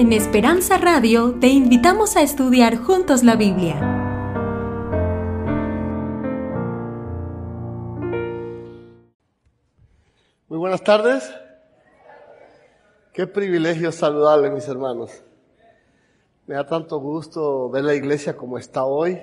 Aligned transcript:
En 0.00 0.14
Esperanza 0.14 0.78
Radio 0.78 1.38
te 1.40 1.48
invitamos 1.48 2.16
a 2.16 2.22
estudiar 2.22 2.78
juntos 2.78 3.22
la 3.22 3.36
Biblia. 3.36 3.78
Muy 10.48 10.56
buenas 10.56 10.82
tardes. 10.82 11.30
Qué 13.12 13.26
privilegio 13.26 13.92
saludarles, 13.92 14.50
mis 14.52 14.66
hermanos. 14.68 15.22
Me 16.46 16.54
da 16.54 16.66
tanto 16.66 16.98
gusto 16.98 17.68
ver 17.68 17.84
la 17.84 17.94
iglesia 17.94 18.34
como 18.34 18.56
está 18.56 18.86
hoy. 18.86 19.20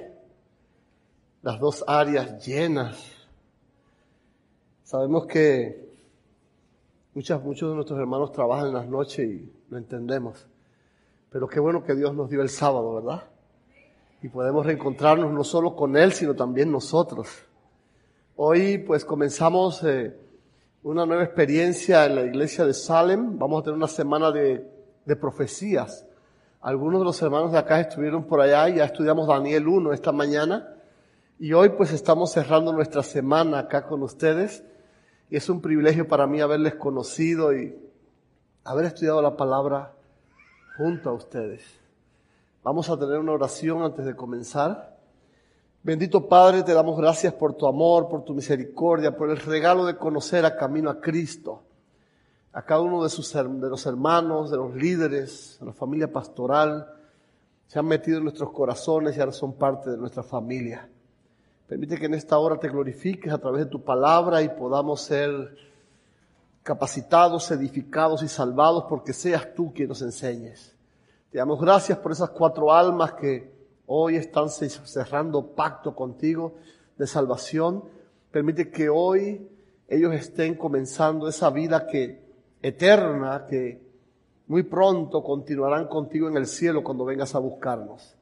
Las 1.41 1.59
dos 1.59 1.83
áreas 1.87 2.45
llenas. 2.45 3.03
Sabemos 4.83 5.25
que 5.25 5.89
muchas, 7.15 7.41
muchos 7.41 7.67
de 7.67 7.75
nuestros 7.77 7.99
hermanos 7.99 8.31
trabajan 8.31 8.67
en 8.67 8.73
las 8.75 8.87
noches 8.87 9.27
y 9.27 9.51
lo 9.71 9.79
entendemos. 9.79 10.45
Pero 11.29 11.47
qué 11.47 11.59
bueno 11.59 11.83
que 11.83 11.93
Dios 11.93 12.15
nos 12.15 12.29
dio 12.29 12.41
el 12.41 12.49
sábado, 12.49 12.95
¿verdad? 12.95 13.23
Y 14.21 14.29
podemos 14.29 14.65
reencontrarnos 14.65 15.31
no 15.31 15.43
solo 15.43 15.75
con 15.75 15.97
Él, 15.97 16.13
sino 16.13 16.35
también 16.35 16.71
nosotros. 16.71 17.27
Hoy 18.37 18.77
pues 18.77 19.03
comenzamos 19.03 19.83
eh, 19.83 20.15
una 20.83 21.05
nueva 21.05 21.23
experiencia 21.23 22.05
en 22.05 22.15
la 22.15 22.21
iglesia 22.21 22.65
de 22.65 22.73
Salem. 22.73 23.37
Vamos 23.37 23.59
a 23.59 23.63
tener 23.65 23.75
una 23.75 23.89
semana 23.89 24.31
de, 24.31 24.65
de 25.05 25.15
profecías. 25.17 26.05
Algunos 26.61 27.01
de 27.01 27.05
los 27.05 27.21
hermanos 27.21 27.51
de 27.51 27.57
acá 27.57 27.81
estuvieron 27.81 28.23
por 28.23 28.39
allá, 28.39 28.69
ya 28.69 28.85
estudiamos 28.85 29.27
Daniel 29.27 29.67
1 29.67 29.91
esta 29.91 30.13
mañana. 30.13 30.75
Y 31.39 31.51
hoy 31.51 31.69
pues 31.69 31.91
estamos 31.91 32.31
cerrando 32.31 32.71
nuestra 32.71 33.03
semana 33.03 33.59
acá 33.59 33.85
con 33.85 34.01
ustedes. 34.01 34.63
Y 35.29 35.35
es 35.35 35.49
un 35.49 35.61
privilegio 35.61 36.07
para 36.07 36.25
mí 36.25 36.39
haberles 36.39 36.75
conocido 36.75 37.53
y 37.53 37.77
haber 38.63 38.85
estudiado 38.85 39.21
la 39.21 39.35
palabra 39.35 39.96
junto 40.77 41.09
a 41.09 41.13
ustedes. 41.13 41.63
Vamos 42.63 42.89
a 42.89 42.97
tener 42.97 43.17
una 43.17 43.31
oración 43.31 43.81
antes 43.81 44.05
de 44.05 44.15
comenzar. 44.15 44.95
Bendito 45.81 46.27
Padre, 46.27 46.63
te 46.63 46.73
damos 46.73 46.97
gracias 46.97 47.33
por 47.33 47.55
tu 47.55 47.65
amor, 47.65 48.07
por 48.07 48.23
tu 48.23 48.33
misericordia, 48.33 49.15
por 49.15 49.29
el 49.29 49.37
regalo 49.37 49.85
de 49.85 49.97
conocer 49.97 50.45
a 50.45 50.55
camino 50.55 50.89
a 50.89 51.01
Cristo. 51.01 51.63
A 52.53 52.61
cada 52.63 52.81
uno 52.81 53.03
de, 53.03 53.09
sus, 53.09 53.33
de 53.33 53.69
los 53.69 53.85
hermanos, 53.85 54.51
de 54.51 54.57
los 54.57 54.75
líderes, 54.75 55.57
de 55.59 55.65
la 55.65 55.73
familia 55.73 56.11
pastoral, 56.11 56.93
se 57.67 57.79
han 57.79 57.85
metido 57.85 58.17
en 58.17 58.23
nuestros 58.23 58.51
corazones 58.51 59.17
y 59.17 59.19
ahora 59.19 59.31
son 59.31 59.53
parte 59.53 59.89
de 59.89 59.97
nuestra 59.97 60.23
familia. 60.23 60.89
Permite 61.67 61.97
que 61.97 62.05
en 62.05 62.13
esta 62.13 62.37
hora 62.37 62.59
te 62.59 62.69
glorifiques 62.69 63.31
a 63.31 63.37
través 63.39 63.65
de 63.65 63.71
tu 63.71 63.83
palabra 63.83 64.41
y 64.41 64.49
podamos 64.49 65.01
ser 65.01 65.57
capacitados, 66.67 67.49
edificados 67.49 68.21
y 68.23 68.27
salvados 68.27 68.83
porque 68.89 69.13
seas 69.13 69.53
tú 69.55 69.71
quien 69.73 69.87
nos 69.87 70.01
enseñes. 70.01 70.75
Te 71.31 71.37
damos 71.37 71.61
gracias 71.61 71.97
por 71.99 72.11
esas 72.11 72.31
cuatro 72.31 72.73
almas 72.73 73.13
que 73.13 73.53
hoy 73.85 74.17
están 74.17 74.49
cerrando 74.49 75.55
pacto 75.55 75.95
contigo 75.95 76.55
de 76.97 77.07
salvación. 77.07 77.85
Permite 78.31 78.69
que 78.69 78.89
hoy 78.89 79.47
ellos 79.87 80.13
estén 80.13 80.55
comenzando 80.55 81.29
esa 81.29 81.49
vida 81.51 81.87
que 81.87 82.21
eterna 82.61 83.45
que 83.49 83.81
muy 84.47 84.63
pronto 84.63 85.23
continuarán 85.23 85.87
contigo 85.87 86.27
en 86.27 86.35
el 86.35 86.47
cielo 86.47 86.83
cuando 86.83 87.05
vengas 87.05 87.33
a 87.33 87.39
buscarnos. 87.39 88.17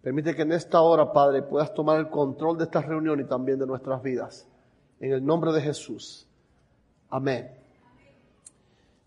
Permite 0.00 0.36
que 0.36 0.42
en 0.42 0.52
esta 0.52 0.82
hora, 0.82 1.12
Padre, 1.12 1.42
puedas 1.42 1.74
tomar 1.74 1.98
el 1.98 2.08
control 2.10 2.58
de 2.58 2.64
esta 2.64 2.80
reunión 2.80 3.18
y 3.18 3.24
también 3.24 3.58
de 3.58 3.66
nuestras 3.66 4.00
vidas. 4.00 4.46
En 5.00 5.12
el 5.14 5.26
nombre 5.26 5.50
de 5.50 5.62
Jesús. 5.62 6.28
Amén. 7.10 7.57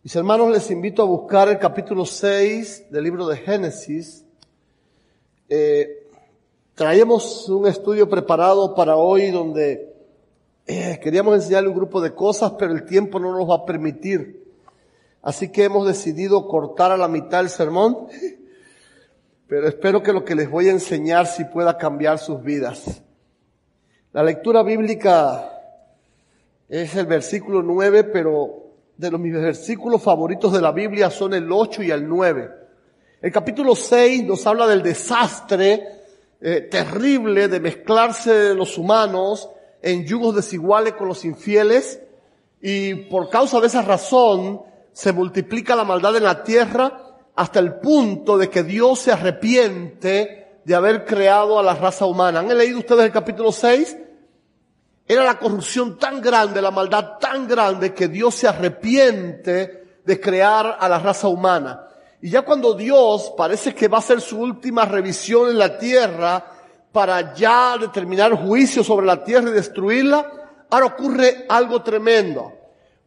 Mis 0.04 0.16
hermanos, 0.16 0.50
les 0.50 0.72
invito 0.72 1.04
a 1.04 1.06
buscar 1.06 1.48
el 1.48 1.60
capítulo 1.60 2.08
6 2.08 2.90
del 2.90 3.04
libro 3.04 3.28
de 3.28 3.38
Génesis. 3.38 4.26
Eh, 5.48 6.08
traemos 6.74 7.48
un 7.48 7.68
estudio 7.68 8.10
preparado 8.10 8.74
para 8.74 8.96
hoy 8.96 9.30
donde 9.30 9.94
eh, 10.66 11.00
queríamos 11.04 11.36
enseñarle 11.36 11.70
un 11.70 11.76
grupo 11.76 12.02
de 12.02 12.16
cosas, 12.16 12.54
pero 12.58 12.74
el 12.74 12.84
tiempo 12.84 13.20
no 13.20 13.32
nos 13.38 13.48
va 13.48 13.58
a 13.58 13.66
permitir. 13.66 14.44
Así 15.22 15.52
que 15.52 15.66
hemos 15.66 15.86
decidido 15.86 16.48
cortar 16.48 16.92
a 16.92 16.98
la 16.98 17.08
mitad 17.08 17.42
el 17.42 17.50
sermón, 17.50 18.08
pero 19.48 19.68
espero 19.68 20.02
que 20.02 20.14
lo 20.14 20.26
que 20.26 20.34
les 20.34 20.50
voy 20.50 20.68
a 20.68 20.72
enseñar 20.72 21.28
sí 21.28 21.46
pueda 21.46 21.78
cambiar 21.78 22.18
sus 22.18 22.42
vidas. 22.42 23.04
La 24.14 24.24
lectura 24.24 24.64
bíblica 24.64 25.62
es 26.68 26.96
el 26.96 27.06
versículo 27.06 27.62
9, 27.62 28.06
pero 28.06 28.61
de 29.02 29.10
los 29.10 29.20
mis 29.20 29.34
versículos 29.34 30.00
favoritos 30.04 30.54
de 30.54 30.62
la 30.62 30.72
Biblia 30.72 31.10
son 31.10 31.34
el 31.34 31.52
8 31.52 31.82
y 31.82 31.90
el 31.90 32.08
9. 32.08 32.52
El 33.20 33.32
capítulo 33.32 33.76
6 33.76 34.26
nos 34.26 34.46
habla 34.46 34.68
del 34.68 34.84
desastre 34.84 35.88
eh, 36.40 36.68
terrible 36.70 37.48
de 37.48 37.60
mezclarse 37.60 38.54
los 38.54 38.78
humanos 38.78 39.50
en 39.82 40.06
yugos 40.06 40.36
desiguales 40.36 40.94
con 40.94 41.08
los 41.08 41.26
infieles 41.26 42.00
y 42.62 42.94
por 42.94 43.28
causa 43.32 43.60
de 43.60 43.66
esa 43.66 43.82
razón 43.82 44.62
se 44.94 45.12
multiplica 45.12 45.76
la 45.76 45.84
maldad 45.84 46.16
en 46.18 46.24
la 46.24 46.44
tierra 46.44 47.18
hasta 47.36 47.60
el 47.60 47.80
punto 47.80 48.38
de 48.38 48.52
que 48.52 48.62
Dios 48.62 49.00
se 49.00 49.12
arrepiente 49.12 50.60
de 50.64 50.76
haber 50.76 51.06
creado 51.06 51.58
a 51.58 51.64
la 51.64 51.74
raza 51.74 52.06
humana. 52.06 52.42
¿Han 52.42 52.56
leído 52.56 52.78
ustedes 52.78 53.06
el 53.06 53.12
capítulo 53.12 53.52
6? 53.52 53.98
Era 55.12 55.26
la 55.26 55.38
corrupción 55.38 56.00
tan 56.00 56.22
grande, 56.22 56.62
la 56.62 56.72
maldad 56.72 57.18
tan 57.20 57.46
grande 57.46 57.94
que 57.94 58.08
Dios 58.08 58.34
se 58.34 58.48
arrepiente 58.48 60.00
de 60.06 60.22
crear 60.22 60.78
a 60.80 60.88
la 60.88 61.00
raza 61.00 61.28
humana. 61.28 61.86
Y 62.22 62.30
ya 62.30 62.44
cuando 62.44 62.74
Dios 62.74 63.34
parece 63.36 63.76
que 63.76 63.90
va 63.90 63.98
a 63.98 64.00
hacer 64.00 64.22
su 64.22 64.40
última 64.40 64.86
revisión 64.86 65.50
en 65.50 65.58
la 65.58 65.78
tierra 65.78 66.46
para 66.94 67.34
ya 67.34 67.78
determinar 67.78 68.32
juicio 68.36 68.86
sobre 68.86 69.06
la 69.06 69.22
tierra 69.22 69.50
y 69.50 69.52
destruirla, 69.52 70.32
ahora 70.70 70.86
ocurre 70.86 71.46
algo 71.50 71.82
tremendo. 71.82 72.54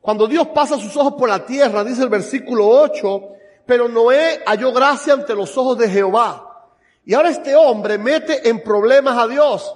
Cuando 0.03 0.27
Dios 0.27 0.49
pasa 0.49 0.77
sus 0.77 0.95
ojos 0.99 1.15
por 1.15 1.31
la 1.31 1.47
tierra, 1.47 1.85
dice 1.85 2.03
el 2.03 2.11
versículo 2.11 2.69
8, 2.69 3.29
pero 3.65 3.89
Noé 3.89 4.43
halló 4.45 4.75
gracia 4.75 5.15
ante 5.15 5.35
los 5.35 5.57
ojos 5.57 5.79
de 5.79 5.89
Jehová. 5.89 6.69
Y 7.07 7.15
ahora 7.15 7.31
este 7.31 7.57
hombre 7.57 7.97
mete 7.97 8.47
en 8.47 8.63
problemas 8.63 9.17
a 9.17 9.27
Dios. 9.27 9.75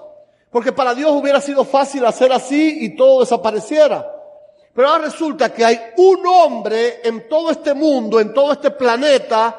Porque 0.58 0.72
para 0.72 0.92
Dios 0.92 1.12
hubiera 1.12 1.40
sido 1.40 1.64
fácil 1.64 2.04
hacer 2.04 2.32
así 2.32 2.78
y 2.80 2.96
todo 2.96 3.20
desapareciera. 3.20 4.12
Pero 4.74 4.88
ahora 4.88 5.04
resulta 5.04 5.54
que 5.54 5.64
hay 5.64 5.78
un 5.98 6.26
hombre 6.26 6.98
en 7.04 7.28
todo 7.28 7.52
este 7.52 7.74
mundo, 7.74 8.18
en 8.18 8.34
todo 8.34 8.50
este 8.50 8.72
planeta, 8.72 9.56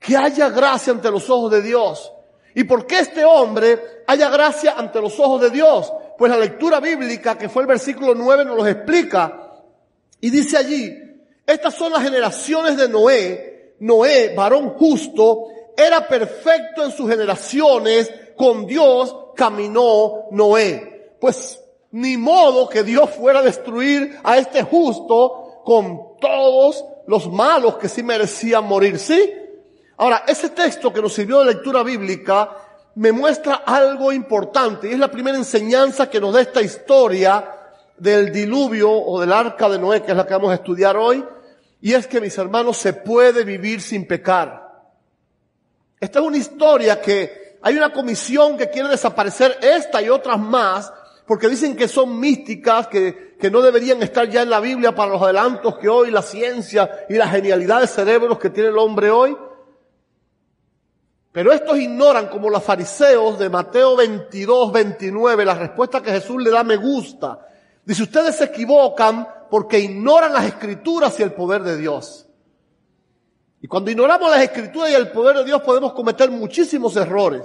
que 0.00 0.16
haya 0.16 0.48
gracia 0.48 0.92
ante 0.92 1.08
los 1.08 1.30
ojos 1.30 1.52
de 1.52 1.62
Dios. 1.62 2.12
¿Y 2.56 2.64
por 2.64 2.84
qué 2.84 2.98
este 2.98 3.24
hombre 3.24 4.02
haya 4.08 4.28
gracia 4.28 4.74
ante 4.76 5.00
los 5.00 5.16
ojos 5.20 5.40
de 5.42 5.50
Dios? 5.50 5.92
Pues 6.18 6.28
la 6.28 6.38
lectura 6.38 6.80
bíblica, 6.80 7.38
que 7.38 7.48
fue 7.48 7.62
el 7.62 7.68
versículo 7.68 8.16
9, 8.16 8.44
nos 8.44 8.56
lo 8.56 8.66
explica. 8.66 9.52
Y 10.20 10.30
dice 10.30 10.56
allí, 10.56 10.98
estas 11.46 11.74
son 11.74 11.92
las 11.92 12.02
generaciones 12.02 12.76
de 12.76 12.88
Noé. 12.88 13.76
Noé, 13.78 14.34
varón 14.34 14.70
justo, 14.70 15.46
era 15.76 16.08
perfecto 16.08 16.82
en 16.82 16.90
sus 16.90 17.08
generaciones 17.08 18.10
con 18.36 18.66
Dios 18.66 19.14
caminó 19.34 20.26
Noé. 20.30 21.14
Pues 21.20 21.60
ni 21.92 22.16
modo 22.16 22.68
que 22.68 22.82
Dios 22.82 23.10
fuera 23.10 23.40
a 23.40 23.42
destruir 23.42 24.18
a 24.22 24.38
este 24.38 24.62
justo 24.62 25.62
con 25.64 26.18
todos 26.20 26.84
los 27.06 27.30
malos 27.30 27.76
que 27.76 27.88
sí 27.88 28.02
merecían 28.02 28.64
morir, 28.64 28.98
¿sí? 28.98 29.32
Ahora, 29.98 30.24
ese 30.26 30.50
texto 30.50 30.92
que 30.92 31.02
nos 31.02 31.12
sirvió 31.12 31.40
de 31.40 31.54
lectura 31.54 31.82
bíblica 31.82 32.56
me 32.94 33.12
muestra 33.12 33.62
algo 33.66 34.12
importante 34.12 34.88
y 34.88 34.92
es 34.92 34.98
la 34.98 35.10
primera 35.10 35.36
enseñanza 35.36 36.10
que 36.10 36.20
nos 36.20 36.34
da 36.34 36.40
esta 36.40 36.60
historia 36.60 37.58
del 37.96 38.32
diluvio 38.32 38.90
o 38.90 39.20
del 39.20 39.32
arca 39.32 39.68
de 39.68 39.78
Noé, 39.78 40.02
que 40.02 40.10
es 40.10 40.16
la 40.16 40.26
que 40.26 40.34
vamos 40.34 40.50
a 40.50 40.54
estudiar 40.54 40.96
hoy, 40.96 41.24
y 41.80 41.94
es 41.94 42.06
que 42.06 42.20
mis 42.20 42.36
hermanos 42.36 42.76
se 42.78 42.94
puede 42.94 43.44
vivir 43.44 43.80
sin 43.80 44.06
pecar. 44.06 44.72
Esta 46.00 46.18
es 46.18 46.24
una 46.24 46.36
historia 46.36 47.00
que 47.00 47.41
hay 47.62 47.76
una 47.76 47.92
comisión 47.92 48.56
que 48.56 48.70
quiere 48.70 48.88
desaparecer 48.88 49.56
esta 49.62 50.02
y 50.02 50.08
otras 50.08 50.38
más, 50.38 50.92
porque 51.26 51.48
dicen 51.48 51.76
que 51.76 51.86
son 51.86 52.18
místicas, 52.18 52.88
que, 52.88 53.36
que 53.38 53.50
no 53.50 53.62
deberían 53.62 54.02
estar 54.02 54.28
ya 54.28 54.42
en 54.42 54.50
la 54.50 54.58
Biblia 54.58 54.94
para 54.94 55.12
los 55.12 55.22
adelantos 55.22 55.78
que 55.78 55.88
hoy 55.88 56.10
la 56.10 56.22
ciencia 56.22 57.06
y 57.08 57.14
la 57.14 57.28
genialidad 57.28 57.80
de 57.80 57.86
cerebros 57.86 58.38
que 58.38 58.50
tiene 58.50 58.70
el 58.70 58.78
hombre 58.78 59.10
hoy. 59.10 59.36
Pero 61.30 61.52
estos 61.52 61.78
ignoran 61.78 62.28
como 62.28 62.50
los 62.50 62.62
fariseos 62.62 63.38
de 63.38 63.48
Mateo 63.48 63.96
22, 63.96 64.72
29, 64.72 65.44
la 65.44 65.54
respuesta 65.54 66.02
que 66.02 66.10
Jesús 66.10 66.42
le 66.42 66.50
da 66.50 66.62
me 66.64 66.76
gusta. 66.76 67.46
Dice, 67.84 68.02
ustedes 68.02 68.36
se 68.36 68.44
equivocan 68.44 69.26
porque 69.50 69.78
ignoran 69.78 70.32
las 70.32 70.44
escrituras 70.46 71.18
y 71.18 71.22
el 71.22 71.32
poder 71.32 71.62
de 71.62 71.76
Dios. 71.76 72.26
Y 73.62 73.68
cuando 73.68 73.90
ignoramos 73.90 74.30
las 74.30 74.42
escrituras 74.42 74.90
y 74.90 74.94
el 74.94 75.10
poder 75.10 75.38
de 75.38 75.44
Dios 75.44 75.62
podemos 75.62 75.94
cometer 75.94 76.30
muchísimos 76.30 76.96
errores. 76.96 77.42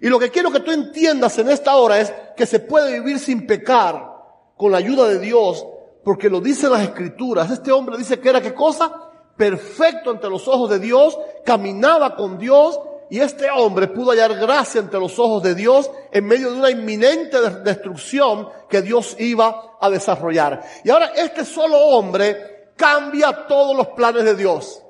Y 0.00 0.08
lo 0.08 0.18
que 0.18 0.30
quiero 0.30 0.50
que 0.50 0.60
tú 0.60 0.72
entiendas 0.72 1.38
en 1.38 1.48
esta 1.48 1.76
hora 1.76 1.98
es 2.00 2.12
que 2.36 2.44
se 2.44 2.60
puede 2.60 3.00
vivir 3.00 3.18
sin 3.18 3.46
pecar 3.46 4.12
con 4.56 4.72
la 4.72 4.78
ayuda 4.78 5.08
de 5.08 5.20
Dios, 5.20 5.64
porque 6.04 6.28
lo 6.28 6.40
dicen 6.40 6.72
las 6.72 6.82
escrituras. 6.82 7.50
Este 7.50 7.72
hombre 7.72 7.96
dice 7.96 8.18
que 8.20 8.28
era 8.28 8.42
qué 8.42 8.52
cosa? 8.52 9.10
perfecto 9.36 10.10
ante 10.10 10.28
los 10.28 10.46
ojos 10.48 10.70
de 10.70 10.78
Dios, 10.78 11.18
caminaba 11.44 12.14
con 12.16 12.38
Dios 12.38 12.78
y 13.10 13.20
este 13.20 13.50
hombre 13.50 13.88
pudo 13.88 14.10
hallar 14.10 14.34
gracia 14.36 14.80
ante 14.80 14.98
los 14.98 15.18
ojos 15.18 15.42
de 15.42 15.54
Dios 15.54 15.90
en 16.12 16.24
medio 16.24 16.50
de 16.52 16.58
una 16.58 16.70
inminente 16.70 17.38
destrucción 17.64 18.48
que 18.68 18.82
Dios 18.82 19.16
iba 19.18 19.76
a 19.80 19.90
desarrollar. 19.90 20.62
Y 20.84 20.90
ahora 20.90 21.12
este 21.16 21.44
solo 21.44 21.76
hombre 21.76 22.72
cambia 22.76 23.46
todos 23.46 23.76
los 23.76 23.88
planes 23.88 24.24
de 24.24 24.34
Dios. 24.34 24.81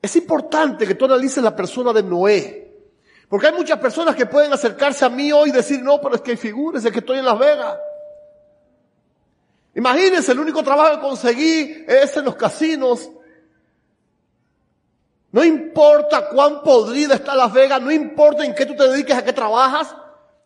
Es 0.00 0.14
importante 0.16 0.86
que 0.86 0.94
tú 0.94 1.06
analices 1.06 1.42
la 1.42 1.54
persona 1.54 1.92
de 1.92 2.02
Noé. 2.02 2.68
Porque 3.28 3.48
hay 3.48 3.52
muchas 3.52 3.78
personas 3.78 4.14
que 4.16 4.26
pueden 4.26 4.52
acercarse 4.52 5.04
a 5.04 5.08
mí 5.08 5.30
hoy 5.32 5.50
y 5.50 5.52
decir, 5.52 5.82
no, 5.82 6.00
pero 6.00 6.14
es 6.14 6.22
que 6.22 6.36
figúrese 6.36 6.90
que 6.90 7.00
estoy 7.00 7.18
en 7.18 7.24
Las 7.24 7.38
Vegas. 7.38 7.78
Imagínense, 9.74 10.32
el 10.32 10.40
único 10.40 10.62
trabajo 10.62 10.96
que 10.96 11.00
conseguí 11.00 11.84
es 11.86 12.16
en 12.16 12.24
los 12.24 12.36
casinos. 12.36 13.10
No 15.30 15.44
importa 15.44 16.28
cuán 16.30 16.62
podrida 16.62 17.16
está 17.16 17.36
Las 17.36 17.52
Vegas, 17.52 17.82
no 17.82 17.90
importa 17.90 18.44
en 18.44 18.54
qué 18.54 18.64
tú 18.64 18.74
te 18.74 18.88
dediques, 18.88 19.14
a 19.14 19.24
qué 19.24 19.32
trabajas, 19.32 19.94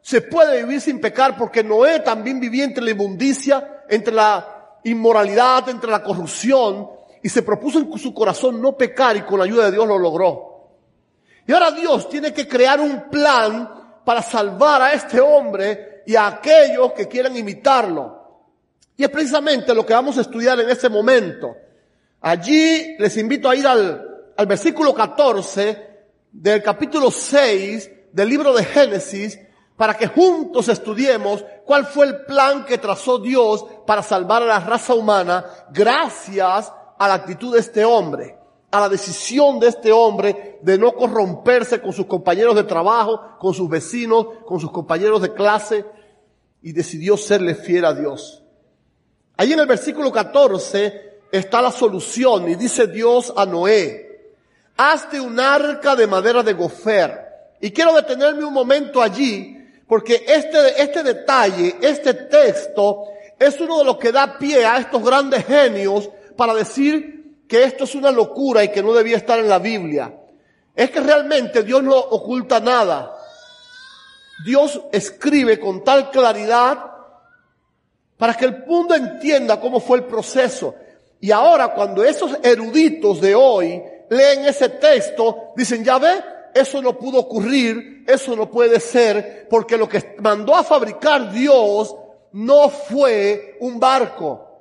se 0.01 0.21
puede 0.21 0.65
vivir 0.65 0.81
sin 0.81 1.01
pecar 1.01 1.37
porque 1.37 1.63
Noé 1.63 2.01
también 2.01 2.41
vivía 2.41 2.65
entre 2.65 2.83
la 2.83 2.91
inmundicia, 2.91 3.85
entre 3.89 4.13
la 4.13 4.79
inmoralidad, 4.83 5.69
entre 5.69 5.89
la 5.89 6.03
corrupción 6.03 6.91
y 7.23 7.29
se 7.29 7.43
propuso 7.43 7.79
en 7.79 7.99
su 7.99 8.13
corazón 8.13 8.61
no 8.61 8.77
pecar 8.77 9.17
y 9.17 9.23
con 9.23 9.39
la 9.39 9.45
ayuda 9.45 9.67
de 9.67 9.73
Dios 9.73 9.87
lo 9.87 9.99
logró. 9.99 10.53
Y 11.47 11.53
ahora 11.53 11.71
Dios 11.71 12.09
tiene 12.09 12.33
que 12.33 12.49
crear 12.49 12.81
un 12.81 13.09
plan 13.11 14.01
para 14.05 14.23
salvar 14.23 14.83
a 14.83 14.93
este 14.93 15.21
hombre 15.21 16.03
y 16.07 16.17
a 16.17 16.27
aquellos 16.27 16.93
que 16.93 17.09
quieran 17.09 17.37
imitarlo. 17.37 18.21
Y 18.97 19.05
es 19.05 19.11
precisamente 19.11 19.75
lo 19.75 19.87
que 19.87 19.95
vamos 19.95 20.19
a 20.19 20.23
estudiar 20.23 20.59
en 20.61 20.69
este 20.69 20.89
momento. 20.89 21.57
Allí 22.21 22.97
les 22.99 23.17
invito 23.17 23.49
a 23.49 23.57
ir 23.57 23.67
al, 23.67 24.33
al 24.37 24.47
versículo 24.47 24.95
14 24.95 25.91
del 26.33 26.63
capítulo 26.63 27.11
6 27.11 27.91
del 28.13 28.29
libro 28.29 28.53
de 28.53 28.65
Génesis 28.65 29.39
para 29.77 29.95
que 29.95 30.07
juntos 30.07 30.69
estudiemos 30.69 31.45
cuál 31.65 31.87
fue 31.87 32.07
el 32.07 32.25
plan 32.25 32.65
que 32.65 32.79
trazó 32.79 33.19
Dios 33.19 33.65
para 33.87 34.03
salvar 34.03 34.43
a 34.43 34.47
la 34.47 34.61
raza 34.61 34.95
humana 34.95 35.45
gracias 35.73 36.73
a 37.05 37.09
la 37.09 37.15
actitud 37.15 37.53
de 37.53 37.61
este 37.61 37.85
hombre 37.85 38.43
a 38.73 38.81
la 38.81 38.89
decisión 38.89 39.61
de 39.61 39.69
este 39.69 39.93
hombre 39.93 40.59
de 40.63 40.79
no 40.79 40.93
corromperse 40.93 41.81
con 41.81 41.93
sus 41.93 42.07
compañeros 42.07 42.57
de 42.57 42.65
trabajo, 42.65 43.37
con 43.39 43.53
sus 43.53 43.69
vecinos, 43.69 44.27
con 44.47 44.59
sus 44.59 44.71
compañeros 44.71 45.21
de 45.21 45.35
clase, 45.35 45.85
y 46.63 46.73
decidió 46.73 47.19
serle 47.19 47.55
fiel 47.55 47.85
a 47.85 47.93
Dios. 47.93 48.43
Ahí 49.37 49.53
en 49.53 49.61
el 49.61 49.67
versículo 49.67 50.11
14 50.11 51.21
está 51.31 51.61
la 51.61 51.71
solución 51.71 52.49
y 52.49 52.55
dice 52.55 52.87
Dios 52.87 53.31
a 53.37 53.45
Noé, 53.45 54.33
hazte 54.79 55.21
un 55.21 55.39
arca 55.39 55.95
de 55.95 56.07
madera 56.07 56.43
de 56.43 56.55
gofer. 56.55 57.27
Y 57.61 57.73
quiero 57.73 57.93
detenerme 57.93 58.43
un 58.43 58.55
momento 58.55 59.03
allí, 59.03 59.59
porque 59.87 60.25
este, 60.27 60.83
este 60.83 61.03
detalle, 61.03 61.77
este 61.83 62.15
texto, 62.15 63.05
es 63.39 63.61
uno 63.61 63.81
de 63.81 63.85
los 63.85 63.99
que 63.99 64.13
da 64.13 64.39
pie 64.39 64.65
a 64.65 64.79
estos 64.79 65.05
grandes 65.05 65.45
genios 65.45 66.09
para 66.37 66.55
decir 66.55 67.45
que 67.49 67.65
esto 67.65 67.85
es 67.85 67.95
una 67.95 68.11
locura 68.11 68.65
y 68.65 68.69
que 68.69 68.83
no 68.83 68.93
debía 68.93 69.17
estar 69.17 69.39
en 69.39 69.49
la 69.49 69.59
Biblia. 69.59 70.15
Es 70.75 70.91
que 70.91 71.01
realmente 71.01 71.63
Dios 71.63 71.83
no 71.83 71.97
oculta 71.97 72.61
nada. 72.61 73.17
Dios 74.45 74.81
escribe 74.91 75.61
con 75.61 75.85
tal 75.85 76.11
claridad 76.11 76.93
para 78.17 78.35
que 78.35 78.47
el 78.47 78.65
mundo 78.67 78.95
entienda 78.95 79.61
cómo 79.61 79.81
fue 79.81 79.99
el 79.99 80.05
proceso. 80.05 80.75
Y 81.21 81.31
ahora 81.31 81.75
cuando 81.75 82.05
esos 82.05 82.39
eruditos 82.43 83.21
de 83.21 83.35
hoy 83.35 83.83
leen 84.11 84.45
ese 84.45 84.69
texto, 84.71 85.53
dicen, 85.57 85.85
ya 85.85 85.99
ve, 85.99 86.23
eso 86.55 86.83
no 86.83 86.99
pudo 86.99 87.21
ocurrir, 87.21 88.05
eso 88.07 88.35
no 88.37 88.51
puede 88.51 88.81
ser, 88.81 89.47
porque 89.49 89.77
lo 89.77 89.89
que 89.89 90.17
mandó 90.19 90.55
a 90.55 90.65
fabricar 90.65 91.33
Dios 91.33 91.95
no 92.33 92.69
fue 92.69 93.57
un 93.61 93.79
barco. 93.79 94.52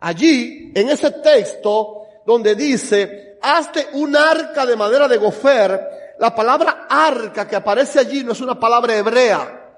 Allí, 0.00 0.72
en 0.74 0.88
ese 0.90 1.10
texto, 1.10 2.06
donde 2.24 2.54
dice, 2.54 3.38
hazte 3.42 3.88
un 3.94 4.14
arca 4.16 4.64
de 4.64 4.76
madera 4.76 5.08
de 5.08 5.16
gofer, 5.16 6.14
la 6.18 6.34
palabra 6.34 6.86
arca 6.88 7.46
que 7.46 7.56
aparece 7.56 7.98
allí 7.98 8.22
no 8.24 8.32
es 8.32 8.40
una 8.40 8.58
palabra 8.58 8.96
hebrea, 8.96 9.76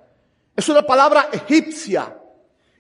es 0.57 0.69
una 0.69 0.83
palabra 0.83 1.29
egipcia. 1.33 2.17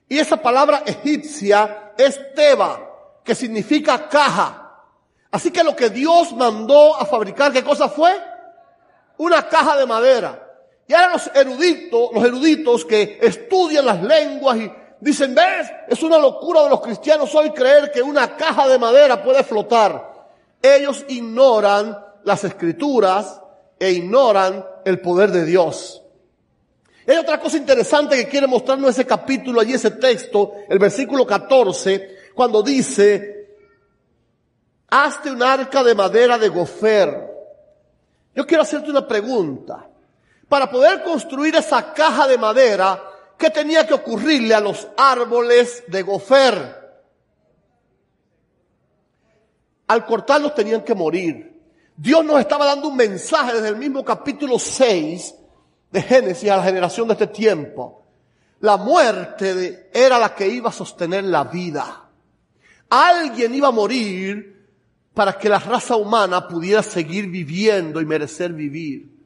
Y 0.09 0.19
esa 0.19 0.37
palabra 0.39 0.83
egipcia 0.85 1.93
es 1.97 2.35
teba, 2.35 3.21
que 3.23 3.35
significa 3.35 4.09
caja. 4.09 4.83
Así 5.31 5.51
que 5.51 5.63
lo 5.63 5.77
que 5.77 5.91
Dios 5.91 6.33
mandó 6.33 6.97
a 6.97 7.07
fabricar, 7.07 7.53
¿qué 7.53 7.63
cosa 7.63 7.89
fue? 7.89 8.11
Una 9.19 9.49
caja 9.49 9.77
de 9.77 9.87
madera. 9.87 10.47
Y 10.89 10.95
ahora 10.95 11.13
los 11.13 11.31
eruditos, 11.33 12.11
los 12.13 12.25
eruditos 12.25 12.85
que 12.85 13.19
estudian 13.23 13.87
las 13.87 14.03
lenguas 14.03 14.57
y 14.57 14.73
Dicen, 15.01 15.35
ves, 15.35 15.71
es 15.89 16.03
una 16.03 16.19
locura 16.19 16.63
de 16.63 16.69
los 16.69 16.81
cristianos 16.83 17.35
hoy 17.35 17.51
creer 17.51 17.91
que 17.91 18.03
una 18.03 18.37
caja 18.37 18.69
de 18.69 18.79
madera 18.79 19.23
puede 19.23 19.43
flotar. 19.43 20.29
Ellos 20.61 21.05
ignoran 21.09 21.99
las 22.25 22.45
escrituras 22.45 23.41
e 23.79 23.93
ignoran 23.93 24.65
el 24.85 25.01
poder 25.01 25.31
de 25.31 25.47
Dios. 25.47 26.03
hay 27.07 27.17
otra 27.17 27.41
cosa 27.41 27.57
interesante 27.57 28.15
que 28.17 28.29
quiere 28.29 28.47
mostrarnos 28.47 28.91
ese 28.91 29.07
capítulo, 29.07 29.61
allí 29.61 29.73
ese 29.73 29.93
texto, 29.93 30.53
el 30.69 30.79
versículo 30.79 31.27
14, 31.27 32.19
cuando 32.35 32.63
dice, 32.63 33.57
hazte 34.91 35.31
un 35.31 35.43
arca 35.43 35.83
de 35.83 35.95
madera 35.95 36.39
de 36.39 36.49
gofer. 36.51 37.27
Yo 38.35 38.47
quiero 38.47 38.63
hacerte 38.63 38.91
una 38.91 39.09
pregunta. 39.09 39.87
Para 40.47 40.71
poder 40.71 41.03
construir 41.03 41.57
esa 41.57 41.93
caja 41.95 42.29
de 42.29 42.37
madera, 42.37 43.10
¿Qué 43.41 43.49
tenía 43.49 43.87
que 43.87 43.95
ocurrirle 43.95 44.55
a 44.55 44.61
los 44.61 44.87
árboles 44.99 45.83
de 45.87 46.03
gofer? 46.03 46.79
Al 49.87 50.05
cortarlos 50.05 50.55
tenían 50.55 50.83
que 50.83 50.95
morir. 50.95 51.59
Dios 51.97 52.23
nos 52.23 52.39
estaba 52.39 52.67
dando 52.67 52.89
un 52.89 52.97
mensaje 52.97 53.55
desde 53.55 53.71
el 53.71 53.77
mismo 53.77 54.05
capítulo 54.05 54.59
6 54.59 55.35
de 55.91 56.03
Génesis 56.03 56.51
a 56.51 56.59
la 56.59 56.65
generación 56.65 57.09
de 57.09 57.15
este 57.15 57.29
tiempo. 57.29 58.05
La 58.61 58.77
muerte 58.77 59.89
era 59.91 60.19
la 60.19 60.35
que 60.35 60.47
iba 60.47 60.69
a 60.69 60.73
sostener 60.73 61.25
la 61.25 61.45
vida. 61.45 62.11
Alguien 62.91 63.55
iba 63.55 63.69
a 63.69 63.73
morir 63.73 64.69
para 65.15 65.39
que 65.39 65.49
la 65.49 65.59
raza 65.59 65.97
humana 65.97 66.47
pudiera 66.47 66.83
seguir 66.83 67.27
viviendo 67.29 68.03
y 68.03 68.05
merecer 68.05 68.53
vivir. 68.53 69.20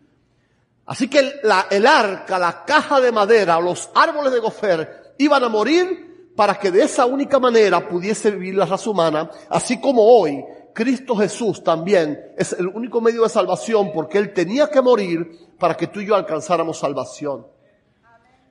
Así 0.86 1.08
que 1.08 1.40
el 1.70 1.86
arca, 1.86 2.38
la 2.38 2.64
caja 2.64 3.00
de 3.00 3.10
madera, 3.10 3.60
los 3.60 3.90
árboles 3.94 4.32
de 4.32 4.40
gofer 4.40 5.14
iban 5.18 5.42
a 5.44 5.48
morir 5.48 6.32
para 6.36 6.58
que 6.58 6.70
de 6.70 6.82
esa 6.82 7.06
única 7.06 7.38
manera 7.38 7.88
pudiese 7.88 8.30
vivir 8.30 8.56
la 8.56 8.66
raza 8.66 8.90
humana, 8.90 9.30
así 9.48 9.80
como 9.80 10.02
hoy 10.02 10.44
Cristo 10.74 11.16
Jesús 11.16 11.62
también 11.62 12.32
es 12.36 12.52
el 12.54 12.66
único 12.66 13.00
medio 13.00 13.22
de 13.22 13.28
salvación 13.28 13.92
porque 13.92 14.18
Él 14.18 14.32
tenía 14.32 14.68
que 14.68 14.82
morir 14.82 15.38
para 15.58 15.76
que 15.76 15.86
tú 15.86 16.00
y 16.00 16.06
yo 16.06 16.16
alcanzáramos 16.16 16.78
salvación. 16.78 17.46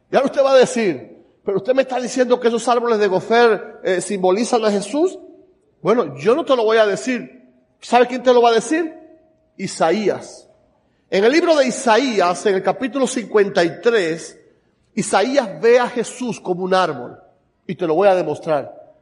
Y 0.10 0.16
ahora 0.16 0.28
usted 0.28 0.44
va 0.44 0.54
a 0.54 0.58
decir, 0.58 1.24
pero 1.44 1.58
usted 1.58 1.74
me 1.74 1.82
está 1.82 2.00
diciendo 2.00 2.40
que 2.40 2.48
esos 2.48 2.68
árboles 2.68 2.98
de 3.00 3.08
gofer 3.08 3.82
eh, 3.84 4.00
simbolizan 4.00 4.64
a 4.64 4.72
Jesús. 4.72 5.20
Bueno, 5.82 6.16
yo 6.18 6.34
no 6.34 6.46
te 6.46 6.56
lo 6.56 6.64
voy 6.64 6.78
a 6.78 6.86
decir. 6.86 7.44
¿Sabe 7.82 8.08
quién 8.08 8.24
te 8.24 8.34
lo 8.34 8.42
va 8.42 8.50
a 8.50 8.54
decir? 8.54 8.94
Isaías. 9.58 10.48
En 11.14 11.24
el 11.24 11.32
libro 11.32 11.56
de 11.56 11.68
Isaías, 11.68 12.44
en 12.48 12.56
el 12.56 12.64
capítulo 12.64 13.06
53, 13.06 14.40
Isaías 14.96 15.62
ve 15.62 15.78
a 15.78 15.88
Jesús 15.88 16.40
como 16.40 16.64
un 16.64 16.74
árbol. 16.74 17.22
Y 17.68 17.76
te 17.76 17.86
lo 17.86 17.94
voy 17.94 18.08
a 18.08 18.16
demostrar. 18.16 18.96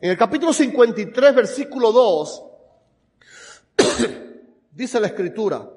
En 0.00 0.10
el 0.10 0.18
capítulo 0.18 0.52
53, 0.52 1.34
versículo 1.36 1.92
2, 1.92 2.42
dice 4.72 4.98
la 4.98 5.06
escritura, 5.06 5.70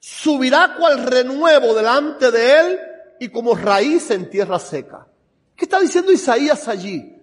subirá 0.00 0.74
cual 0.76 1.04
renuevo 1.04 1.72
delante 1.72 2.32
de 2.32 2.58
él 2.58 2.80
y 3.20 3.28
como 3.28 3.54
raíz 3.54 4.10
en 4.10 4.28
tierra 4.28 4.58
seca. 4.58 5.06
¿Qué 5.54 5.66
está 5.66 5.78
diciendo 5.78 6.10
Isaías 6.10 6.66
allí? 6.66 7.16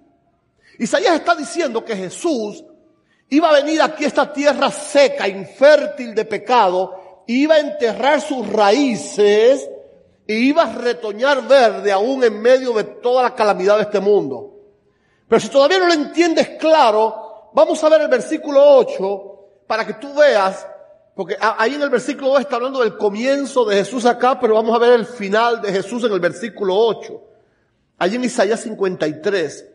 Isaías 0.80 1.16
está 1.16 1.36
diciendo 1.36 1.84
que 1.84 1.98
Jesús 1.98 2.64
iba 3.28 3.50
a 3.50 3.62
venir 3.62 3.82
aquí 3.82 4.06
a 4.06 4.08
esta 4.08 4.32
tierra 4.32 4.72
seca, 4.72 5.28
infértil 5.28 6.16
de 6.16 6.24
pecado, 6.24 7.01
iba 7.28 7.56
a 7.56 7.60
enterrar 7.60 8.22
sus 8.22 8.48
raíces 8.48 9.70
y 10.28 10.50
iba 10.50 10.64
a 10.64 10.74
retoñar 10.74 11.48
verde 11.48 11.92
aún 11.92 12.24
en 12.24 12.42
medio 12.42 12.74
de 12.74 12.84
toda 12.84 13.24
la 13.24 13.36
calamidad 13.36 13.78
de 13.78 13.84
este 13.84 14.00
mundo. 14.00 14.52
Pero 15.28 15.40
si 15.40 15.50
todavía 15.50 15.80
no 15.80 15.88
lo 15.88 15.94
entiendes 15.94 16.50
claro, 16.60 17.50
vamos 17.54 17.84
a 17.84 17.90
ver 17.90 18.02
el 18.02 18.08
versículo 18.08 18.62
8 18.64 19.66
para 19.68 19.86
que 19.86 19.94
tú 19.94 20.14
veas, 20.14 20.68
porque 21.16 21.38
ahí 21.40 21.76
en 21.76 21.82
el 21.82 21.90
versículo 21.90 22.30
2 22.30 22.42
está 22.42 22.58
hablando 22.58 22.80
del 22.82 22.98
comienzo 22.98 23.66
de 23.66 23.78
Jesús 23.78 24.06
acá, 24.06 24.40
pero 24.40 24.56
vamos 24.56 24.76
a 24.76 24.80
ver 24.80 24.94
el 24.94 25.06
final 25.06 25.62
de 25.62 25.72
Jesús 25.72 26.04
en 26.04 26.12
el 26.12 26.20
versículo 26.20 26.76
8. 26.76 27.22
Allí 27.98 28.16
en 28.16 28.24
Isaías 28.24 28.60
53. 28.62 29.68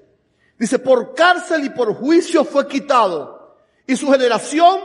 Dice, 0.59 0.79
por 0.79 1.15
cárcel 1.15 1.65
y 1.65 1.71
por 1.71 1.95
juicio 1.95 2.45
fue 2.45 2.67
quitado. 2.67 3.57
Y 3.87 3.97
su 3.97 4.11
generación, 4.11 4.81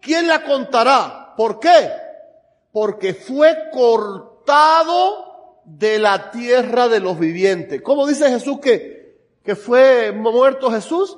¿quién 0.00 0.28
la 0.28 0.44
contará? 0.44 1.34
¿Por 1.36 1.58
qué? 1.58 1.90
Porque 2.74 3.14
fue 3.14 3.70
cortado 3.70 5.60
de 5.64 6.00
la 6.00 6.32
tierra 6.32 6.88
de 6.88 6.98
los 6.98 7.16
vivientes. 7.16 7.80
¿Cómo 7.82 8.04
dice 8.04 8.28
Jesús 8.28 8.58
que, 8.58 9.16
que 9.44 9.54
fue 9.54 10.10
muerto 10.10 10.72
Jesús? 10.72 11.16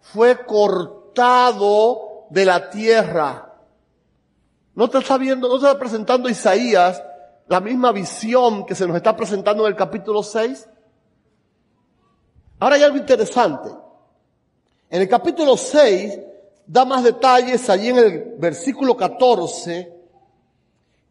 Fue 0.00 0.46
cortado 0.46 2.24
de 2.30 2.46
la 2.46 2.70
tierra. 2.70 3.52
¿No 4.74 4.88
te 4.88 4.96
está 4.96 5.18
viendo, 5.18 5.46
no 5.46 5.58
te 5.58 5.66
está 5.66 5.78
presentando 5.78 6.30
Isaías 6.30 7.04
la 7.48 7.60
misma 7.60 7.92
visión 7.92 8.64
que 8.64 8.74
se 8.74 8.86
nos 8.86 8.96
está 8.96 9.14
presentando 9.14 9.66
en 9.66 9.72
el 9.72 9.76
capítulo 9.76 10.22
6? 10.22 10.70
Ahora 12.60 12.76
hay 12.76 12.82
algo 12.82 12.96
interesante. 12.96 13.68
En 14.88 15.02
el 15.02 15.08
capítulo 15.10 15.54
6 15.54 16.18
da 16.66 16.86
más 16.86 17.04
detalles 17.04 17.68
allí 17.68 17.90
en 17.90 17.98
el 17.98 18.34
versículo 18.38 18.96
14 18.96 19.91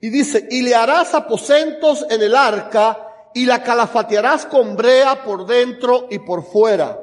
y 0.02 0.10
dice, 0.10 0.48
y 0.50 0.64
le 0.64 0.74
harás 0.74 1.14
aposentos 1.14 2.06
en 2.10 2.24
el 2.24 2.36
arca 2.36 3.30
y 3.36 3.46
la 3.46 3.62
calafatearás 3.62 4.48
con 4.48 4.76
brea 4.76 5.24
por 5.24 5.46
dentro 5.46 6.08
y 6.10 6.18
por 6.20 6.44
fuera. 6.44 7.00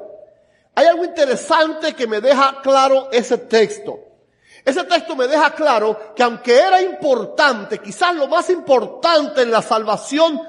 Hay 0.75 0.85
algo 0.85 1.05
interesante 1.05 1.93
que 1.93 2.07
me 2.07 2.19
deja 2.19 2.61
claro 2.61 3.07
ese 3.11 3.37
texto. 3.37 3.99
Ese 4.65 4.83
texto 4.83 5.15
me 5.15 5.27
deja 5.27 5.51
claro 5.55 6.13
que 6.13 6.23
aunque 6.23 6.59
era 6.59 6.81
importante, 6.81 7.79
quizás 7.79 8.13
lo 8.15 8.27
más 8.27 8.49
importante 8.49 9.41
en 9.43 9.51
la 9.51 9.61
salvación 9.61 10.41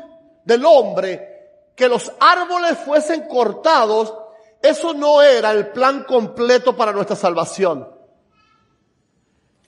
del 0.45 0.64
hombre, 0.64 1.30
que 1.76 1.88
los 1.88 2.12
árboles 2.19 2.78
fuesen 2.78 3.28
cortados, 3.28 4.12
eso 4.61 4.92
no 4.92 5.23
era 5.23 5.52
el 5.52 5.69
plan 5.69 6.02
completo 6.02 6.76
para 6.76 6.92
nuestra 6.92 7.14
salvación. 7.14 7.88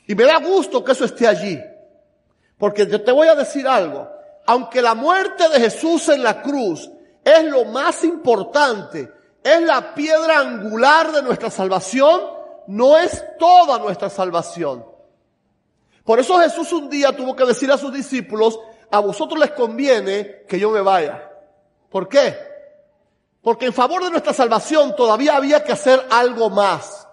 Y 0.08 0.16
me 0.16 0.24
da 0.24 0.38
gusto 0.38 0.82
que 0.82 0.92
eso 0.92 1.04
esté 1.04 1.28
allí. 1.28 1.58
Porque 2.62 2.86
yo 2.86 3.02
te 3.02 3.10
voy 3.10 3.26
a 3.26 3.34
decir 3.34 3.66
algo. 3.66 4.08
Aunque 4.46 4.80
la 4.80 4.94
muerte 4.94 5.48
de 5.48 5.58
Jesús 5.58 6.08
en 6.10 6.22
la 6.22 6.42
cruz 6.42 6.88
es 7.24 7.42
lo 7.46 7.64
más 7.64 8.04
importante, 8.04 9.12
es 9.42 9.62
la 9.62 9.92
piedra 9.92 10.38
angular 10.38 11.10
de 11.10 11.22
nuestra 11.22 11.50
salvación, 11.50 12.20
no 12.68 12.96
es 12.96 13.24
toda 13.36 13.80
nuestra 13.80 14.08
salvación. 14.08 14.86
Por 16.04 16.20
eso 16.20 16.38
Jesús 16.38 16.72
un 16.72 16.88
día 16.88 17.10
tuvo 17.16 17.34
que 17.34 17.46
decir 17.46 17.68
a 17.72 17.76
sus 17.76 17.92
discípulos, 17.92 18.60
a 18.92 19.00
vosotros 19.00 19.40
les 19.40 19.50
conviene 19.50 20.44
que 20.48 20.60
yo 20.60 20.70
me 20.70 20.82
vaya. 20.82 21.32
¿Por 21.90 22.08
qué? 22.08 22.38
Porque 23.40 23.66
en 23.66 23.72
favor 23.72 24.04
de 24.04 24.10
nuestra 24.10 24.32
salvación 24.32 24.94
todavía 24.94 25.34
había 25.34 25.64
que 25.64 25.72
hacer 25.72 26.00
algo 26.12 26.48
más. 26.48 27.08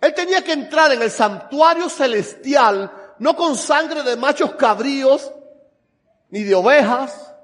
Él 0.00 0.14
tenía 0.14 0.42
que 0.42 0.52
entrar 0.52 0.90
en 0.90 1.02
el 1.02 1.10
santuario 1.10 1.90
celestial, 1.90 2.90
no 3.18 3.36
con 3.36 3.56
sangre 3.56 4.02
de 4.02 4.16
machos 4.16 4.54
cabríos, 4.54 5.32
ni 6.30 6.42
de 6.42 6.54
ovejas, 6.54 7.34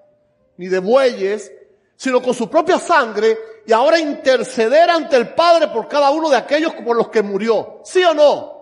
ni 0.56 0.68
de 0.68 0.78
bueyes, 0.78 1.52
sino 1.96 2.20
con 2.22 2.34
su 2.34 2.48
propia 2.48 2.78
sangre 2.78 3.38
y 3.66 3.72
ahora 3.72 3.98
interceder 3.98 4.90
ante 4.90 5.16
el 5.16 5.34
Padre 5.34 5.68
por 5.68 5.88
cada 5.88 6.10
uno 6.10 6.28
de 6.28 6.36
aquellos 6.36 6.74
por 6.74 6.96
los 6.96 7.08
que 7.08 7.22
murió. 7.22 7.80
¿Sí 7.84 8.02
o 8.04 8.12
no? 8.12 8.52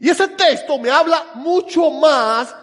Y 0.00 0.08
ese 0.08 0.28
texto 0.28 0.78
me 0.78 0.90
habla 0.90 1.32
mucho 1.34 1.90
más 1.90 2.54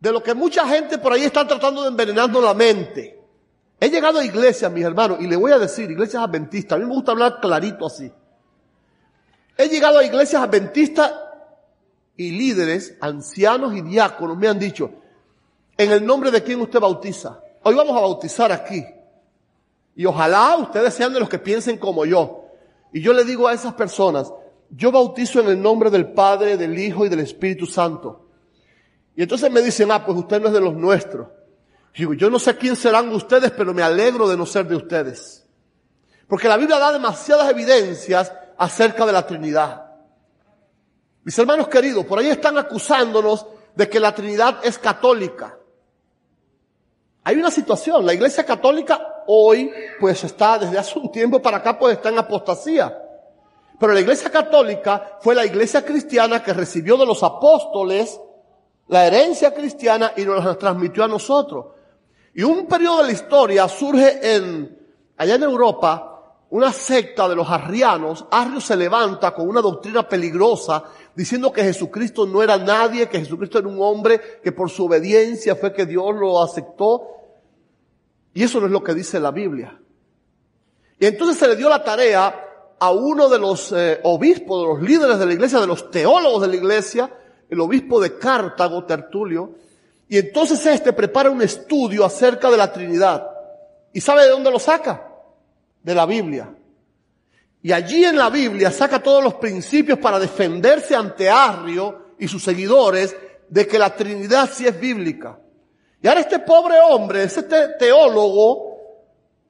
de 0.00 0.12
lo 0.12 0.22
que 0.22 0.34
mucha 0.34 0.66
gente 0.66 0.98
por 0.98 1.12
ahí 1.12 1.24
está 1.24 1.46
tratando 1.46 1.82
de 1.82 1.88
envenenando 1.88 2.40
la 2.40 2.54
mente. 2.54 3.18
He 3.80 3.90
llegado 3.90 4.18
a 4.18 4.24
iglesias, 4.24 4.70
mis 4.72 4.84
hermanos, 4.84 5.18
y 5.20 5.26
le 5.26 5.36
voy 5.36 5.52
a 5.52 5.58
decir, 5.58 5.90
iglesias 5.90 6.22
adventistas, 6.22 6.76
a 6.76 6.78
mí 6.80 6.86
me 6.86 6.94
gusta 6.94 7.12
hablar 7.12 7.40
clarito 7.40 7.86
así. 7.86 8.12
He 9.60 9.68
llegado 9.68 9.98
a 9.98 10.04
iglesias 10.04 10.40
adventistas 10.40 11.12
y 12.16 12.30
líderes, 12.30 12.96
ancianos 13.00 13.74
y 13.74 13.82
diáconos 13.82 14.38
me 14.38 14.46
han 14.46 14.58
dicho, 14.58 14.92
en 15.76 15.90
el 15.90 16.06
nombre 16.06 16.30
de 16.30 16.44
quién 16.44 16.60
usted 16.60 16.78
bautiza. 16.78 17.40
Hoy 17.64 17.74
vamos 17.74 17.96
a 17.96 18.00
bautizar 18.00 18.52
aquí. 18.52 18.84
Y 19.96 20.06
ojalá 20.06 20.56
ustedes 20.58 20.94
sean 20.94 21.12
de 21.12 21.18
los 21.18 21.28
que 21.28 21.40
piensen 21.40 21.76
como 21.76 22.06
yo. 22.06 22.44
Y 22.92 23.00
yo 23.00 23.12
le 23.12 23.24
digo 23.24 23.48
a 23.48 23.52
esas 23.52 23.74
personas, 23.74 24.32
yo 24.70 24.92
bautizo 24.92 25.40
en 25.40 25.48
el 25.48 25.60
nombre 25.60 25.90
del 25.90 26.12
Padre, 26.12 26.56
del 26.56 26.78
Hijo 26.78 27.04
y 27.04 27.08
del 27.08 27.20
Espíritu 27.20 27.66
Santo. 27.66 28.28
Y 29.16 29.22
entonces 29.22 29.50
me 29.50 29.60
dicen, 29.60 29.90
ah, 29.90 30.06
pues 30.06 30.16
usted 30.16 30.40
no 30.40 30.46
es 30.46 30.52
de 30.52 30.60
los 30.60 30.74
nuestros. 30.74 31.26
digo, 31.96 32.14
yo 32.14 32.30
no 32.30 32.38
sé 32.38 32.56
quién 32.56 32.76
serán 32.76 33.08
ustedes, 33.08 33.50
pero 33.50 33.74
me 33.74 33.82
alegro 33.82 34.28
de 34.28 34.36
no 34.36 34.46
ser 34.46 34.68
de 34.68 34.76
ustedes. 34.76 35.44
Porque 36.28 36.46
la 36.46 36.56
Biblia 36.56 36.78
da 36.78 36.92
demasiadas 36.92 37.50
evidencias 37.50 38.32
acerca 38.58 39.06
de 39.06 39.12
la 39.12 39.26
Trinidad. 39.26 39.86
Mis 41.24 41.38
hermanos 41.38 41.68
queridos, 41.68 42.04
por 42.04 42.18
ahí 42.18 42.28
están 42.28 42.58
acusándonos 42.58 43.46
de 43.74 43.88
que 43.88 44.00
la 44.00 44.14
Trinidad 44.14 44.58
es 44.62 44.78
católica. 44.78 45.58
Hay 47.24 47.36
una 47.36 47.50
situación, 47.50 48.06
la 48.06 48.14
Iglesia 48.14 48.44
Católica 48.44 49.22
hoy, 49.26 49.70
pues 50.00 50.24
está 50.24 50.58
desde 50.58 50.78
hace 50.78 50.98
un 50.98 51.12
tiempo 51.12 51.42
para 51.42 51.58
acá, 51.58 51.78
pues 51.78 51.96
está 51.96 52.08
en 52.08 52.18
apostasía. 52.18 52.96
Pero 53.78 53.92
la 53.92 54.00
Iglesia 54.00 54.30
Católica 54.30 55.18
fue 55.20 55.34
la 55.34 55.44
Iglesia 55.44 55.84
cristiana 55.84 56.42
que 56.42 56.52
recibió 56.52 56.96
de 56.96 57.06
los 57.06 57.22
apóstoles 57.22 58.18
la 58.88 59.06
herencia 59.06 59.54
cristiana 59.54 60.12
y 60.16 60.24
nos 60.24 60.44
la 60.44 60.56
transmitió 60.56 61.04
a 61.04 61.08
nosotros. 61.08 61.66
Y 62.34 62.42
un 62.42 62.66
periodo 62.66 62.98
de 62.98 63.04
la 63.04 63.12
historia 63.12 63.68
surge 63.68 64.34
en, 64.34 64.78
allá 65.16 65.34
en 65.34 65.42
Europa, 65.42 66.17
una 66.50 66.72
secta 66.72 67.28
de 67.28 67.36
los 67.36 67.48
arrianos. 67.48 68.26
Arrio 68.30 68.60
se 68.60 68.76
levanta 68.76 69.34
con 69.34 69.48
una 69.48 69.60
doctrina 69.60 70.08
peligrosa 70.08 70.84
diciendo 71.14 71.52
que 71.52 71.62
Jesucristo 71.62 72.26
no 72.26 72.42
era 72.42 72.56
nadie, 72.56 73.08
que 73.08 73.18
Jesucristo 73.18 73.58
era 73.58 73.68
un 73.68 73.80
hombre, 73.80 74.40
que 74.42 74.52
por 74.52 74.70
su 74.70 74.86
obediencia 74.86 75.56
fue 75.56 75.72
que 75.72 75.84
Dios 75.84 76.14
lo 76.14 76.42
aceptó. 76.42 77.08
Y 78.34 78.42
eso 78.42 78.60
no 78.60 78.66
es 78.66 78.72
lo 78.72 78.82
que 78.82 78.94
dice 78.94 79.18
la 79.20 79.30
Biblia. 79.30 79.78
Y 80.98 81.06
entonces 81.06 81.36
se 81.36 81.48
le 81.48 81.56
dio 81.56 81.68
la 81.68 81.82
tarea 81.82 82.44
a 82.78 82.90
uno 82.92 83.28
de 83.28 83.38
los 83.38 83.72
eh, 83.72 84.00
obispos, 84.04 84.62
de 84.62 84.68
los 84.68 84.82
líderes 84.82 85.18
de 85.18 85.26
la 85.26 85.32
iglesia, 85.32 85.60
de 85.60 85.66
los 85.66 85.90
teólogos 85.90 86.42
de 86.42 86.48
la 86.48 86.56
iglesia, 86.56 87.10
el 87.50 87.60
obispo 87.60 88.00
de 88.00 88.16
Cartago, 88.18 88.84
Tertulio, 88.84 89.54
y 90.08 90.18
entonces 90.18 90.64
este 90.66 90.92
prepara 90.92 91.30
un 91.30 91.42
estudio 91.42 92.04
acerca 92.04 92.50
de 92.50 92.56
la 92.56 92.72
Trinidad. 92.72 93.28
¿Y 93.92 94.00
sabe 94.00 94.22
de 94.24 94.30
dónde 94.30 94.50
lo 94.50 94.58
saca? 94.58 95.07
De 95.82 95.94
la 95.94 96.06
Biblia. 96.06 96.54
Y 97.62 97.72
allí 97.72 98.04
en 98.04 98.16
la 98.16 98.30
Biblia 98.30 98.70
saca 98.70 99.02
todos 99.02 99.22
los 99.22 99.34
principios 99.34 99.98
para 99.98 100.18
defenderse 100.18 100.94
ante 100.94 101.28
Arrio 101.28 102.14
y 102.18 102.28
sus 102.28 102.42
seguidores 102.42 103.16
de 103.48 103.66
que 103.66 103.78
la 103.78 103.94
Trinidad 103.94 104.48
sí 104.52 104.66
es 104.66 104.78
bíblica. 104.78 105.38
Y 106.00 106.06
ahora 106.06 106.20
este 106.20 106.38
pobre 106.38 106.76
hombre, 106.80 107.24
ese 107.24 107.42
teólogo, 107.42 108.68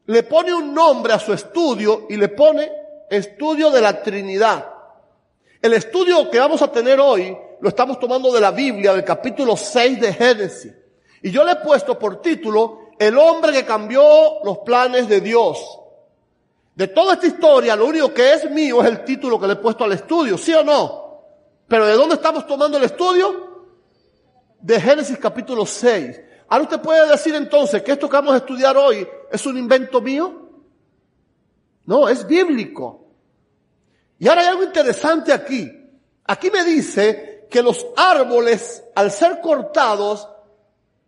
le 0.07 0.23
pone 0.23 0.55
un 0.55 0.73
nombre 0.73 1.13
a 1.13 1.19
su 1.19 1.33
estudio 1.33 2.07
y 2.09 2.17
le 2.17 2.29
pone 2.29 2.71
estudio 3.11 3.71
de 3.71 3.81
la 3.83 4.03
Trinidad. 4.03 4.67
El 5.61 5.75
estudio 5.75 6.31
que 6.31 6.39
vamos 6.39 6.63
a 6.63 6.73
tener 6.73 6.99
hoy 7.01 7.37
lo 7.61 7.69
estamos 7.69 7.99
tomando 7.99 8.33
de 8.33 8.41
la 8.41 8.53
Biblia, 8.53 8.95
del 8.95 9.05
capítulo 9.05 9.57
6 9.57 10.01
de 10.01 10.13
Génesis. 10.15 10.73
Y 11.23 11.31
yo 11.31 11.45
le 11.45 11.53
he 11.53 11.57
puesto 11.57 11.99
por 11.99 12.23
título, 12.23 12.91
El 12.99 13.19
hombre 13.19 13.53
que 13.53 13.65
cambió 13.65 14.43
los 14.45 14.59
planes 14.59 15.09
de 15.09 15.21
Dios. 15.21 15.59
De 16.79 16.87
toda 16.87 17.15
esta 17.15 17.27
historia, 17.27 17.75
lo 17.75 17.87
único 17.87 18.15
que 18.15 18.35
es 18.35 18.49
mío 18.53 18.81
es 18.81 18.87
el 18.87 19.05
título 19.05 19.41
que 19.41 19.49
le 19.49 19.55
he 19.55 19.57
puesto 19.57 19.83
al 19.83 19.91
estudio, 19.91 20.39
¿sí 20.39 20.55
o 20.55 20.63
no? 20.63 21.25
Pero 21.67 21.85
¿de 21.85 21.95
dónde 21.95 22.15
estamos 22.15 22.47
tomando 22.47 22.79
el 22.79 22.85
estudio? 22.85 23.67
De 24.61 24.81
Génesis 24.81 25.19
capítulo 25.19 25.67
6. 25.67 26.21
Ahora 26.47 26.63
usted 26.63 26.81
puede 26.81 27.11
decir 27.11 27.35
entonces 27.35 27.83
que 27.83 27.91
esto 27.91 28.09
que 28.09 28.15
vamos 28.15 28.35
a 28.35 28.37
estudiar 28.37 28.77
hoy 28.77 29.05
es 29.29 29.45
un 29.45 29.59
invento 29.59 30.01
mío. 30.01 30.51
No, 31.85 32.09
es 32.09 32.25
bíblico. 32.25 33.09
Y 34.21 34.29
ahora 34.29 34.43
hay 34.43 34.47
algo 34.47 34.63
interesante 34.63 35.33
aquí. 35.33 35.69
Aquí 36.27 36.49
me 36.49 36.63
dice 36.63 37.49
que 37.51 37.61
los 37.61 37.89
árboles, 37.97 38.85
al 38.95 39.11
ser 39.11 39.41
cortados, 39.41 40.29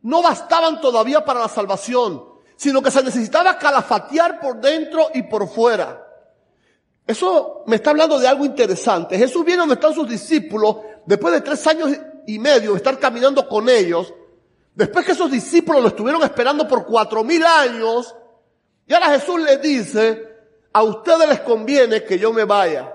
no 0.03 0.21
bastaban 0.21 0.81
todavía 0.81 1.25
para 1.25 1.39
la 1.39 1.49
salvación, 1.49 2.25
sino 2.61 2.83
que 2.83 2.90
se 2.90 3.02
necesitaba 3.02 3.57
calafatear 3.57 4.38
por 4.38 4.61
dentro 4.61 5.09
y 5.14 5.23
por 5.23 5.49
fuera. 5.49 6.07
Eso 7.07 7.64
me 7.67 7.76
está 7.76 7.88
hablando 7.88 8.19
de 8.19 8.29
algo 8.29 8.45
interesante. 8.45 9.17
Jesús 9.17 9.47
viene 9.47 9.61
donde 9.61 9.76
están 9.76 9.95
sus 9.95 10.07
discípulos, 10.07 10.76
después 11.07 11.33
de 11.33 11.40
tres 11.40 11.67
años 11.67 11.90
y 12.26 12.38
medio 12.38 12.73
de 12.73 12.76
estar 12.76 12.99
caminando 12.99 13.49
con 13.49 13.71
ellos, 13.71 14.12
después 14.75 15.07
que 15.07 15.12
esos 15.12 15.31
discípulos 15.31 15.81
lo 15.81 15.88
estuvieron 15.88 16.23
esperando 16.23 16.69
por 16.69 16.85
cuatro 16.85 17.25
mil 17.25 17.43
años, 17.47 18.14
y 18.87 18.93
ahora 18.93 19.07
Jesús 19.19 19.40
les 19.40 19.62
dice, 19.62 20.29
a 20.71 20.83
ustedes 20.83 21.31
les 21.31 21.40
conviene 21.40 22.05
que 22.05 22.19
yo 22.19 22.31
me 22.31 22.45
vaya. 22.45 22.95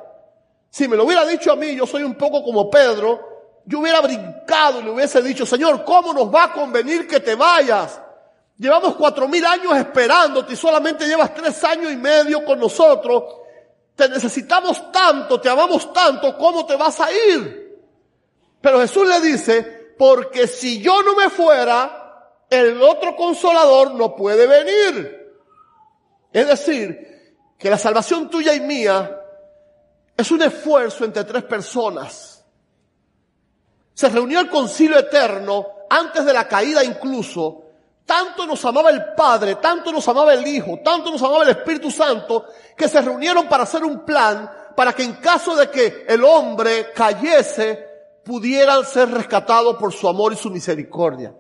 Si 0.69 0.87
me 0.87 0.95
lo 0.95 1.05
hubiera 1.05 1.25
dicho 1.25 1.51
a 1.51 1.55
mí, 1.55 1.75
yo 1.75 1.87
soy 1.87 2.03
un 2.03 2.13
poco 2.13 2.43
como 2.43 2.69
Pedro, 2.69 3.63
yo 3.65 3.79
hubiera 3.79 3.99
brincado 3.99 4.81
y 4.81 4.83
le 4.83 4.91
hubiese 4.91 5.23
dicho, 5.23 5.43
Señor, 5.43 5.83
¿cómo 5.83 6.13
nos 6.13 6.31
va 6.31 6.43
a 6.43 6.53
convenir 6.53 7.07
que 7.07 7.19
te 7.19 7.33
vayas? 7.33 7.99
Llevamos 8.57 8.95
cuatro 8.95 9.27
mil 9.27 9.45
años 9.45 9.75
esperándote 9.75 10.53
y 10.53 10.55
solamente 10.55 11.05
llevas 11.05 11.33
tres 11.33 11.61
años 11.63 11.91
y 11.91 11.97
medio 11.97 12.45
con 12.45 12.59
nosotros. 12.59 13.23
Te 13.95 14.07
necesitamos 14.09 14.91
tanto, 14.91 15.39
te 15.39 15.49
amamos 15.49 15.91
tanto, 15.91 16.37
¿cómo 16.37 16.65
te 16.65 16.75
vas 16.75 16.99
a 16.99 17.11
ir? 17.11 17.79
Pero 18.61 18.79
Jesús 18.79 19.07
le 19.07 19.19
dice, 19.21 19.93
porque 19.97 20.47
si 20.47 20.81
yo 20.81 21.01
no 21.03 21.15
me 21.15 21.29
fuera, 21.29 22.05
el 22.49 22.81
otro 22.81 23.15
consolador 23.15 23.93
no 23.93 24.15
puede 24.15 24.47
venir. 24.47 25.33
Es 26.31 26.47
decir, 26.47 27.35
que 27.57 27.69
la 27.69 27.77
salvación 27.77 28.29
tuya 28.29 28.53
y 28.53 28.61
mía 28.61 29.21
es 30.17 30.31
un 30.31 30.41
esfuerzo 30.41 31.05
entre 31.05 31.23
tres 31.23 31.43
personas. 31.43 32.43
Se 33.93 34.09
reunió 34.09 34.39
el 34.39 34.49
concilio 34.49 34.97
eterno 34.99 35.67
antes 35.89 36.25
de 36.25 36.33
la 36.33 36.47
caída 36.47 36.83
incluso. 36.83 37.64
Tanto 38.05 38.45
nos 38.45 38.63
amaba 38.65 38.91
el 38.91 39.13
Padre, 39.15 39.55
tanto 39.55 39.91
nos 39.91 40.07
amaba 40.07 40.33
el 40.33 40.45
Hijo, 40.45 40.79
tanto 40.83 41.11
nos 41.11 41.21
amaba 41.23 41.43
el 41.43 41.49
Espíritu 41.49 41.89
Santo, 41.89 42.45
que 42.77 42.87
se 42.87 43.01
reunieron 43.01 43.47
para 43.47 43.63
hacer 43.63 43.83
un 43.83 44.05
plan 44.05 44.49
para 44.75 44.93
que 44.93 45.03
en 45.03 45.13
caso 45.13 45.55
de 45.55 45.69
que 45.69 46.05
el 46.07 46.23
hombre 46.23 46.91
cayese, 46.93 47.95
pudieran 48.25 48.83
ser 48.83 49.09
rescatados 49.09 49.77
por 49.77 49.93
su 49.93 50.07
amor 50.07 50.33
y 50.33 50.35
su 50.35 50.49
misericordia. 50.49 51.33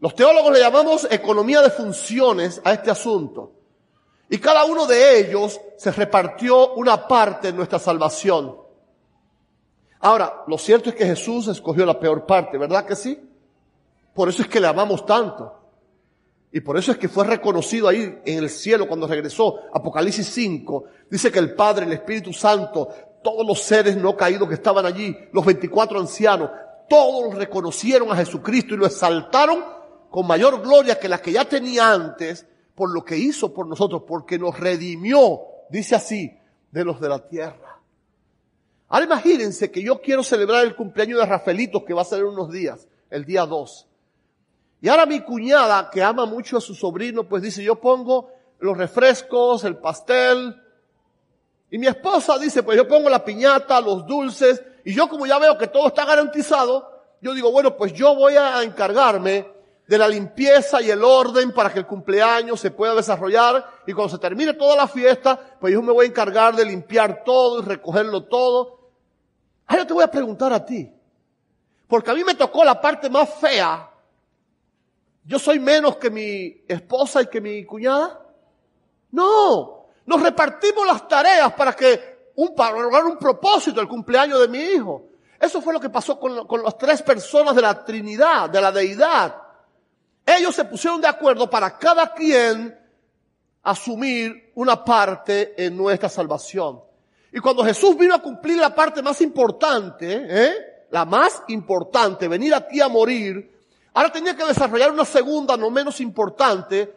Los 0.00 0.14
teólogos 0.14 0.52
le 0.52 0.60
llamamos 0.60 1.06
economía 1.10 1.60
de 1.60 1.70
funciones 1.70 2.60
a 2.64 2.72
este 2.72 2.90
asunto. 2.90 3.52
Y 4.30 4.38
cada 4.38 4.64
uno 4.64 4.86
de 4.86 5.18
ellos 5.18 5.60
se 5.76 5.90
repartió 5.90 6.74
una 6.74 7.08
parte 7.08 7.48
de 7.48 7.54
nuestra 7.54 7.80
salvación. 7.80 8.56
Ahora, 10.00 10.44
lo 10.46 10.56
cierto 10.56 10.90
es 10.90 10.94
que 10.94 11.04
Jesús 11.04 11.48
escogió 11.48 11.84
la 11.84 11.98
peor 11.98 12.24
parte, 12.24 12.56
¿verdad 12.56 12.86
que 12.86 12.94
sí? 12.94 13.27
Por 14.14 14.28
eso 14.28 14.42
es 14.42 14.48
que 14.48 14.60
le 14.60 14.66
amamos 14.66 15.04
tanto. 15.06 15.54
Y 16.50 16.60
por 16.60 16.78
eso 16.78 16.92
es 16.92 16.98
que 16.98 17.08
fue 17.08 17.26
reconocido 17.26 17.88
ahí 17.88 18.20
en 18.24 18.38
el 18.38 18.48
cielo 18.48 18.88
cuando 18.88 19.06
regresó. 19.06 19.60
Apocalipsis 19.72 20.26
5 20.28 20.84
dice 21.10 21.30
que 21.30 21.38
el 21.38 21.54
Padre, 21.54 21.84
el 21.86 21.92
Espíritu 21.92 22.32
Santo, 22.32 22.88
todos 23.22 23.46
los 23.46 23.60
seres 23.60 23.96
no 23.96 24.16
caídos 24.16 24.48
que 24.48 24.54
estaban 24.54 24.86
allí, 24.86 25.16
los 25.32 25.44
24 25.44 26.00
ancianos, 26.00 26.50
todos 26.88 27.34
reconocieron 27.34 28.10
a 28.10 28.16
Jesucristo 28.16 28.74
y 28.74 28.78
lo 28.78 28.86
exaltaron 28.86 29.62
con 30.10 30.26
mayor 30.26 30.62
gloria 30.62 30.98
que 30.98 31.08
la 31.08 31.20
que 31.20 31.32
ya 31.32 31.44
tenía 31.44 31.92
antes 31.92 32.46
por 32.74 32.94
lo 32.94 33.04
que 33.04 33.18
hizo 33.18 33.52
por 33.52 33.66
nosotros, 33.66 34.04
porque 34.06 34.38
nos 34.38 34.58
redimió, 34.58 35.40
dice 35.68 35.96
así, 35.96 36.38
de 36.70 36.84
los 36.84 37.00
de 37.00 37.08
la 37.08 37.28
tierra. 37.28 37.80
Ahora 38.88 39.04
imagínense 39.04 39.70
que 39.70 39.82
yo 39.82 40.00
quiero 40.00 40.22
celebrar 40.22 40.64
el 40.64 40.76
cumpleaños 40.76 41.18
de 41.18 41.26
Rafaelito, 41.26 41.84
que 41.84 41.92
va 41.92 42.02
a 42.02 42.06
ser 42.06 42.20
en 42.20 42.26
unos 42.26 42.50
días, 42.50 42.86
el 43.10 43.24
día 43.24 43.44
2. 43.44 43.87
Y 44.80 44.88
ahora 44.88 45.06
mi 45.06 45.20
cuñada, 45.20 45.90
que 45.90 46.02
ama 46.02 46.26
mucho 46.26 46.58
a 46.58 46.60
su 46.60 46.74
sobrino, 46.74 47.24
pues 47.24 47.42
dice, 47.42 47.62
yo 47.62 47.76
pongo 47.76 48.30
los 48.60 48.76
refrescos, 48.76 49.64
el 49.64 49.76
pastel. 49.76 50.56
Y 51.70 51.78
mi 51.78 51.86
esposa 51.86 52.38
dice, 52.38 52.62
pues 52.62 52.76
yo 52.76 52.86
pongo 52.86 53.10
la 53.10 53.24
piñata, 53.24 53.80
los 53.80 54.06
dulces. 54.06 54.62
Y 54.84 54.94
yo 54.94 55.08
como 55.08 55.26
ya 55.26 55.38
veo 55.38 55.58
que 55.58 55.66
todo 55.66 55.88
está 55.88 56.04
garantizado, 56.04 56.88
yo 57.20 57.34
digo, 57.34 57.50
bueno, 57.50 57.76
pues 57.76 57.92
yo 57.92 58.14
voy 58.14 58.34
a 58.34 58.62
encargarme 58.62 59.46
de 59.86 59.98
la 59.98 60.06
limpieza 60.06 60.80
y 60.82 60.90
el 60.90 61.02
orden 61.02 61.52
para 61.52 61.72
que 61.72 61.78
el 61.78 61.86
cumpleaños 61.86 62.60
se 62.60 62.70
pueda 62.70 62.94
desarrollar 62.94 63.64
y 63.86 63.92
cuando 63.92 64.14
se 64.14 64.18
termine 64.18 64.52
toda 64.52 64.76
la 64.76 64.86
fiesta, 64.86 65.56
pues 65.58 65.72
yo 65.72 65.82
me 65.82 65.92
voy 65.92 66.06
a 66.06 66.08
encargar 66.10 66.54
de 66.54 66.64
limpiar 66.64 67.24
todo 67.24 67.60
y 67.60 67.64
recogerlo 67.64 68.24
todo 68.24 68.78
Ahora 69.68 69.86
te 69.86 69.92
voy 69.92 70.02
a 70.02 70.10
preguntar 70.10 70.52
a 70.52 70.64
ti. 70.64 70.90
Porque 71.86 72.10
a 72.10 72.14
mí 72.14 72.24
me 72.24 72.34
tocó 72.34 72.64
la 72.64 72.80
parte 72.80 73.08
más 73.08 73.28
fea. 73.34 73.88
¿Yo 75.28 75.38
soy 75.38 75.58
menos 75.58 75.98
que 75.98 76.08
mi 76.08 76.64
esposa 76.66 77.20
y 77.20 77.26
que 77.26 77.38
mi 77.38 77.62
cuñada? 77.66 78.18
No. 79.10 79.84
Nos 80.06 80.22
repartimos 80.22 80.86
las 80.86 81.06
tareas 81.06 81.52
para 81.52 81.74
que 81.74 82.30
un, 82.36 82.54
para 82.54 82.80
lograr 82.80 83.04
un 83.04 83.18
propósito, 83.18 83.78
el 83.78 83.88
cumpleaños 83.88 84.40
de 84.40 84.48
mi 84.48 84.58
hijo. 84.58 85.04
Eso 85.38 85.60
fue 85.60 85.74
lo 85.74 85.80
que 85.80 85.90
pasó 85.90 86.18
con, 86.18 86.46
con 86.46 86.62
las 86.62 86.78
tres 86.78 87.02
personas 87.02 87.54
de 87.54 87.60
la 87.60 87.84
Trinidad, 87.84 88.48
de 88.48 88.58
la 88.58 88.72
deidad. 88.72 89.36
Ellos 90.24 90.54
se 90.54 90.64
pusieron 90.64 90.98
de 90.98 91.08
acuerdo 91.08 91.50
para 91.50 91.76
cada 91.76 92.14
quien 92.14 92.74
asumir 93.64 94.52
una 94.54 94.82
parte 94.82 95.62
en 95.62 95.76
nuestra 95.76 96.08
salvación. 96.08 96.80
Y 97.30 97.38
cuando 97.40 97.66
Jesús 97.66 97.98
vino 97.98 98.14
a 98.14 98.22
cumplir 98.22 98.56
la 98.56 98.74
parte 98.74 99.02
más 99.02 99.20
importante, 99.20 100.26
¿eh? 100.26 100.86
la 100.90 101.04
más 101.04 101.42
importante, 101.48 102.28
venir 102.28 102.54
aquí 102.54 102.80
a 102.80 102.88
morir, 102.88 103.57
ahora 103.94 104.12
tenía 104.12 104.36
que 104.36 104.44
desarrollar 104.44 104.90
una 104.90 105.04
segunda 105.04 105.56
no 105.56 105.70
menos 105.70 106.00
importante, 106.00 106.94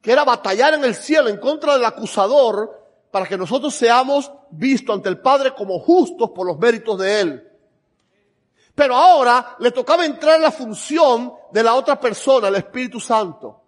que 0.00 0.12
era 0.12 0.24
batallar 0.24 0.74
en 0.74 0.84
el 0.84 0.94
cielo 0.94 1.28
en 1.28 1.38
contra 1.38 1.74
del 1.74 1.84
acusador 1.84 2.84
para 3.10 3.26
que 3.26 3.38
nosotros 3.38 3.74
seamos 3.74 4.30
vistos 4.50 4.94
ante 4.94 5.08
el 5.08 5.18
Padre 5.18 5.54
como 5.54 5.78
justos 5.78 6.30
por 6.30 6.46
los 6.46 6.58
méritos 6.58 6.98
de 6.98 7.20
Él. 7.20 7.50
Pero 8.74 8.96
ahora 8.96 9.56
le 9.60 9.70
tocaba 9.70 10.04
entrar 10.04 10.36
en 10.36 10.42
la 10.42 10.50
función 10.50 11.32
de 11.52 11.62
la 11.62 11.74
otra 11.74 11.98
persona, 11.98 12.48
el 12.48 12.56
Espíritu 12.56 12.98
Santo. 12.98 13.62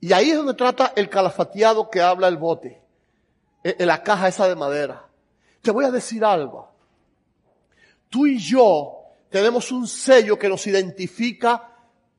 Y 0.00 0.12
ahí 0.12 0.30
es 0.30 0.36
donde 0.36 0.54
trata 0.54 0.92
el 0.94 1.08
calafateado 1.08 1.90
que 1.90 2.00
habla 2.00 2.28
el 2.28 2.36
bote 2.36 2.80
en 3.64 3.86
la 3.86 4.02
caja 4.02 4.28
esa 4.28 4.46
de 4.46 4.54
madera. 4.54 5.04
Te 5.60 5.72
voy 5.72 5.84
a 5.84 5.90
decir 5.90 6.24
algo. 6.24 6.70
Tú 8.08 8.26
y 8.26 8.38
yo 8.38 9.05
tenemos 9.30 9.72
un 9.72 9.86
sello 9.86 10.38
que 10.38 10.48
nos 10.48 10.66
identifica 10.66 11.72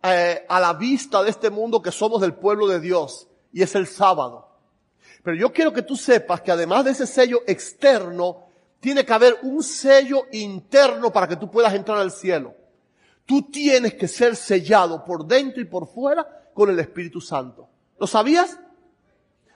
eh, 0.03 0.45
a 0.47 0.59
la 0.59 0.73
vista 0.73 1.23
de 1.23 1.29
este 1.29 1.49
mundo 1.49 1.81
que 1.81 1.91
somos 1.91 2.21
del 2.21 2.33
pueblo 2.33 2.67
de 2.67 2.79
Dios 2.79 3.27
y 3.51 3.61
es 3.61 3.75
el 3.75 3.87
sábado. 3.87 4.47
Pero 5.23 5.35
yo 5.37 5.51
quiero 5.51 5.73
que 5.73 5.81
tú 5.81 5.95
sepas 5.95 6.41
que 6.41 6.51
además 6.51 6.85
de 6.85 6.91
ese 6.91 7.07
sello 7.07 7.41
externo, 7.47 8.47
tiene 8.79 9.05
que 9.05 9.13
haber 9.13 9.39
un 9.41 9.63
sello 9.63 10.27
interno 10.31 11.11
para 11.11 11.27
que 11.27 11.35
tú 11.35 11.49
puedas 11.49 11.73
entrar 11.73 11.97
al 11.97 12.11
cielo. 12.11 12.55
Tú 13.25 13.49
tienes 13.51 13.95
que 13.95 14.07
ser 14.07 14.35
sellado 14.35 15.03
por 15.03 15.25
dentro 15.25 15.61
y 15.61 15.65
por 15.65 15.87
fuera 15.87 16.25
con 16.53 16.69
el 16.69 16.79
Espíritu 16.79 17.19
Santo. 17.19 17.67
¿Lo 17.99 18.07
sabías? 18.07 18.57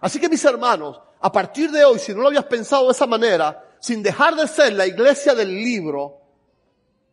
Así 0.02 0.20
que 0.20 0.28
mis 0.28 0.44
hermanos, 0.44 1.00
a 1.20 1.32
partir 1.32 1.72
de 1.72 1.86
hoy, 1.86 2.00
si 2.00 2.14
no 2.14 2.22
lo 2.22 2.28
habías 2.28 2.46
pensado 2.46 2.88
de 2.88 2.92
esa 2.92 3.06
manera, 3.06 3.64
sin 3.80 4.04
dejar 4.04 4.36
de 4.36 4.48
ser 4.48 4.74
la 4.74 4.88
iglesia 4.88 5.34
del 5.36 5.54
libro, 5.54 6.21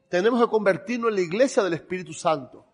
tenemos 0.09 0.41
que 0.41 0.49
convertirnos 0.49 1.11
en 1.11 1.17
la 1.17 1.21
iglesia 1.21 1.63
del 1.63 1.75
Espíritu 1.75 2.13
Santo. 2.13 2.65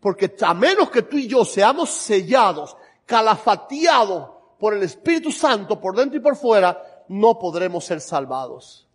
Porque 0.00 0.34
a 0.42 0.54
menos 0.54 0.90
que 0.90 1.02
tú 1.02 1.16
y 1.16 1.26
yo 1.26 1.44
seamos 1.44 1.90
sellados, 1.90 2.76
calafateados 3.06 4.30
por 4.58 4.74
el 4.74 4.82
Espíritu 4.82 5.30
Santo 5.30 5.80
por 5.80 5.96
dentro 5.96 6.18
y 6.18 6.22
por 6.22 6.36
fuera, 6.36 7.04
no 7.08 7.38
podremos 7.38 7.84
ser 7.84 8.00
salvados. 8.00 8.86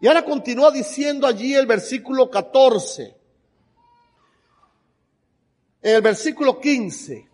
Y 0.00 0.06
ahora 0.06 0.24
continúa 0.24 0.70
diciendo 0.70 1.26
allí 1.26 1.54
el 1.54 1.66
versículo 1.66 2.30
14. 2.30 3.16
En 5.82 5.94
el 5.96 6.02
versículo 6.02 6.58
15. 6.58 7.28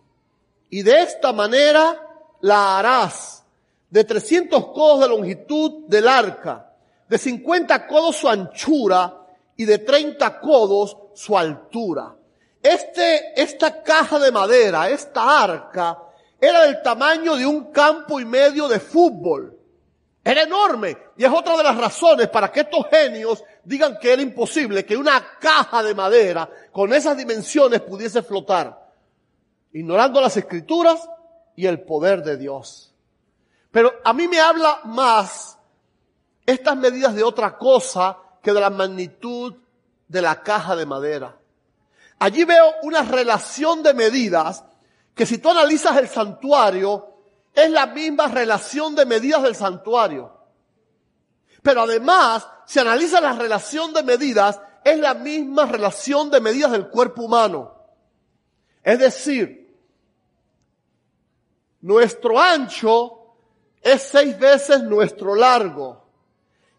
Y 0.71 0.81
de 0.81 1.01
esta 1.01 1.31
manera 1.31 2.01
la 2.41 2.79
harás 2.79 3.43
de 3.89 4.03
300 4.03 4.67
codos 4.67 5.01
de 5.01 5.09
longitud 5.09 5.85
del 5.87 6.07
arca, 6.07 6.73
de 7.07 7.17
50 7.17 7.87
codos 7.87 8.17
su 8.17 8.27
anchura 8.27 9.24
y 9.57 9.65
de 9.65 9.79
30 9.79 10.39
codos 10.39 10.97
su 11.13 11.37
altura. 11.37 12.15
Este, 12.61 13.39
esta 13.39 13.83
caja 13.83 14.19
de 14.19 14.31
madera, 14.31 14.89
esta 14.89 15.43
arca, 15.43 15.99
era 16.39 16.63
del 16.63 16.81
tamaño 16.81 17.35
de 17.35 17.45
un 17.45 17.71
campo 17.71 18.19
y 18.19 18.25
medio 18.25 18.67
de 18.67 18.79
fútbol. 18.79 19.57
Era 20.23 20.41
enorme. 20.41 20.97
Y 21.15 21.23
es 21.23 21.31
otra 21.31 21.55
de 21.55 21.63
las 21.63 21.77
razones 21.77 22.27
para 22.29 22.51
que 22.51 22.61
estos 22.61 22.87
genios 22.89 23.43
digan 23.63 23.99
que 23.99 24.11
era 24.11 24.21
imposible 24.21 24.83
que 24.83 24.97
una 24.97 25.23
caja 25.39 25.83
de 25.83 25.93
madera 25.93 26.49
con 26.71 26.91
esas 26.93 27.15
dimensiones 27.15 27.81
pudiese 27.81 28.23
flotar. 28.23 28.91
Ignorando 29.71 30.19
las 30.19 30.35
escrituras 30.35 31.07
y 31.55 31.67
el 31.67 31.81
poder 31.81 32.23
de 32.23 32.37
Dios. 32.37 32.93
Pero 33.69 33.93
a 34.03 34.13
mí 34.13 34.27
me 34.27 34.39
habla 34.39 34.81
más 34.85 35.59
estas 36.45 36.75
medidas 36.75 37.13
de 37.13 37.23
otra 37.23 37.57
cosa 37.57 38.17
que 38.45 38.53
de 38.53 38.61
la 38.61 38.69
magnitud 38.69 39.55
de 40.07 40.21
la 40.21 40.43
caja 40.43 40.75
de 40.75 40.85
madera. 40.85 41.35
Allí 42.19 42.43
veo 42.43 42.75
una 42.83 43.01
relación 43.01 43.81
de 43.81 43.95
medidas 43.95 44.63
que 45.15 45.25
si 45.25 45.39
tú 45.39 45.49
analizas 45.49 45.97
el 45.97 46.07
santuario, 46.07 47.07
es 47.55 47.71
la 47.71 47.87
misma 47.87 48.27
relación 48.27 48.93
de 48.93 49.07
medidas 49.07 49.41
del 49.41 49.55
santuario. 49.55 50.31
Pero 51.63 51.81
además, 51.81 52.47
si 52.67 52.77
analiza 52.77 53.19
la 53.19 53.33
relación 53.33 53.91
de 53.93 54.03
medidas, 54.03 54.61
es 54.83 54.99
la 54.99 55.15
misma 55.15 55.65
relación 55.65 56.29
de 56.29 56.39
medidas 56.39 56.71
del 56.71 56.87
cuerpo 56.89 57.23
humano. 57.23 57.73
Es 58.83 58.99
decir, 58.99 59.75
nuestro 61.81 62.39
ancho 62.39 63.37
es 63.81 64.03
seis 64.03 64.37
veces 64.37 64.83
nuestro 64.83 65.33
largo. 65.33 66.04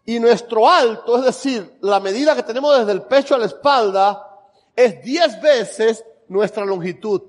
Y 0.09 0.21
nuestro 0.21 0.69
alto, 0.69 1.17
es 1.17 1.25
decir, 1.25 1.79
la 1.81 1.99
medida 1.99 2.33
que 2.33 2.41
tenemos 2.41 2.77
desde 2.79 2.93
el 2.93 3.01
pecho 3.01 3.35
a 3.35 3.37
la 3.37 3.45
espalda, 3.45 4.39
es 4.73 5.03
diez 5.03 5.41
veces 5.41 6.01
nuestra 6.29 6.63
longitud. 6.63 7.21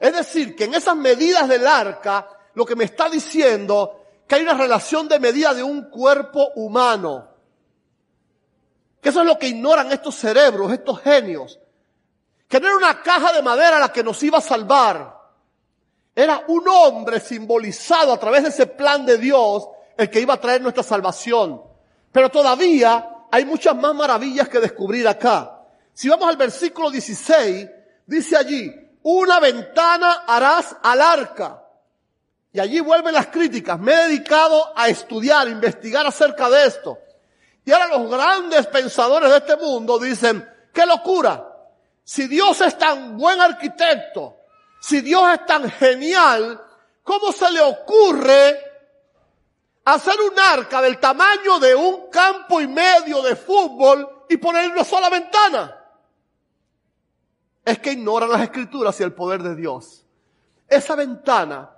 Es 0.00 0.16
decir, 0.16 0.56
que 0.56 0.64
en 0.64 0.72
esas 0.72 0.96
medidas 0.96 1.46
del 1.46 1.66
arca, 1.66 2.26
lo 2.54 2.64
que 2.64 2.74
me 2.74 2.84
está 2.84 3.10
diciendo 3.10 4.00
que 4.26 4.34
hay 4.34 4.42
una 4.42 4.54
relación 4.54 5.06
de 5.08 5.20
medida 5.20 5.52
de 5.52 5.62
un 5.62 5.90
cuerpo 5.90 6.52
humano. 6.54 7.28
Que 9.02 9.10
eso 9.10 9.20
es 9.20 9.26
lo 9.26 9.38
que 9.38 9.48
ignoran 9.48 9.92
estos 9.92 10.14
cerebros, 10.14 10.72
estos 10.72 10.98
genios. 11.02 11.60
Que 12.48 12.58
no 12.58 12.68
era 12.68 12.78
una 12.78 13.02
caja 13.02 13.34
de 13.34 13.42
madera 13.42 13.78
la 13.78 13.92
que 13.92 14.02
nos 14.02 14.22
iba 14.22 14.38
a 14.38 14.40
salvar. 14.40 15.20
Era 16.14 16.44
un 16.48 16.66
hombre 16.66 17.20
simbolizado 17.20 18.10
a 18.10 18.18
través 18.18 18.42
de 18.42 18.48
ese 18.48 18.66
plan 18.68 19.04
de 19.04 19.18
Dios 19.18 19.68
el 19.98 20.08
que 20.08 20.22
iba 20.22 20.32
a 20.32 20.40
traer 20.40 20.62
nuestra 20.62 20.82
salvación. 20.82 21.75
Pero 22.16 22.30
todavía 22.30 23.26
hay 23.30 23.44
muchas 23.44 23.76
más 23.76 23.94
maravillas 23.94 24.48
que 24.48 24.58
descubrir 24.58 25.06
acá. 25.06 25.60
Si 25.92 26.08
vamos 26.08 26.26
al 26.26 26.38
versículo 26.38 26.90
16, 26.90 27.68
dice 28.06 28.36
allí, 28.38 28.74
una 29.02 29.38
ventana 29.38 30.24
harás 30.26 30.74
al 30.82 31.02
arca. 31.02 31.62
Y 32.54 32.58
allí 32.58 32.80
vuelven 32.80 33.12
las 33.12 33.26
críticas. 33.26 33.78
Me 33.78 33.92
he 33.92 34.08
dedicado 34.08 34.72
a 34.74 34.88
estudiar, 34.88 35.46
investigar 35.46 36.06
acerca 36.06 36.48
de 36.48 36.64
esto. 36.64 36.98
Y 37.66 37.72
ahora 37.72 37.98
los 37.98 38.10
grandes 38.10 38.66
pensadores 38.68 39.28
de 39.28 39.36
este 39.36 39.56
mundo 39.56 39.98
dicen, 39.98 40.48
qué 40.72 40.86
locura. 40.86 41.46
Si 42.02 42.28
Dios 42.28 42.58
es 42.62 42.78
tan 42.78 43.18
buen 43.18 43.42
arquitecto, 43.42 44.38
si 44.80 45.02
Dios 45.02 45.22
es 45.34 45.44
tan 45.44 45.70
genial, 45.70 46.62
¿cómo 47.02 47.30
se 47.30 47.50
le 47.50 47.60
ocurre 47.60 48.65
hacer 49.86 50.16
un 50.20 50.38
arca 50.38 50.82
del 50.82 50.98
tamaño 50.98 51.58
de 51.60 51.74
un 51.74 52.10
campo 52.10 52.60
y 52.60 52.66
medio 52.66 53.22
de 53.22 53.36
fútbol 53.36 54.24
y 54.28 54.36
poner 54.36 54.70
una 54.70 54.84
sola 54.84 55.08
ventana? 55.08 55.76
Es 57.64 57.78
que 57.78 57.92
ignoran 57.92 58.30
las 58.30 58.42
escrituras 58.42 58.98
y 59.00 59.04
el 59.04 59.14
poder 59.14 59.42
de 59.42 59.54
Dios. 59.54 60.04
Esa 60.68 60.96
ventana 60.96 61.70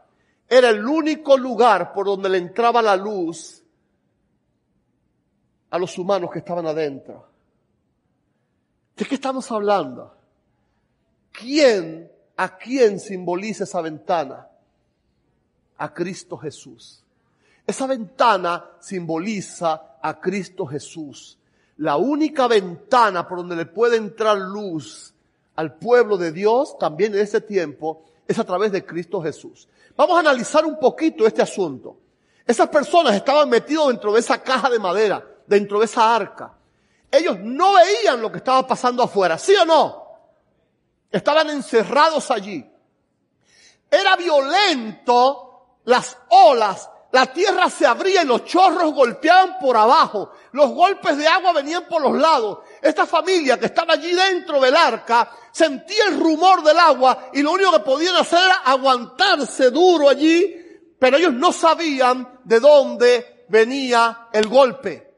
era 0.48 0.70
el 0.70 0.86
único 0.86 1.36
lugar 1.36 1.92
por 1.92 2.06
donde 2.06 2.30
le 2.30 2.38
entraba 2.38 2.80
la 2.80 2.96
luz 2.96 3.62
a 5.70 5.78
los 5.78 5.98
humanos 5.98 6.30
que 6.30 6.38
estaban 6.38 6.66
adentro. 6.66 7.28
¿De 8.96 9.04
qué 9.04 9.16
estamos 9.16 9.50
hablando? 9.52 10.16
¿Quién, 11.30 12.10
a 12.36 12.56
quién 12.56 12.98
simboliza 12.98 13.64
esa 13.64 13.82
ventana? 13.82 14.48
A 15.76 15.92
Cristo 15.92 16.38
Jesús. 16.38 17.04
Esa 17.68 17.86
ventana 17.86 18.64
simboliza 18.80 19.98
a 20.00 20.18
Cristo 20.18 20.64
Jesús. 20.64 21.38
La 21.76 21.98
única 21.98 22.48
ventana 22.48 23.28
por 23.28 23.36
donde 23.36 23.56
le 23.56 23.66
puede 23.66 23.98
entrar 23.98 24.38
luz 24.38 25.12
al 25.54 25.74
pueblo 25.74 26.16
de 26.16 26.32
Dios 26.32 26.78
también 26.78 27.14
en 27.14 27.20
ese 27.20 27.42
tiempo 27.42 28.06
es 28.26 28.38
a 28.38 28.44
través 28.44 28.72
de 28.72 28.86
Cristo 28.86 29.22
Jesús. 29.22 29.68
Vamos 29.94 30.16
a 30.16 30.20
analizar 30.20 30.64
un 30.64 30.80
poquito 30.80 31.26
este 31.26 31.42
asunto. 31.42 31.98
Esas 32.46 32.70
personas 32.70 33.14
estaban 33.14 33.50
metidos 33.50 33.88
dentro 33.88 34.14
de 34.14 34.20
esa 34.20 34.42
caja 34.42 34.70
de 34.70 34.78
madera, 34.78 35.22
dentro 35.46 35.78
de 35.78 35.84
esa 35.84 36.16
arca. 36.16 36.54
Ellos 37.10 37.38
no 37.38 37.74
veían 37.74 38.22
lo 38.22 38.32
que 38.32 38.38
estaba 38.38 38.66
pasando 38.66 39.02
afuera, 39.02 39.36
¿sí 39.36 39.54
o 39.56 39.66
no? 39.66 40.04
Estaban 41.12 41.50
encerrados 41.50 42.30
allí. 42.30 42.64
Era 43.90 44.16
violento 44.16 45.76
las 45.84 46.16
olas 46.30 46.88
la 47.10 47.24
tierra 47.26 47.70
se 47.70 47.86
abría 47.86 48.22
y 48.22 48.26
los 48.26 48.44
chorros 48.44 48.92
golpeaban 48.92 49.58
por 49.58 49.76
abajo. 49.76 50.32
Los 50.52 50.70
golpes 50.70 51.16
de 51.16 51.26
agua 51.26 51.52
venían 51.52 51.86
por 51.88 52.02
los 52.02 52.18
lados. 52.18 52.58
Esta 52.82 53.06
familia 53.06 53.58
que 53.58 53.66
estaba 53.66 53.94
allí 53.94 54.12
dentro 54.12 54.60
del 54.60 54.76
arca 54.76 55.30
sentía 55.50 56.04
el 56.08 56.20
rumor 56.20 56.62
del 56.62 56.78
agua 56.78 57.30
y 57.32 57.42
lo 57.42 57.52
único 57.52 57.72
que 57.72 57.80
podían 57.80 58.16
hacer 58.16 58.38
era 58.44 58.56
aguantarse 58.56 59.70
duro 59.70 60.10
allí, 60.10 60.54
pero 60.98 61.16
ellos 61.16 61.32
no 61.32 61.50
sabían 61.50 62.40
de 62.44 62.60
dónde 62.60 63.46
venía 63.48 64.28
el 64.32 64.46
golpe. 64.46 65.08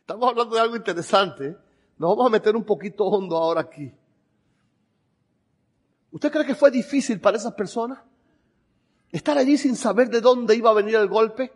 Estamos 0.00 0.30
hablando 0.30 0.56
de 0.56 0.60
algo 0.60 0.74
interesante. 0.74 1.56
Nos 1.96 2.10
vamos 2.10 2.26
a 2.26 2.30
meter 2.30 2.56
un 2.56 2.64
poquito 2.64 3.04
hondo 3.04 3.36
ahora 3.36 3.60
aquí. 3.60 3.92
¿Usted 6.10 6.32
cree 6.32 6.46
que 6.46 6.54
fue 6.56 6.72
difícil 6.72 7.20
para 7.20 7.36
esas 7.36 7.52
personas? 7.52 8.07
Estar 9.10 9.38
allí 9.38 9.56
sin 9.56 9.76
saber 9.76 10.10
de 10.10 10.20
dónde 10.20 10.54
iba 10.54 10.70
a 10.70 10.74
venir 10.74 10.96
el 10.96 11.08
golpe. 11.08 11.52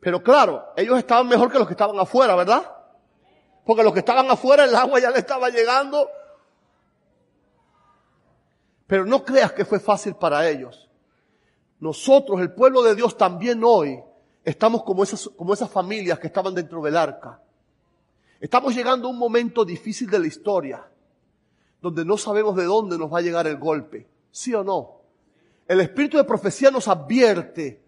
Pero 0.00 0.22
claro, 0.22 0.72
ellos 0.76 0.98
estaban 0.98 1.26
mejor 1.26 1.50
que 1.50 1.58
los 1.58 1.66
que 1.66 1.72
estaban 1.72 1.98
afuera, 1.98 2.36
¿verdad? 2.36 2.70
Porque 3.64 3.82
los 3.82 3.92
que 3.92 4.00
estaban 4.00 4.30
afuera 4.30 4.64
el 4.64 4.74
agua 4.74 5.00
ya 5.00 5.10
le 5.10 5.18
estaba 5.18 5.48
llegando. 5.48 6.08
Pero 8.86 9.04
no 9.04 9.24
creas 9.24 9.52
que 9.52 9.64
fue 9.64 9.80
fácil 9.80 10.14
para 10.14 10.48
ellos. 10.48 10.88
Nosotros, 11.80 12.40
el 12.40 12.52
pueblo 12.52 12.82
de 12.82 12.94
Dios, 12.94 13.16
también 13.16 13.62
hoy 13.64 14.00
estamos 14.44 14.84
como 14.84 15.02
esas, 15.02 15.28
como 15.36 15.54
esas 15.54 15.70
familias 15.70 16.18
que 16.18 16.28
estaban 16.28 16.54
dentro 16.54 16.80
del 16.82 16.96
arca. 16.96 17.42
Estamos 18.38 18.74
llegando 18.74 19.08
a 19.08 19.10
un 19.10 19.18
momento 19.18 19.64
difícil 19.64 20.08
de 20.08 20.18
la 20.18 20.26
historia, 20.26 20.88
donde 21.80 22.04
no 22.04 22.16
sabemos 22.16 22.54
de 22.54 22.64
dónde 22.64 22.98
nos 22.98 23.12
va 23.12 23.18
a 23.18 23.22
llegar 23.22 23.46
el 23.46 23.56
golpe. 23.56 24.06
¿Sí 24.30 24.54
o 24.54 24.62
no? 24.62 24.95
El 25.68 25.80
espíritu 25.80 26.16
de 26.16 26.24
profecía 26.24 26.70
nos 26.70 26.88
advierte 26.88 27.82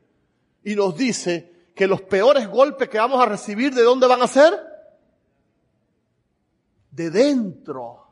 y 0.64 0.74
nos 0.74 0.96
dice 0.96 1.70
que 1.74 1.86
los 1.86 2.02
peores 2.02 2.48
golpes 2.48 2.88
que 2.88 2.98
vamos 2.98 3.20
a 3.20 3.26
recibir, 3.26 3.72
¿de 3.72 3.82
dónde 3.82 4.06
van 4.06 4.20
a 4.22 4.26
ser? 4.26 4.52
De 6.90 7.10
dentro. 7.10 8.06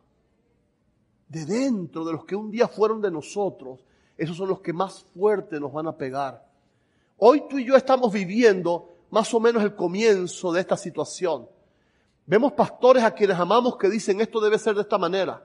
De 1.29 1.44
dentro, 1.44 2.05
de 2.05 2.12
los 2.12 2.24
que 2.24 2.37
un 2.37 2.50
día 2.50 2.68
fueron 2.68 3.00
de 3.00 3.11
nosotros. 3.11 3.81
Esos 4.16 4.37
son 4.37 4.48
los 4.48 4.61
que 4.61 4.72
más 4.72 5.05
fuerte 5.14 5.59
nos 5.59 5.72
van 5.72 5.88
a 5.88 5.96
pegar. 5.96 6.46
Hoy 7.18 7.42
tú 7.48 7.59
y 7.59 7.64
yo 7.64 7.74
estamos 7.74 8.12
viviendo 8.12 8.96
más 9.11 9.33
o 9.35 9.40
menos 9.40 9.62
el 9.64 9.74
comienzo 9.74 10.52
de 10.52 10.61
esta 10.61 10.76
situación. 10.76 11.48
Vemos 12.24 12.52
pastores 12.52 13.02
a 13.02 13.12
quienes 13.12 13.38
amamos 13.38 13.76
que 13.76 13.88
dicen 13.90 14.20
esto 14.20 14.40
debe 14.40 14.59
ser 14.59 14.74
de 14.74 14.83
esta 14.83 14.98
manera. 14.98 15.42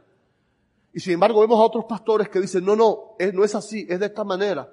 Y 0.93 0.99
sin 0.99 1.13
embargo 1.13 1.39
vemos 1.41 1.60
a 1.60 1.63
otros 1.63 1.86
pastores 1.86 2.30
que 2.30 2.41
dicen, 2.41 2.65
no, 2.65 2.75
no, 2.75 3.15
no 3.34 3.43
es 3.43 3.56
así, 3.56 3.86
es 3.89 3.99
de 3.99 4.08
esta 4.08 4.23
manera. 4.23 4.69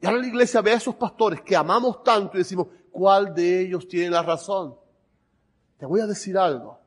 Y 0.00 0.06
ahora 0.06 0.18
la 0.18 0.26
iglesia 0.26 0.60
ve 0.60 0.72
a 0.72 0.76
esos 0.76 0.96
pastores 0.96 1.40
que 1.42 1.54
amamos 1.54 2.02
tanto 2.02 2.36
y 2.36 2.38
decimos, 2.38 2.66
¿cuál 2.90 3.32
de 3.34 3.60
ellos 3.60 3.86
tiene 3.86 4.10
la 4.10 4.22
razón? 4.22 4.74
Te 5.78 5.86
voy 5.86 6.00
a 6.00 6.06
decir 6.06 6.36
algo. 6.36 6.78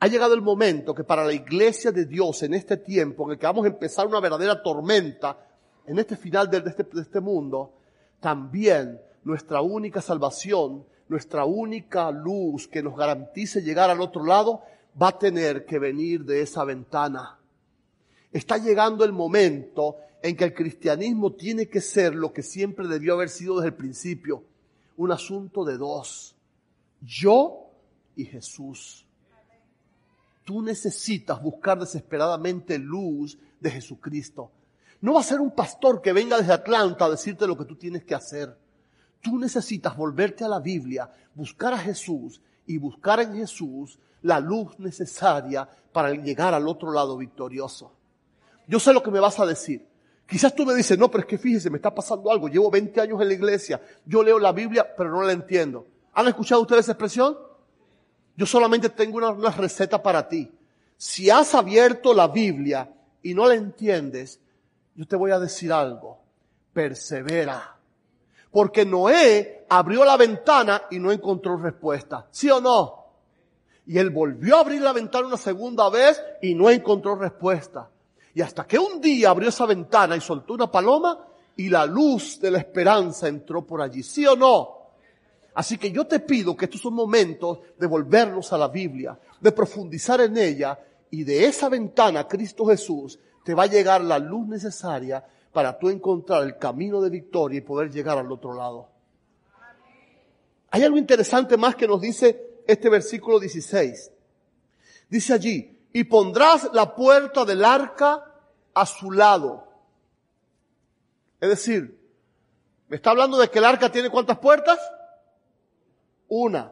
Ha 0.00 0.06
llegado 0.08 0.34
el 0.34 0.42
momento 0.42 0.94
que 0.94 1.04
para 1.04 1.24
la 1.24 1.32
iglesia 1.32 1.92
de 1.92 2.06
Dios 2.06 2.42
en 2.42 2.54
este 2.54 2.78
tiempo, 2.78 3.24
en 3.24 3.32
el 3.32 3.38
que 3.38 3.46
vamos 3.46 3.64
a 3.64 3.68
empezar 3.68 4.06
una 4.06 4.20
verdadera 4.20 4.62
tormenta, 4.62 5.38
en 5.86 5.98
este 5.98 6.16
final 6.16 6.50
de 6.50 6.58
este, 6.58 6.84
de 6.84 7.02
este 7.02 7.20
mundo, 7.20 7.74
también 8.20 9.00
nuestra 9.24 9.60
única 9.60 10.00
salvación, 10.00 10.84
nuestra 11.08 11.44
única 11.44 12.10
luz 12.10 12.66
que 12.66 12.82
nos 12.82 12.96
garantice 12.96 13.62
llegar 13.62 13.90
al 13.90 14.00
otro 14.00 14.24
lado, 14.24 14.62
va 15.00 15.08
a 15.08 15.18
tener 15.18 15.66
que 15.66 15.78
venir 15.78 16.24
de 16.24 16.40
esa 16.40 16.64
ventana 16.64 17.35
está 18.38 18.58
llegando 18.58 19.04
el 19.04 19.12
momento 19.12 19.96
en 20.22 20.36
que 20.36 20.44
el 20.44 20.54
cristianismo 20.54 21.32
tiene 21.32 21.68
que 21.68 21.80
ser 21.80 22.14
lo 22.14 22.32
que 22.32 22.42
siempre 22.42 22.88
debió 22.88 23.14
haber 23.14 23.28
sido 23.28 23.56
desde 23.56 23.68
el 23.68 23.74
principio, 23.74 24.44
un 24.96 25.12
asunto 25.12 25.64
de 25.64 25.76
dos, 25.76 26.34
yo 27.00 27.70
y 28.16 28.24
Jesús. 28.24 29.06
Tú 30.44 30.62
necesitas 30.62 31.42
buscar 31.42 31.78
desesperadamente 31.78 32.78
luz 32.78 33.38
de 33.60 33.70
Jesucristo. 33.70 34.50
No 35.00 35.14
va 35.14 35.20
a 35.20 35.24
ser 35.24 35.40
un 35.40 35.50
pastor 35.50 36.00
que 36.00 36.12
venga 36.12 36.38
desde 36.38 36.52
Atlanta 36.52 37.04
a 37.04 37.10
decirte 37.10 37.46
lo 37.46 37.56
que 37.56 37.64
tú 37.64 37.76
tienes 37.76 38.04
que 38.04 38.14
hacer. 38.14 38.56
Tú 39.20 39.38
necesitas 39.38 39.96
volverte 39.96 40.44
a 40.44 40.48
la 40.48 40.60
Biblia, 40.60 41.10
buscar 41.34 41.74
a 41.74 41.78
Jesús 41.78 42.40
y 42.66 42.78
buscar 42.78 43.20
en 43.20 43.34
Jesús 43.34 43.98
la 44.22 44.40
luz 44.40 44.78
necesaria 44.78 45.68
para 45.92 46.12
llegar 46.12 46.54
al 46.54 46.68
otro 46.68 46.92
lado 46.92 47.16
victorioso. 47.16 47.95
Yo 48.66 48.80
sé 48.80 48.92
lo 48.92 49.02
que 49.02 49.10
me 49.10 49.20
vas 49.20 49.38
a 49.38 49.46
decir. 49.46 49.86
Quizás 50.26 50.54
tú 50.54 50.66
me 50.66 50.74
dices, 50.74 50.98
no, 50.98 51.08
pero 51.08 51.22
es 51.22 51.26
que 51.26 51.38
fíjese, 51.38 51.70
me 51.70 51.76
está 51.76 51.94
pasando 51.94 52.30
algo. 52.30 52.48
Llevo 52.48 52.70
20 52.70 53.00
años 53.00 53.20
en 53.20 53.28
la 53.28 53.34
iglesia. 53.34 53.80
Yo 54.04 54.22
leo 54.22 54.38
la 54.38 54.52
Biblia, 54.52 54.94
pero 54.96 55.10
no 55.10 55.22
la 55.22 55.32
entiendo. 55.32 55.86
¿Han 56.14 56.26
escuchado 56.26 56.62
ustedes 56.62 56.86
esa 56.86 56.92
expresión? 56.92 57.36
Yo 58.36 58.44
solamente 58.44 58.88
tengo 58.90 59.18
una, 59.18 59.30
una 59.30 59.50
receta 59.50 60.02
para 60.02 60.28
ti. 60.28 60.50
Si 60.96 61.30
has 61.30 61.54
abierto 61.54 62.12
la 62.12 62.26
Biblia 62.26 62.90
y 63.22 63.34
no 63.34 63.46
la 63.46 63.54
entiendes, 63.54 64.40
yo 64.94 65.06
te 65.06 65.14
voy 65.14 65.30
a 65.30 65.38
decir 65.38 65.72
algo. 65.72 66.18
Persevera. 66.72 67.76
Porque 68.50 68.84
Noé 68.84 69.64
abrió 69.68 70.04
la 70.04 70.16
ventana 70.16 70.82
y 70.90 70.98
no 70.98 71.12
encontró 71.12 71.56
respuesta. 71.56 72.26
¿Sí 72.30 72.50
o 72.50 72.60
no? 72.60 73.06
Y 73.86 73.98
él 73.98 74.10
volvió 74.10 74.56
a 74.56 74.60
abrir 74.60 74.80
la 74.80 74.92
ventana 74.92 75.28
una 75.28 75.36
segunda 75.36 75.88
vez 75.88 76.20
y 76.42 76.54
no 76.54 76.68
encontró 76.70 77.14
respuesta. 77.14 77.88
Y 78.36 78.42
hasta 78.42 78.66
que 78.66 78.78
un 78.78 79.00
día 79.00 79.30
abrió 79.30 79.48
esa 79.48 79.64
ventana 79.64 80.14
y 80.14 80.20
soltó 80.20 80.52
una 80.52 80.70
paloma 80.70 81.26
y 81.56 81.70
la 81.70 81.86
luz 81.86 82.38
de 82.38 82.50
la 82.50 82.58
esperanza 82.58 83.28
entró 83.28 83.66
por 83.66 83.80
allí. 83.80 84.02
¿Sí 84.02 84.26
o 84.26 84.36
no? 84.36 84.90
Así 85.54 85.78
que 85.78 85.90
yo 85.90 86.06
te 86.06 86.20
pido 86.20 86.54
que 86.54 86.66
estos 86.66 86.82
son 86.82 86.92
momentos 86.92 87.60
de 87.78 87.86
volvernos 87.86 88.52
a 88.52 88.58
la 88.58 88.68
Biblia, 88.68 89.18
de 89.40 89.52
profundizar 89.52 90.20
en 90.20 90.36
ella 90.36 90.78
y 91.10 91.24
de 91.24 91.46
esa 91.46 91.70
ventana, 91.70 92.28
Cristo 92.28 92.66
Jesús, 92.66 93.18
te 93.42 93.54
va 93.54 93.62
a 93.62 93.68
llegar 93.68 94.04
la 94.04 94.18
luz 94.18 94.46
necesaria 94.46 95.24
para 95.50 95.78
tú 95.78 95.88
encontrar 95.88 96.42
el 96.42 96.58
camino 96.58 97.00
de 97.00 97.08
victoria 97.08 97.56
y 97.56 97.62
poder 97.62 97.90
llegar 97.90 98.18
al 98.18 98.30
otro 98.30 98.52
lado. 98.52 98.90
Hay 100.72 100.82
algo 100.82 100.98
interesante 100.98 101.56
más 101.56 101.74
que 101.74 101.88
nos 101.88 102.02
dice 102.02 102.60
este 102.66 102.90
versículo 102.90 103.40
16. 103.40 104.12
Dice 105.08 105.32
allí, 105.32 105.75
y 105.96 106.04
pondrás 106.04 106.68
la 106.74 106.94
puerta 106.94 107.46
del 107.46 107.64
arca 107.64 108.22
a 108.74 108.84
su 108.84 109.10
lado. 109.12 109.66
Es 111.40 111.48
decir, 111.48 111.98
me 112.88 112.96
está 112.96 113.12
hablando 113.12 113.38
de 113.38 113.48
que 113.48 113.60
el 113.60 113.64
arca 113.64 113.90
tiene 113.90 114.10
cuántas 114.10 114.36
puertas? 114.38 114.78
Una. 116.28 116.70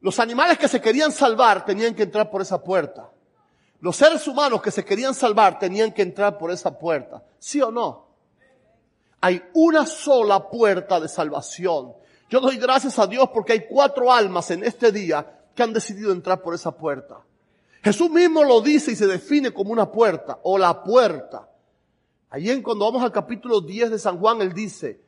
Los 0.00 0.18
animales 0.20 0.56
que 0.56 0.68
se 0.68 0.80
querían 0.80 1.12
salvar 1.12 1.66
tenían 1.66 1.94
que 1.94 2.04
entrar 2.04 2.30
por 2.30 2.40
esa 2.40 2.64
puerta. 2.64 3.10
Los 3.80 3.96
seres 3.96 4.26
humanos 4.26 4.62
que 4.62 4.70
se 4.70 4.86
querían 4.86 5.14
salvar 5.14 5.58
tenían 5.58 5.92
que 5.92 6.00
entrar 6.00 6.38
por 6.38 6.50
esa 6.50 6.78
puerta. 6.78 7.22
¿Sí 7.38 7.60
o 7.60 7.70
no? 7.70 8.06
Hay 9.20 9.42
una 9.52 9.84
sola 9.84 10.48
puerta 10.48 10.98
de 10.98 11.08
salvación. 11.08 11.92
Yo 12.30 12.40
doy 12.40 12.56
gracias 12.56 12.98
a 12.98 13.06
Dios 13.06 13.28
porque 13.34 13.52
hay 13.52 13.66
cuatro 13.68 14.10
almas 14.10 14.50
en 14.50 14.64
este 14.64 14.92
día 14.92 15.42
que 15.54 15.62
han 15.62 15.74
decidido 15.74 16.10
entrar 16.10 16.40
por 16.40 16.54
esa 16.54 16.70
puerta. 16.70 17.20
Jesús 17.86 18.10
mismo 18.10 18.42
lo 18.42 18.60
dice 18.62 18.90
y 18.90 18.96
se 18.96 19.06
define 19.06 19.52
como 19.52 19.70
una 19.70 19.92
puerta 19.92 20.40
o 20.42 20.58
la 20.58 20.82
puerta. 20.82 21.48
Allí 22.30 22.50
en 22.50 22.60
cuando 22.60 22.84
vamos 22.84 23.00
al 23.00 23.12
capítulo 23.12 23.60
10 23.60 23.92
de 23.92 23.98
San 24.00 24.18
Juan, 24.18 24.42
él 24.42 24.52
dice, 24.52 25.00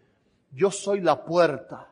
yo 0.53 0.71
soy 0.71 1.01
la 1.01 1.25
puerta 1.25 1.91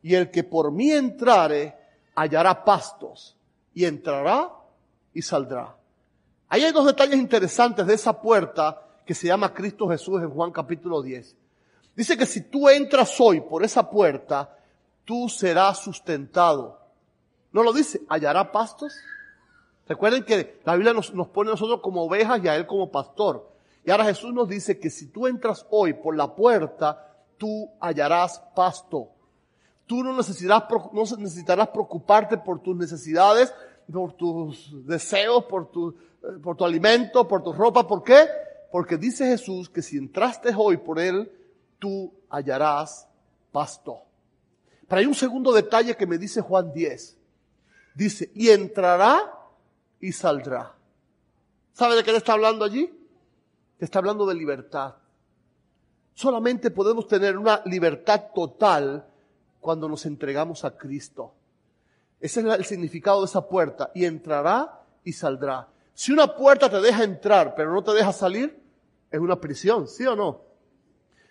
y 0.00 0.14
el 0.14 0.30
que 0.30 0.44
por 0.44 0.70
mí 0.70 0.92
entrare 0.92 1.76
hallará 2.14 2.64
pastos 2.64 3.36
y 3.74 3.84
entrará 3.84 4.52
y 5.12 5.22
saldrá. 5.22 5.76
Ahí 6.48 6.62
hay 6.62 6.70
dos 6.70 6.86
detalles 6.86 7.18
interesantes 7.18 7.84
de 7.84 7.94
esa 7.94 8.22
puerta 8.22 8.80
que 9.04 9.14
se 9.14 9.26
llama 9.26 9.52
Cristo 9.52 9.88
Jesús 9.88 10.22
en 10.22 10.30
Juan 10.30 10.52
capítulo 10.52 11.02
10. 11.02 11.34
Dice 11.96 12.16
que 12.16 12.26
si 12.26 12.42
tú 12.42 12.68
entras 12.68 13.12
hoy 13.20 13.40
por 13.40 13.64
esa 13.64 13.90
puerta, 13.90 14.56
tú 15.04 15.28
serás 15.28 15.80
sustentado. 15.80 16.78
¿No 17.50 17.64
lo 17.64 17.72
dice? 17.72 18.02
¿Hallará 18.08 18.52
pastos? 18.52 18.94
Recuerden 19.88 20.22
que 20.24 20.60
la 20.64 20.74
Biblia 20.74 20.92
nos, 20.92 21.10
pone 21.30 21.50
a 21.50 21.52
nosotros 21.52 21.80
como 21.80 22.04
ovejas 22.04 22.40
y 22.44 22.48
a 22.48 22.56
Él 22.56 22.66
como 22.66 22.90
pastor. 22.90 23.50
Y 23.84 23.90
ahora 23.90 24.04
Jesús 24.04 24.34
nos 24.34 24.48
dice 24.48 24.78
que 24.78 24.90
si 24.90 25.06
tú 25.06 25.26
entras 25.26 25.66
hoy 25.70 25.94
por 25.94 26.14
la 26.14 26.34
puerta, 26.34 27.16
tú 27.38 27.70
hallarás 27.80 28.42
pasto. 28.54 29.08
Tú 29.86 30.04
no 30.04 30.14
necesitarás, 30.14 30.64
no 30.92 31.04
necesitarás 31.16 31.68
preocuparte 31.68 32.36
por 32.36 32.60
tus 32.60 32.76
necesidades, 32.76 33.54
por 33.90 34.12
tus 34.12 34.86
deseos, 34.86 35.44
por 35.44 35.70
tu, 35.70 35.88
eh, 35.90 36.38
por 36.42 36.54
tu 36.54 36.66
alimento, 36.66 37.26
por 37.26 37.42
tu 37.42 37.54
ropa. 37.54 37.86
¿Por 37.86 38.04
qué? 38.04 38.26
Porque 38.70 38.98
dice 38.98 39.24
Jesús 39.26 39.70
que 39.70 39.80
si 39.80 39.96
entraste 39.96 40.52
hoy 40.54 40.76
por 40.76 40.98
Él, 40.98 41.32
tú 41.78 42.12
hallarás 42.28 43.08
pasto. 43.50 44.02
Pero 44.86 45.00
hay 45.00 45.06
un 45.06 45.14
segundo 45.14 45.50
detalle 45.52 45.96
que 45.96 46.06
me 46.06 46.18
dice 46.18 46.42
Juan 46.42 46.74
10. 46.74 47.16
Dice, 47.94 48.30
y 48.34 48.50
entrará 48.50 49.37
y 50.00 50.12
saldrá. 50.12 50.74
¿Sabe 51.72 51.96
de 51.96 52.04
qué 52.04 52.12
le 52.12 52.18
está 52.18 52.32
hablando 52.32 52.64
allí? 52.64 52.90
Te 53.78 53.84
está 53.84 54.00
hablando 54.00 54.26
de 54.26 54.34
libertad. 54.34 54.96
Solamente 56.14 56.70
podemos 56.70 57.06
tener 57.06 57.38
una 57.38 57.62
libertad 57.66 58.32
total 58.34 59.06
cuando 59.60 59.88
nos 59.88 60.04
entregamos 60.06 60.64
a 60.64 60.76
Cristo. 60.76 61.34
Ese 62.20 62.40
es 62.40 62.46
el 62.46 62.64
significado 62.64 63.20
de 63.20 63.26
esa 63.26 63.46
puerta. 63.48 63.92
Y 63.94 64.04
entrará 64.04 64.82
y 65.04 65.12
saldrá. 65.12 65.68
Si 65.94 66.12
una 66.12 66.34
puerta 66.34 66.68
te 66.68 66.80
deja 66.80 67.04
entrar, 67.04 67.54
pero 67.54 67.72
no 67.72 67.82
te 67.82 67.92
deja 67.92 68.12
salir, 68.12 68.60
es 69.10 69.20
una 69.20 69.40
prisión, 69.40 69.86
¿sí 69.86 70.04
o 70.06 70.16
no? 70.16 70.42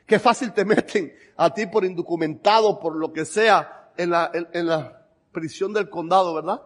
Qué 0.05 0.19
fácil 0.19 0.53
te 0.53 0.63
meten 0.73 1.13
a 1.35 1.53
ti 1.53 1.65
por 1.67 1.83
indocumentado, 1.83 2.79
por 2.79 2.95
lo 2.95 3.11
que 3.11 3.25
sea, 3.25 3.91
en 3.97 4.11
la, 4.11 4.31
en 4.33 4.67
la 4.67 5.05
prisión 5.31 5.73
del 5.73 5.89
condado, 5.89 6.33
¿verdad? 6.33 6.61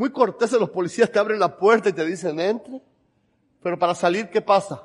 Muy 0.00 0.12
corteses 0.12 0.58
los 0.58 0.70
policías 0.70 1.12
te 1.12 1.18
abren 1.18 1.38
la 1.38 1.58
puerta 1.58 1.90
y 1.90 1.92
te 1.92 2.06
dicen, 2.06 2.40
entre. 2.40 2.80
Pero 3.62 3.78
para 3.78 3.94
salir, 3.94 4.30
¿qué 4.30 4.40
pasa? 4.40 4.82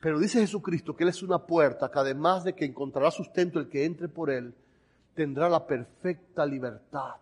Pero 0.00 0.18
dice 0.18 0.40
Jesucristo 0.40 0.96
que 0.96 1.04
Él 1.04 1.10
es 1.10 1.22
una 1.22 1.38
puerta 1.38 1.92
que 1.92 1.98
además 2.00 2.42
de 2.42 2.56
que 2.56 2.64
encontrará 2.64 3.12
sustento 3.12 3.60
el 3.60 3.68
que 3.68 3.84
entre 3.84 4.08
por 4.08 4.30
Él, 4.30 4.52
tendrá 5.14 5.48
la 5.48 5.64
perfecta 5.64 6.44
libertad. 6.44 7.14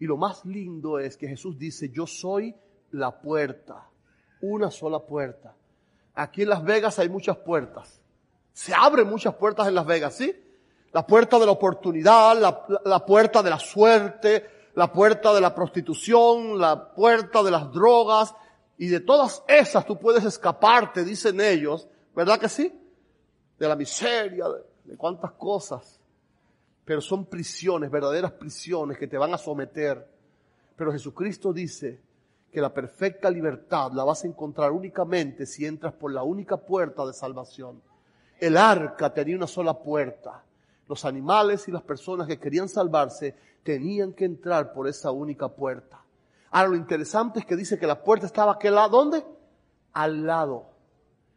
Y 0.00 0.06
lo 0.06 0.16
más 0.16 0.44
lindo 0.44 0.98
es 0.98 1.16
que 1.16 1.28
Jesús 1.28 1.56
dice, 1.56 1.90
yo 1.90 2.08
soy 2.08 2.56
la 2.90 3.20
puerta, 3.20 3.86
una 4.40 4.72
sola 4.72 4.98
puerta. 4.98 5.54
Aquí 6.16 6.42
en 6.42 6.48
Las 6.48 6.64
Vegas 6.64 6.98
hay 6.98 7.08
muchas 7.08 7.36
puertas. 7.36 8.00
Se 8.52 8.74
abren 8.74 9.08
muchas 9.08 9.36
puertas 9.36 9.68
en 9.68 9.76
Las 9.76 9.86
Vegas, 9.86 10.16
¿sí? 10.16 10.34
La 10.92 11.06
puerta 11.06 11.38
de 11.38 11.46
la 11.46 11.52
oportunidad, 11.52 12.36
la, 12.38 13.06
puerta 13.06 13.42
de 13.42 13.50
la 13.50 13.58
suerte, 13.58 14.50
la 14.74 14.92
puerta 14.92 15.32
de 15.32 15.40
la 15.40 15.54
prostitución, 15.54 16.58
la 16.58 16.92
puerta 16.92 17.42
de 17.42 17.50
las 17.50 17.72
drogas, 17.72 18.34
y 18.76 18.88
de 18.88 19.00
todas 19.00 19.42
esas 19.46 19.86
tú 19.86 19.98
puedes 19.98 20.24
escaparte, 20.24 21.04
dicen 21.04 21.40
ellos, 21.40 21.86
¿verdad 22.14 22.40
que 22.40 22.48
sí? 22.48 22.72
De 23.58 23.68
la 23.68 23.76
miseria, 23.76 24.48
de, 24.48 24.62
de 24.84 24.96
cuántas 24.96 25.32
cosas. 25.32 26.00
Pero 26.84 27.00
son 27.00 27.26
prisiones, 27.26 27.90
verdaderas 27.90 28.32
prisiones 28.32 28.98
que 28.98 29.06
te 29.06 29.18
van 29.18 29.32
a 29.32 29.38
someter. 29.38 30.08
Pero 30.74 30.90
Jesucristo 30.90 31.52
dice 31.52 32.00
que 32.50 32.60
la 32.60 32.72
perfecta 32.74 33.30
libertad 33.30 33.92
la 33.92 34.02
vas 34.02 34.24
a 34.24 34.26
encontrar 34.26 34.72
únicamente 34.72 35.46
si 35.46 35.66
entras 35.66 35.92
por 35.92 36.12
la 36.12 36.22
única 36.22 36.56
puerta 36.56 37.06
de 37.06 37.12
salvación. 37.12 37.80
El 38.38 38.56
arca 38.56 39.12
tenía 39.12 39.36
una 39.36 39.46
sola 39.46 39.74
puerta. 39.74 40.42
Los 40.90 41.04
animales 41.04 41.68
y 41.68 41.70
las 41.70 41.82
personas 41.82 42.26
que 42.26 42.40
querían 42.40 42.68
salvarse 42.68 43.36
tenían 43.62 44.12
que 44.12 44.24
entrar 44.24 44.72
por 44.72 44.88
esa 44.88 45.12
única 45.12 45.48
puerta. 45.48 46.02
Ahora 46.50 46.70
lo 46.70 46.74
interesante 46.74 47.38
es 47.38 47.46
que 47.46 47.54
dice 47.54 47.78
que 47.78 47.86
la 47.86 48.02
puerta 48.02 48.26
estaba 48.26 48.54
aquel 48.54 48.74
lado, 48.74 48.88
¿dónde? 48.98 49.24
Al 49.92 50.26
lado. 50.26 50.66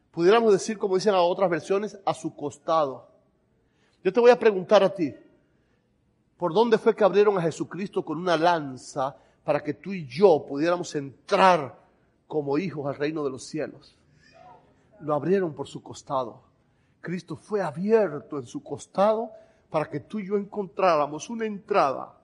Pudiéramos 0.09 0.53
decir, 0.53 0.79
como 0.79 0.95
dicen 0.95 1.13
las 1.13 1.21
otras 1.21 1.51
versiones, 1.51 1.99
a 2.03 2.15
su 2.15 2.35
costado. 2.35 3.07
Yo 4.03 4.11
te 4.11 4.19
voy 4.19 4.31
a 4.31 4.39
preguntar 4.39 4.83
a 4.83 4.91
ti, 4.91 5.13
¿por 6.35 6.51
dónde 6.51 6.79
fue 6.79 6.95
que 6.95 7.03
abrieron 7.03 7.37
a 7.37 7.43
Jesucristo 7.43 8.03
con 8.03 8.17
una 8.17 8.35
lanza 8.35 9.15
para 9.43 9.61
que 9.61 9.75
tú 9.75 9.93
y 9.93 10.07
yo 10.07 10.43
pudiéramos 10.49 10.95
entrar 10.95 11.77
como 12.27 12.57
hijos 12.57 12.87
al 12.87 12.95
reino 12.95 13.23
de 13.23 13.29
los 13.29 13.43
cielos? 13.43 13.95
Lo 14.99 15.13
abrieron 15.13 15.53
por 15.53 15.67
su 15.67 15.83
costado. 15.83 16.41
Cristo 17.01 17.35
fue 17.35 17.61
abierto 17.61 18.39
en 18.39 18.47
su 18.47 18.63
costado 18.63 19.29
para 19.73 19.89
que 19.89 20.01
tú 20.01 20.19
y 20.19 20.27
yo 20.27 20.37
encontráramos 20.37 21.31
una 21.31 21.47
entrada 21.47 22.15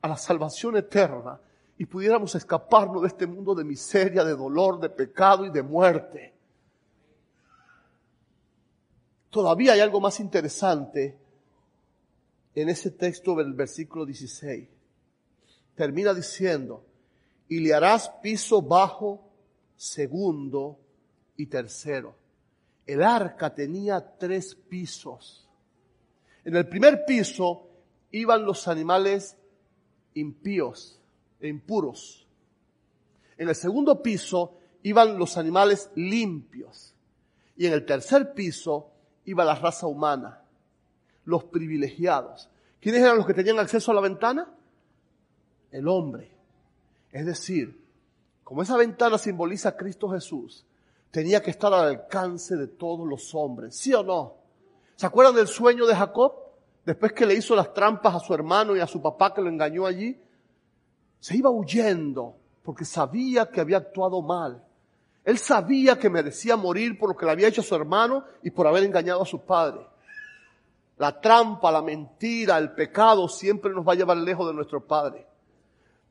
a 0.00 0.08
la 0.08 0.16
salvación 0.16 0.74
eterna 0.74 1.38
y 1.76 1.84
pudiéramos 1.84 2.34
escaparnos 2.34 3.02
de 3.02 3.08
este 3.08 3.26
mundo 3.26 3.54
de 3.54 3.62
miseria, 3.62 4.24
de 4.24 4.34
dolor, 4.34 4.80
de 4.80 4.88
pecado 4.88 5.44
y 5.44 5.50
de 5.50 5.62
muerte. 5.62 6.32
Todavía 9.28 9.74
hay 9.74 9.80
algo 9.80 10.00
más 10.00 10.18
interesante 10.18 11.14
en 12.54 12.70
ese 12.70 12.92
texto 12.92 13.34
del 13.34 13.52
versículo 13.52 14.06
16. 14.06 14.66
Termina 15.74 16.14
diciendo, 16.14 16.86
y 17.50 17.60
le 17.60 17.74
harás 17.74 18.08
piso 18.22 18.62
bajo, 18.62 19.28
segundo 19.76 20.78
y 21.36 21.44
tercero. 21.48 22.14
El 22.86 23.02
arca 23.02 23.54
tenía 23.54 24.16
tres 24.16 24.54
pisos. 24.54 25.47
En 26.48 26.56
el 26.56 26.66
primer 26.66 27.04
piso 27.04 27.68
iban 28.10 28.46
los 28.46 28.68
animales 28.68 29.36
impíos 30.14 30.98
e 31.40 31.46
impuros. 31.46 32.26
En 33.36 33.50
el 33.50 33.54
segundo 33.54 34.02
piso 34.02 34.56
iban 34.82 35.18
los 35.18 35.36
animales 35.36 35.90
limpios. 35.94 36.94
Y 37.54 37.66
en 37.66 37.74
el 37.74 37.84
tercer 37.84 38.32
piso 38.32 38.90
iba 39.26 39.44
la 39.44 39.56
raza 39.56 39.86
humana, 39.88 40.40
los 41.26 41.44
privilegiados. 41.44 42.48
¿Quiénes 42.80 43.02
eran 43.02 43.18
los 43.18 43.26
que 43.26 43.34
tenían 43.34 43.58
acceso 43.58 43.90
a 43.90 43.96
la 43.96 44.00
ventana? 44.00 44.50
El 45.70 45.86
hombre. 45.86 46.30
Es 47.12 47.26
decir, 47.26 47.78
como 48.42 48.62
esa 48.62 48.78
ventana 48.78 49.18
simboliza 49.18 49.68
a 49.68 49.76
Cristo 49.76 50.08
Jesús, 50.08 50.64
tenía 51.10 51.42
que 51.42 51.50
estar 51.50 51.74
al 51.74 51.88
alcance 51.88 52.56
de 52.56 52.68
todos 52.68 53.06
los 53.06 53.34
hombres, 53.34 53.76
¿sí 53.76 53.92
o 53.92 54.02
no? 54.02 54.37
¿Se 54.98 55.06
acuerdan 55.06 55.36
del 55.36 55.46
sueño 55.46 55.86
de 55.86 55.94
Jacob? 55.94 56.32
Después 56.84 57.12
que 57.12 57.24
le 57.24 57.34
hizo 57.34 57.54
las 57.54 57.72
trampas 57.72 58.16
a 58.16 58.18
su 58.18 58.34
hermano 58.34 58.74
y 58.74 58.80
a 58.80 58.86
su 58.88 59.00
papá 59.00 59.32
que 59.32 59.40
lo 59.40 59.48
engañó 59.48 59.86
allí, 59.86 60.20
se 61.20 61.36
iba 61.36 61.48
huyendo 61.50 62.34
porque 62.64 62.84
sabía 62.84 63.48
que 63.48 63.60
había 63.60 63.76
actuado 63.76 64.20
mal. 64.22 64.60
Él 65.22 65.38
sabía 65.38 66.00
que 66.00 66.10
merecía 66.10 66.56
morir 66.56 66.98
por 66.98 67.10
lo 67.10 67.16
que 67.16 67.24
le 67.26 67.30
había 67.30 67.46
hecho 67.46 67.60
a 67.60 67.64
su 67.64 67.76
hermano 67.76 68.24
y 68.42 68.50
por 68.50 68.66
haber 68.66 68.82
engañado 68.82 69.22
a 69.22 69.26
su 69.26 69.40
padre. 69.40 69.86
La 70.96 71.20
trampa, 71.20 71.70
la 71.70 71.80
mentira, 71.80 72.58
el 72.58 72.72
pecado 72.72 73.28
siempre 73.28 73.70
nos 73.70 73.86
va 73.86 73.92
a 73.92 73.96
llevar 73.96 74.16
lejos 74.16 74.48
de 74.48 74.54
nuestro 74.54 74.84
Padre. 74.84 75.28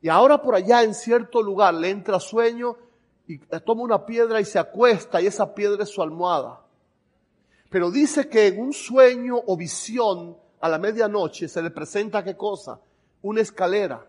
Y 0.00 0.08
ahora 0.08 0.40
por 0.40 0.54
allá 0.54 0.82
en 0.82 0.94
cierto 0.94 1.42
lugar 1.42 1.74
le 1.74 1.90
entra 1.90 2.18
sueño 2.18 2.74
y 3.26 3.36
toma 3.66 3.82
una 3.82 4.06
piedra 4.06 4.40
y 4.40 4.46
se 4.46 4.58
acuesta 4.58 5.20
y 5.20 5.26
esa 5.26 5.54
piedra 5.54 5.82
es 5.82 5.90
su 5.90 6.00
almohada. 6.00 6.62
Pero 7.70 7.90
dice 7.90 8.28
que 8.28 8.46
en 8.46 8.60
un 8.60 8.72
sueño 8.72 9.40
o 9.46 9.56
visión 9.56 10.36
a 10.60 10.68
la 10.68 10.78
medianoche 10.78 11.48
se 11.48 11.62
le 11.62 11.70
presenta 11.70 12.24
qué 12.24 12.36
cosa? 12.36 12.80
Una 13.22 13.40
escalera. 13.40 14.06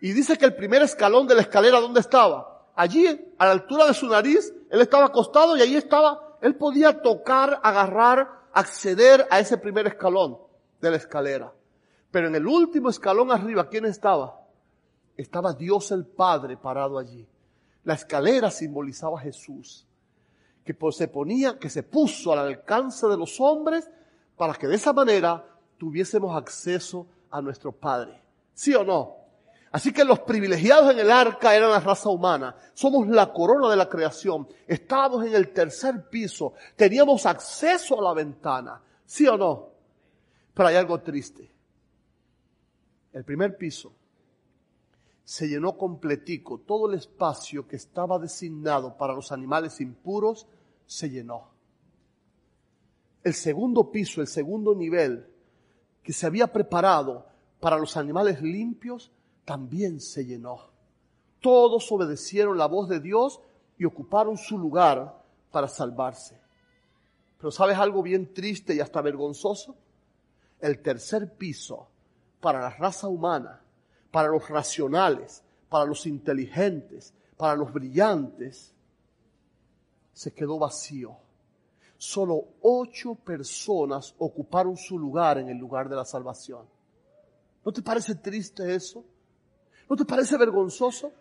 Y 0.00 0.12
dice 0.12 0.36
que 0.36 0.44
el 0.44 0.54
primer 0.54 0.82
escalón 0.82 1.26
de 1.26 1.34
la 1.34 1.42
escalera, 1.42 1.80
¿dónde 1.80 2.00
estaba? 2.00 2.66
Allí, 2.74 3.06
a 3.38 3.46
la 3.46 3.52
altura 3.52 3.86
de 3.86 3.94
su 3.94 4.06
nariz, 4.08 4.52
él 4.70 4.80
estaba 4.80 5.06
acostado 5.06 5.56
y 5.56 5.62
ahí 5.62 5.76
estaba, 5.76 6.36
él 6.42 6.56
podía 6.56 7.00
tocar, 7.00 7.60
agarrar, 7.62 8.28
acceder 8.52 9.26
a 9.30 9.40
ese 9.40 9.56
primer 9.56 9.86
escalón 9.86 10.38
de 10.80 10.90
la 10.90 10.96
escalera. 10.96 11.52
Pero 12.10 12.28
en 12.28 12.34
el 12.34 12.46
último 12.46 12.90
escalón 12.90 13.30
arriba, 13.30 13.68
¿quién 13.68 13.86
estaba? 13.86 14.40
Estaba 15.16 15.52
Dios 15.52 15.90
el 15.92 16.04
Padre 16.04 16.56
parado 16.56 16.98
allí. 16.98 17.26
La 17.84 17.94
escalera 17.94 18.50
simbolizaba 18.50 19.18
Jesús, 19.20 19.86
que 20.66 20.76
se 20.92 21.08
ponía, 21.08 21.58
que 21.58 21.70
se 21.70 21.84
puso 21.84 22.32
al 22.32 22.40
alcance 22.40 23.06
de 23.06 23.16
los 23.16 23.40
hombres 23.40 23.88
para 24.36 24.52
que 24.54 24.66
de 24.66 24.74
esa 24.74 24.92
manera 24.92 25.46
tuviésemos 25.78 26.36
acceso 26.36 27.06
a 27.30 27.40
nuestro 27.40 27.72
Padre. 27.72 28.20
¿Sí 28.52 28.74
o 28.74 28.84
no? 28.84 29.16
Así 29.70 29.92
que 29.92 30.04
los 30.04 30.20
privilegiados 30.20 30.92
en 30.92 30.98
el 30.98 31.10
arca 31.10 31.54
eran 31.54 31.70
la 31.70 31.80
raza 31.80 32.08
humana. 32.08 32.56
Somos 32.74 33.06
la 33.08 33.32
corona 33.32 33.68
de 33.68 33.76
la 33.76 33.88
creación. 33.88 34.48
Estábamos 34.66 35.24
en 35.24 35.34
el 35.34 35.52
tercer 35.52 36.08
piso. 36.08 36.54
Teníamos 36.74 37.26
acceso 37.26 37.98
a 37.98 38.02
la 38.02 38.14
ventana. 38.14 38.82
¿Sí 39.04 39.26
o 39.28 39.36
no? 39.36 39.68
Pero 40.54 40.68
hay 40.68 40.76
algo 40.76 41.00
triste. 41.00 41.52
El 43.12 43.24
primer 43.24 43.56
piso 43.56 43.92
se 45.24 45.48
llenó 45.48 45.76
completico. 45.76 46.58
Todo 46.58 46.88
el 46.88 46.96
espacio 46.98 47.66
que 47.68 47.76
estaba 47.76 48.18
designado 48.18 48.96
para 48.96 49.12
los 49.12 49.32
animales 49.32 49.80
impuros 49.80 50.46
se 50.86 51.10
llenó. 51.10 51.50
El 53.22 53.34
segundo 53.34 53.90
piso, 53.90 54.20
el 54.20 54.28
segundo 54.28 54.74
nivel 54.74 55.26
que 56.02 56.12
se 56.12 56.26
había 56.26 56.52
preparado 56.52 57.26
para 57.58 57.76
los 57.76 57.96
animales 57.96 58.40
limpios, 58.40 59.10
también 59.44 60.00
se 60.00 60.24
llenó. 60.24 60.70
Todos 61.40 61.90
obedecieron 61.90 62.56
la 62.56 62.66
voz 62.66 62.88
de 62.88 63.00
Dios 63.00 63.40
y 63.78 63.84
ocuparon 63.84 64.36
su 64.36 64.58
lugar 64.58 65.22
para 65.50 65.68
salvarse. 65.68 66.40
Pero 67.38 67.50
¿sabes 67.50 67.76
algo 67.78 68.02
bien 68.02 68.32
triste 68.32 68.74
y 68.74 68.80
hasta 68.80 69.02
vergonzoso? 69.02 69.76
El 70.60 70.80
tercer 70.80 71.34
piso 71.34 71.88
para 72.40 72.60
la 72.60 72.70
raza 72.70 73.08
humana, 73.08 73.62
para 74.10 74.28
los 74.28 74.48
racionales, 74.48 75.42
para 75.68 75.84
los 75.84 76.06
inteligentes, 76.06 77.12
para 77.36 77.56
los 77.56 77.72
brillantes, 77.72 78.72
se 80.16 80.32
quedó 80.32 80.58
vacío. 80.58 81.14
Solo 81.98 82.42
ocho 82.62 83.16
personas 83.16 84.14
ocuparon 84.16 84.74
su 84.74 84.98
lugar 84.98 85.36
en 85.36 85.50
el 85.50 85.58
lugar 85.58 85.90
de 85.90 85.96
la 85.96 86.06
salvación. 86.06 86.64
¿No 87.62 87.70
te 87.70 87.82
parece 87.82 88.14
triste 88.14 88.74
eso? 88.74 89.04
¿No 89.90 89.94
te 89.94 90.06
parece 90.06 90.38
vergonzoso? 90.38 91.12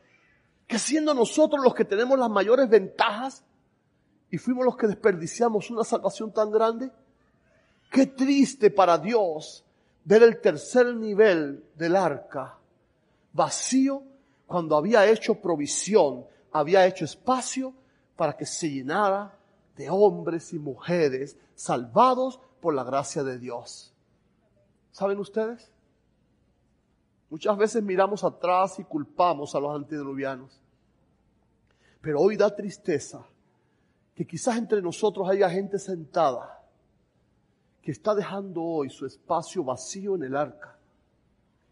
Que 0.66 0.80
siendo 0.80 1.14
nosotros 1.14 1.62
los 1.62 1.76
que 1.76 1.84
tenemos 1.84 2.18
las 2.18 2.30
mayores 2.30 2.70
ventajas 2.70 3.44
y 4.32 4.38
fuimos 4.38 4.64
los 4.64 4.78
que 4.78 4.88
desperdiciamos 4.88 5.70
una 5.70 5.84
salvación 5.84 6.32
tan 6.32 6.50
grande. 6.50 6.90
Qué 7.92 8.06
triste 8.06 8.72
para 8.72 8.98
Dios 8.98 9.66
ver 10.06 10.24
el 10.24 10.40
tercer 10.40 10.96
nivel 10.96 11.66
del 11.76 11.98
arca 11.98 12.58
vacío 13.34 14.04
cuando 14.48 14.78
había 14.78 15.06
hecho 15.06 15.36
provisión, 15.42 16.26
había 16.54 16.88
hecho 16.88 17.04
espacio 17.04 17.74
para 18.16 18.36
que 18.36 18.46
se 18.46 18.70
llenara 18.70 19.38
de 19.76 19.90
hombres 19.90 20.54
y 20.54 20.60
mujeres 20.60 21.38
salvados 21.56 22.40
por 22.62 22.74
la 22.74 22.84
gracia 22.84 23.24
de 23.24 23.38
Dios. 23.38 23.94
¿Saben 24.92 25.20
ustedes? 25.20 25.70
Muchas 27.30 27.58
veces 27.58 27.84
miramos 27.84 28.24
atrás 28.24 28.80
y 28.80 28.84
culpamos 28.84 29.56
a 29.56 29.60
los 29.60 29.76
antediluvianos. 29.76 30.62
Pero 32.02 32.22
hoy 32.22 32.38
da 32.38 32.56
tristeza 32.56 33.26
que 34.14 34.26
quizás 34.26 34.58
entre 34.58 34.82
nosotros 34.82 35.28
haya 35.30 35.50
gente 35.50 35.78
sentada 35.78 36.64
que 37.82 37.92
está 37.92 38.16
dejando 38.16 38.64
hoy 38.64 38.90
su 38.90 39.06
espacio 39.06 39.64
vacío 39.64 40.16
en 40.16 40.24
el 40.24 40.36
arca 40.36 40.78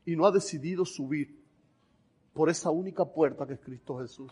y 0.05 0.15
no 0.15 0.25
ha 0.25 0.31
decidido 0.31 0.85
subir 0.85 1.41
por 2.33 2.49
esa 2.49 2.69
única 2.69 3.05
puerta 3.05 3.47
que 3.47 3.53
es 3.53 3.59
Cristo 3.59 3.97
Jesús. 3.99 4.31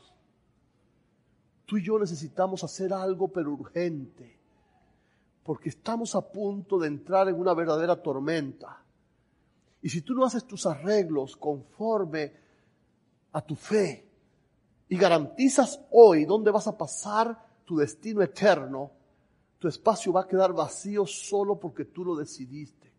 Tú 1.71 1.77
y 1.77 1.85
yo 1.85 1.97
necesitamos 1.97 2.65
hacer 2.65 2.91
algo 2.91 3.29
pero 3.29 3.53
urgente, 3.53 4.37
porque 5.41 5.69
estamos 5.69 6.15
a 6.15 6.21
punto 6.29 6.77
de 6.77 6.89
entrar 6.89 7.29
en 7.29 7.39
una 7.39 7.53
verdadera 7.53 7.95
tormenta. 7.95 8.83
Y 9.81 9.87
si 9.87 10.01
tú 10.01 10.13
no 10.13 10.25
haces 10.25 10.43
tus 10.43 10.65
arreglos 10.65 11.37
conforme 11.37 12.33
a 13.31 13.39
tu 13.39 13.55
fe 13.55 14.05
y 14.89 14.97
garantizas 14.97 15.79
hoy 15.91 16.25
dónde 16.25 16.51
vas 16.51 16.67
a 16.67 16.77
pasar 16.77 17.41
tu 17.63 17.77
destino 17.77 18.21
eterno, 18.21 18.91
tu 19.57 19.69
espacio 19.69 20.11
va 20.11 20.23
a 20.23 20.27
quedar 20.27 20.51
vacío 20.51 21.05
solo 21.05 21.57
porque 21.57 21.85
tú 21.85 22.03
lo 22.03 22.17
decidiste. 22.17 22.91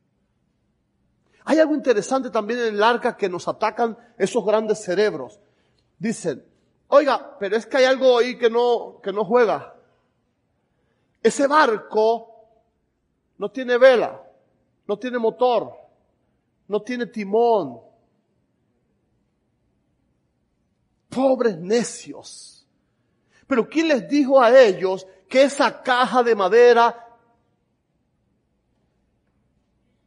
Hay 1.45 1.59
algo 1.59 1.75
interesante 1.75 2.31
también 2.31 2.61
en 2.61 2.75
el 2.77 2.83
arca 2.83 3.19
que 3.19 3.29
nos 3.29 3.49
atacan 3.49 3.99
esos 4.17 4.43
grandes 4.47 4.83
cerebros. 4.83 5.41
Dicen, 5.99 6.51
oiga, 6.95 7.37
pero 7.39 7.57
es 7.57 7.65
que 7.65 7.79
hay 7.79 7.85
algo 7.85 8.19
ahí 8.19 8.37
que 8.37 8.51
no, 8.51 9.01
que 9.03 9.13
no 9.13 9.25
juega. 9.25 9.75
Ese 11.23 11.47
barco 11.47 12.29
no 13.39 13.51
tiene 13.51 13.79
vela, 13.79 14.23
no 14.87 14.99
tiene 14.99 15.19
motor, 15.19 15.73
no 16.69 16.83
tiene 16.83 17.07
timón. 17.07 17.81
Pobres 21.09 21.57
necios. 21.57 22.67
Pero 23.47 23.69
¿quién 23.69 23.89
les 23.89 24.07
dijo 24.07 24.41
a 24.41 24.59
ellos 24.59 25.07
que 25.29 25.45
esa 25.45 25.83
caja 25.83 26.23
de 26.23 26.35
madera 26.35 27.09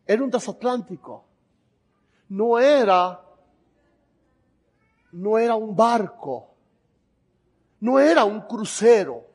era 0.05 0.23
un 0.23 0.29
transatlántico? 0.29 1.25
No 2.29 2.59
era, 2.59 3.23
no 5.13 5.37
era 5.39 5.55
un 5.55 5.75
barco, 5.75 6.54
no 7.85 7.99
era 7.99 8.25
un 8.25 8.41
crucero, 8.41 9.27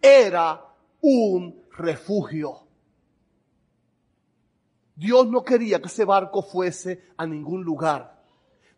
era 0.00 0.64
un 1.02 1.62
refugio. 1.76 2.66
Dios 4.96 5.26
no 5.26 5.44
quería 5.44 5.78
que 5.78 5.88
ese 5.88 6.06
barco 6.06 6.40
fuese 6.40 7.04
a 7.18 7.26
ningún 7.26 7.62
lugar. 7.62 8.18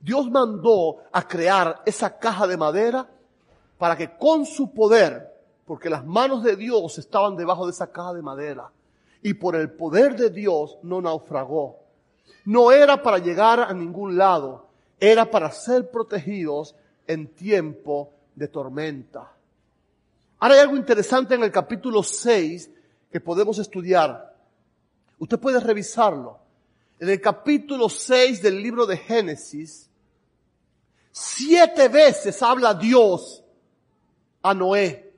Dios 0.00 0.28
mandó 0.32 0.96
a 1.12 1.28
crear 1.28 1.80
esa 1.86 2.18
caja 2.18 2.48
de 2.48 2.56
madera 2.56 3.08
para 3.78 3.96
que 3.96 4.16
con 4.16 4.44
su 4.44 4.74
poder, 4.74 5.32
porque 5.64 5.88
las 5.88 6.04
manos 6.04 6.42
de 6.42 6.56
Dios 6.56 6.98
estaban 6.98 7.36
debajo 7.36 7.66
de 7.66 7.70
esa 7.70 7.92
caja 7.92 8.14
de 8.14 8.22
madera, 8.22 8.72
y 9.22 9.34
por 9.34 9.54
el 9.54 9.70
poder 9.70 10.16
de 10.16 10.30
Dios 10.30 10.76
no 10.82 11.00
naufragó. 11.00 11.84
No 12.44 12.72
era 12.72 13.00
para 13.00 13.18
llegar 13.18 13.60
a 13.60 13.72
ningún 13.72 14.16
lado, 14.16 14.66
era 14.98 15.30
para 15.30 15.52
ser 15.52 15.88
protegidos 15.88 16.74
en 17.06 17.32
tiempo 17.32 18.15
de 18.36 18.46
tormenta. 18.46 19.32
Ahora 20.38 20.54
hay 20.54 20.60
algo 20.60 20.76
interesante 20.76 21.34
en 21.34 21.42
el 21.42 21.50
capítulo 21.50 22.02
6 22.02 22.70
que 23.10 23.20
podemos 23.20 23.58
estudiar. 23.58 24.36
Usted 25.18 25.38
puede 25.38 25.58
revisarlo. 25.58 26.38
En 27.00 27.08
el 27.08 27.20
capítulo 27.20 27.88
6 27.88 28.42
del 28.42 28.62
libro 28.62 28.86
de 28.86 28.96
Génesis, 28.96 29.90
siete 31.10 31.88
veces 31.88 32.42
habla 32.42 32.74
Dios 32.74 33.42
a 34.42 34.52
Noé. 34.54 35.14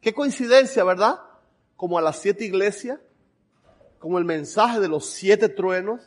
Qué 0.00 0.14
coincidencia, 0.14 0.82
¿verdad? 0.82 1.20
Como 1.76 1.98
a 1.98 2.02
las 2.02 2.18
siete 2.18 2.44
iglesias, 2.44 2.98
como 3.98 4.18
el 4.18 4.24
mensaje 4.24 4.80
de 4.80 4.88
los 4.88 5.06
siete 5.06 5.50
truenos. 5.50 6.00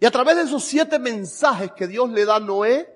Y 0.00 0.06
a 0.06 0.10
través 0.10 0.36
de 0.36 0.42
esos 0.42 0.64
siete 0.64 0.98
mensajes 0.98 1.72
que 1.72 1.86
Dios 1.86 2.10
le 2.10 2.24
da 2.24 2.36
a 2.36 2.40
Noé, 2.40 2.95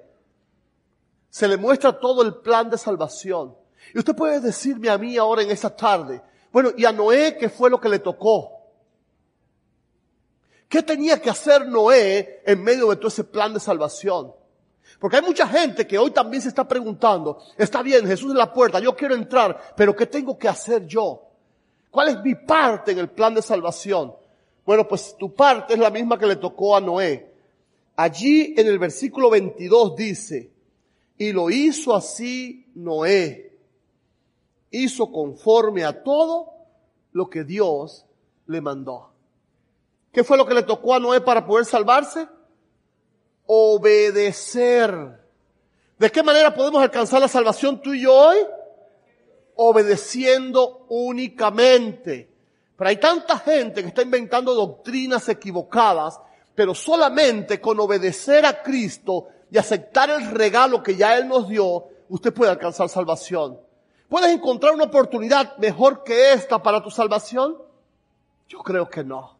se 1.31 1.49
le 1.49 1.57
muestra 1.57 1.99
todo 1.99 2.22
el 2.22 2.35
plan 2.37 2.68
de 2.68 2.76
salvación. 2.76 3.57
Y 3.95 3.99
usted 3.99 4.14
puede 4.14 4.41
decirme 4.41 4.91
a 4.91 4.99
mí 4.99 5.16
ahora 5.16 5.43
en 5.43 5.51
esta 5.51 5.74
tarde, 5.74 6.20
bueno, 6.53 6.70
y 6.76 6.85
a 6.85 6.93
Noé, 6.93 7.37
¿qué 7.39 7.49
fue 7.49 7.70
lo 7.70 7.81
que 7.81 7.89
le 7.89 8.01
tocó? 8.01 8.61
¿Qué 10.68 10.83
tenía 10.83 11.20
que 11.20 11.31
hacer 11.31 11.66
Noé 11.66 12.43
en 12.45 12.62
medio 12.62 12.91
de 12.91 12.97
todo 12.97 13.09
ese 13.09 13.24
plan 13.24 13.55
de 13.55 13.61
salvación? 13.61 14.33
Porque 14.99 15.16
hay 15.16 15.22
mucha 15.22 15.47
gente 15.47 15.87
que 15.87 15.99
hoy 15.99 16.11
también 16.11 16.43
se 16.43 16.49
está 16.49 16.66
preguntando, 16.66 17.43
está 17.57 17.83
bien, 17.83 18.07
Jesús 18.07 18.33
es 18.33 18.37
la 18.37 18.53
puerta, 18.53 18.81
yo 18.81 18.95
quiero 18.95 19.14
entrar, 19.14 19.74
pero 19.76 19.95
¿qué 19.95 20.07
tengo 20.07 20.37
que 20.37 20.49
hacer 20.49 20.87
yo? 20.87 21.22
¿Cuál 21.91 22.09
es 22.09 22.22
mi 22.22 22.35
parte 22.35 22.93
en 22.93 22.99
el 22.99 23.09
plan 23.09 23.35
de 23.35 23.43
salvación? 23.43 24.14
Bueno, 24.64 24.87
pues 24.87 25.16
tu 25.18 25.35
parte 25.35 25.74
es 25.74 25.81
la 25.81 25.91
misma 25.91 26.18
que 26.18 26.26
le 26.26 26.37
tocó 26.37 26.76
a 26.76 26.81
Noé. 26.81 27.33
Allí 27.97 28.55
en 28.57 28.66
el 28.66 28.78
versículo 28.78 29.31
22 29.31 29.97
dice, 29.97 30.51
y 31.21 31.33
lo 31.33 31.51
hizo 31.51 31.95
así 31.95 32.66
Noé. 32.75 33.55
Hizo 34.71 35.12
conforme 35.12 35.85
a 35.85 36.03
todo 36.03 36.55
lo 37.12 37.29
que 37.29 37.45
Dios 37.45 38.07
le 38.47 38.62
mandó. 38.62 39.12
¿Qué 40.12 40.25
fue 40.25 40.39
lo 40.39 40.47
que 40.47 40.55
le 40.55 40.62
tocó 40.62 40.95
a 40.95 40.99
Noé 40.99 41.21
para 41.21 41.45
poder 41.45 41.66
salvarse? 41.66 42.27
Obedecer. 43.45 45.21
¿De 45.99 46.11
qué 46.11 46.23
manera 46.23 46.55
podemos 46.55 46.83
alcanzar 46.83 47.21
la 47.21 47.29
salvación 47.29 47.83
tú 47.83 47.93
y 47.93 48.01
yo 48.01 48.14
hoy? 48.14 48.39
Obedeciendo 49.57 50.87
únicamente. 50.89 52.31
Pero 52.79 52.89
hay 52.89 52.97
tanta 52.97 53.37
gente 53.41 53.83
que 53.83 53.89
está 53.89 54.01
inventando 54.01 54.55
doctrinas 54.55 55.29
equivocadas, 55.29 56.18
pero 56.55 56.75
solamente 56.75 57.61
con 57.61 57.79
obedecer 57.79 58.47
a 58.47 58.62
Cristo 58.62 59.29
y 59.51 59.59
aceptar 59.59 60.11
el 60.11 60.30
regalo 60.30 60.82
que 60.82 60.96
ya 60.96 61.16
Él 61.18 61.28
nos 61.28 61.48
dio, 61.48 61.88
usted 62.09 62.32
puede 62.32 62.51
alcanzar 62.51 62.88
salvación. 62.88 63.59
¿Puedes 64.09 64.30
encontrar 64.30 64.74
una 64.74 64.84
oportunidad 64.84 65.57
mejor 65.59 66.03
que 66.03 66.32
esta 66.32 66.62
para 66.62 66.82
tu 66.82 66.90
salvación? 66.90 67.57
Yo 68.48 68.59
creo 68.61 68.88
que 68.88 69.05
no. 69.05 69.36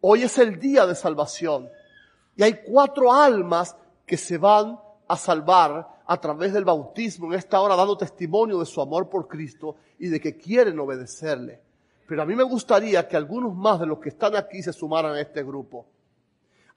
Hoy 0.00 0.24
es 0.24 0.38
el 0.38 0.58
día 0.58 0.86
de 0.86 0.94
salvación. 0.94 1.68
Y 2.36 2.42
hay 2.42 2.60
cuatro 2.64 3.12
almas 3.12 3.76
que 4.06 4.16
se 4.16 4.38
van 4.38 4.78
a 5.06 5.16
salvar 5.16 5.88
a 6.04 6.20
través 6.20 6.52
del 6.52 6.64
bautismo 6.64 7.26
en 7.26 7.38
esta 7.38 7.60
hora 7.60 7.76
dando 7.76 7.96
testimonio 7.96 8.58
de 8.58 8.66
su 8.66 8.80
amor 8.80 9.08
por 9.08 9.28
Cristo 9.28 9.76
y 9.98 10.08
de 10.08 10.20
que 10.20 10.36
quieren 10.36 10.78
obedecerle. 10.80 11.60
Pero 12.08 12.22
a 12.22 12.26
mí 12.26 12.34
me 12.34 12.42
gustaría 12.42 13.06
que 13.06 13.16
algunos 13.16 13.54
más 13.54 13.78
de 13.78 13.86
los 13.86 13.98
que 13.98 14.08
están 14.08 14.34
aquí 14.34 14.62
se 14.62 14.72
sumaran 14.72 15.14
a 15.14 15.20
este 15.20 15.42
grupo. 15.44 15.86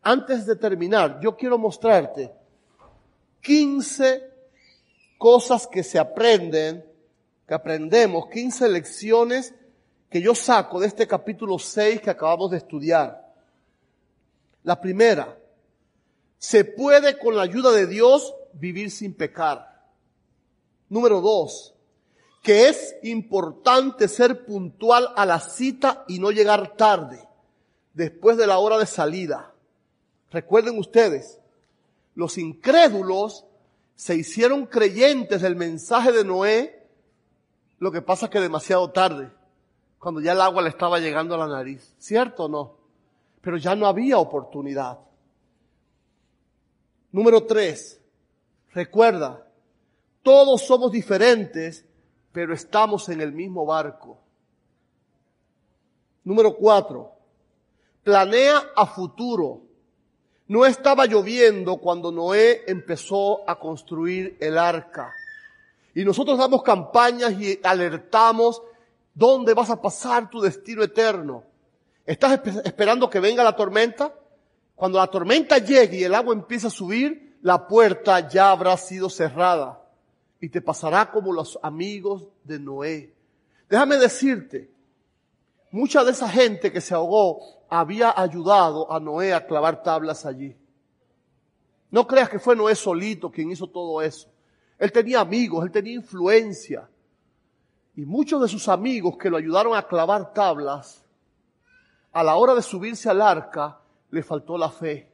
Antes 0.04 0.46
de 0.46 0.56
terminar, 0.56 1.20
yo 1.20 1.36
quiero 1.36 1.58
mostrarte 1.58 2.32
15 3.46 4.24
cosas 5.20 5.68
que 5.68 5.84
se 5.84 6.00
aprenden, 6.00 6.84
que 7.48 7.54
aprendemos, 7.54 8.28
15 8.30 8.68
lecciones 8.70 9.54
que 10.10 10.20
yo 10.20 10.34
saco 10.34 10.80
de 10.80 10.88
este 10.88 11.08
capítulo 11.08 11.60
6 11.60 12.02
que 12.02 12.10
acabamos 12.10 12.50
de 12.50 12.58
estudiar. 12.58 13.34
La 14.64 14.82
primera, 14.82 15.38
se 16.40 16.66
puede 16.66 17.20
con 17.20 17.36
la 17.36 17.44
ayuda 17.44 17.72
de 17.72 17.86
Dios 17.86 18.34
vivir 18.54 18.90
sin 18.90 19.14
pecar. 19.14 19.84
Número 20.90 21.22
dos, 21.22 21.76
que 22.42 22.68
es 22.70 22.96
importante 23.04 24.08
ser 24.08 24.46
puntual 24.46 25.10
a 25.16 25.24
la 25.26 25.40
cita 25.40 26.04
y 26.08 26.18
no 26.18 26.32
llegar 26.32 26.76
tarde, 26.76 27.28
después 27.94 28.38
de 28.38 28.48
la 28.48 28.58
hora 28.58 28.80
de 28.80 28.88
salida. 28.88 29.54
Recuerden 30.32 30.80
ustedes, 30.80 31.40
los 32.16 32.38
incrédulos 32.38 33.46
se 33.96 34.16
hicieron 34.16 34.66
creyentes 34.66 35.42
del 35.42 35.56
mensaje 35.56 36.12
de 36.12 36.26
Noé, 36.26 36.88
lo 37.80 37.92
que 37.92 38.02
pasa 38.02 38.26
es 38.26 38.32
que 38.32 38.40
demasiado 38.40 38.92
tarde, 38.92 39.32
cuando 40.00 40.22
ya 40.22 40.32
el 40.32 40.42
agua 40.42 40.62
le 40.62 40.70
estaba 40.70 41.00
llegando 41.00 41.36
a 41.36 41.40
la 41.40 41.48
nariz. 41.48 41.94
¿Cierto 41.98 42.46
o 42.46 42.50
no? 42.50 42.78
Pero 43.42 43.58
ya 43.58 43.76
no 43.76 43.88
había 43.88 44.18
oportunidad. 44.18 45.00
Número 47.12 47.46
tres, 47.46 48.02
recuerda, 48.72 49.48
todos 50.22 50.62
somos 50.66 50.92
diferentes, 50.92 51.86
pero 52.32 52.54
estamos 52.54 53.08
en 53.10 53.22
el 53.22 53.32
mismo 53.32 53.66
barco. 53.66 54.20
Número 56.24 56.56
cuatro, 56.56 57.12
planea 58.04 58.72
a 58.76 58.86
futuro. 58.86 59.62
No 60.48 60.66
estaba 60.66 61.06
lloviendo 61.06 61.78
cuando 61.78 62.12
Noé 62.12 62.64
empezó 62.68 63.50
a 63.50 63.58
construir 63.58 64.38
el 64.40 64.58
arca. 64.58 65.14
Y 65.96 66.06
nosotros 66.06 66.38
damos 66.38 66.62
campañas 66.62 67.34
y 67.34 67.60
alertamos 67.64 68.62
dónde 69.14 69.54
vas 69.54 69.70
a 69.70 69.82
pasar 69.82 70.30
tu 70.30 70.40
destino 70.42 70.84
eterno. 70.84 71.44
¿Estás 72.06 72.40
esperando 72.64 73.10
que 73.10 73.20
venga 73.20 73.44
la 73.44 73.56
tormenta? 73.56 74.14
Cuando 74.76 75.00
la 75.00 75.08
tormenta 75.08 75.58
llegue 75.58 75.98
y 75.98 76.04
el 76.04 76.14
agua 76.14 76.34
empiece 76.34 76.68
a 76.68 76.70
subir, 76.70 77.38
la 77.42 77.68
puerta 77.68 78.28
ya 78.28 78.52
habrá 78.52 78.78
sido 78.78 79.10
cerrada 79.10 79.82
y 80.40 80.50
te 80.50 80.62
pasará 80.62 81.10
como 81.10 81.32
los 81.32 81.58
amigos 81.64 82.28
de 82.44 82.60
Noé. 82.60 83.14
Déjame 83.70 83.98
decirte, 83.98 84.70
mucha 85.72 86.04
de 86.04 86.12
esa 86.12 86.30
gente 86.30 86.72
que 86.72 86.82
se 86.82 86.94
ahogó 86.94 87.55
había 87.70 88.14
ayudado 88.16 88.92
a 88.92 89.00
Noé 89.00 89.34
a 89.34 89.46
clavar 89.46 89.84
tablas 89.84 90.26
allí. 90.26 90.56
No 91.92 92.06
creas 92.06 92.30
que 92.30 92.40
fue 92.40 92.56
Noé 92.56 92.76
solito 92.76 93.32
quien 93.32 93.52
hizo 93.52 93.68
todo 93.68 94.02
eso. 94.02 94.30
Él 94.78 94.92
tenía 94.92 95.22
amigos, 95.22 95.64
él 95.64 95.72
tenía 95.72 95.94
influencia. 95.94 96.90
Y 97.96 98.06
muchos 98.06 98.42
de 98.42 98.48
sus 98.48 98.68
amigos 98.68 99.18
que 99.18 99.30
lo 99.30 99.38
ayudaron 99.38 99.76
a 99.76 99.88
clavar 99.88 100.34
tablas, 100.34 101.06
a 102.12 102.24
la 102.24 102.36
hora 102.36 102.54
de 102.54 102.62
subirse 102.62 103.10
al 103.10 103.22
arca, 103.22 103.80
le 104.10 104.24
faltó 104.24 104.58
la 104.58 104.70
fe. 104.70 105.12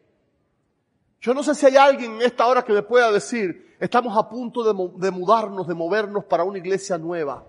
Yo 1.19 1.33
no 1.35 1.43
sé 1.43 1.53
si 1.53 1.67
hay 1.67 1.75
alguien 1.75 2.13
en 2.13 2.21
esta 2.23 2.47
hora 2.47 2.63
que 2.63 2.73
me 2.73 2.81
pueda 2.81 3.11
decir, 3.11 3.75
estamos 3.79 4.17
a 4.17 4.27
punto 4.27 4.63
de, 4.63 4.91
de 4.97 5.11
mudarnos, 5.11 5.67
de 5.67 5.75
movernos 5.75 6.25
para 6.25 6.43
una 6.43 6.57
iglesia 6.57 6.97
nueva. 6.97 7.45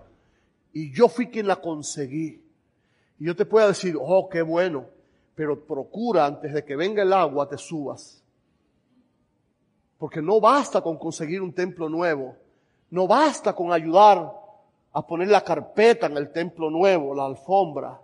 Y 0.71 0.93
yo 0.93 1.07
fui 1.07 1.27
quien 1.27 1.47
la 1.47 1.55
conseguí. 1.55 2.42
Y 3.19 3.25
yo 3.25 3.35
te 3.35 3.45
puedo 3.45 3.67
decir, 3.67 3.95
oh, 3.99 4.29
qué 4.29 4.41
bueno, 4.41 4.85
pero 5.35 5.65
procura 5.65 6.25
antes 6.25 6.53
de 6.53 6.63
que 6.63 6.75
venga 6.75 7.03
el 7.03 7.13
agua 7.13 7.47
te 7.47 7.57
subas. 7.57 8.23
Porque 9.97 10.21
no 10.21 10.39
basta 10.41 10.81
con 10.81 10.97
conseguir 10.97 11.41
un 11.41 11.53
templo 11.53 11.89
nuevo, 11.89 12.35
no 12.89 13.07
basta 13.07 13.53
con 13.53 13.71
ayudar 13.71 14.31
a 14.91 15.07
poner 15.07 15.29
la 15.29 15.41
carpeta 15.41 16.07
en 16.07 16.17
el 16.17 16.31
templo 16.31 16.69
nuevo, 16.69 17.15
la 17.15 17.25
alfombra. 17.25 17.99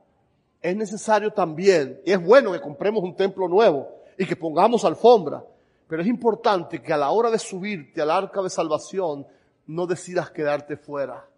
Es 0.61 0.75
necesario 0.75 1.31
también, 1.31 2.01
y 2.05 2.11
es 2.11 2.23
bueno 2.23 2.51
que 2.51 2.61
compremos 2.61 3.03
un 3.03 3.15
templo 3.15 3.47
nuevo 3.47 3.87
y 4.17 4.25
que 4.25 4.35
pongamos 4.35 4.83
alfombra, 4.83 5.43
pero 5.87 6.01
es 6.01 6.07
importante 6.07 6.81
que 6.81 6.93
a 6.93 6.97
la 6.97 7.11
hora 7.11 7.29
de 7.29 7.39
subirte 7.39 8.01
al 8.01 8.11
arca 8.11 8.41
de 8.41 8.49
salvación 8.49 9.25
no 9.67 9.85
decidas 9.85 10.31
quedarte 10.31 10.75
fuera. 10.75 11.28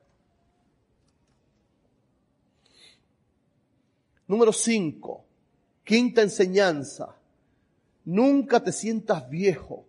Número 4.32 4.54
5. 4.54 5.26
Quinta 5.84 6.22
enseñanza. 6.22 7.18
Nunca 8.06 8.64
te 8.64 8.72
sientas 8.72 9.30
viejo. 9.30 9.84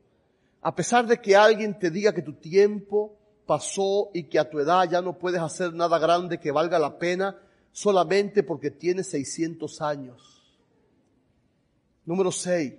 A 0.62 0.74
pesar 0.74 1.06
de 1.06 1.20
que 1.20 1.36
alguien 1.36 1.78
te 1.78 1.92
diga 1.92 2.12
que 2.12 2.22
tu 2.22 2.32
tiempo 2.32 3.14
pasó 3.46 4.10
y 4.12 4.24
que 4.24 4.40
a 4.40 4.50
tu 4.50 4.58
edad 4.58 4.90
ya 4.90 5.00
no 5.00 5.16
puedes 5.16 5.40
hacer 5.40 5.72
nada 5.74 5.96
grande 6.00 6.40
que 6.40 6.50
valga 6.50 6.80
la 6.80 6.98
pena 6.98 7.40
solamente 7.70 8.42
porque 8.42 8.72
tienes 8.72 9.06
600 9.10 9.80
años. 9.80 10.42
Número 12.04 12.32
6. 12.32 12.74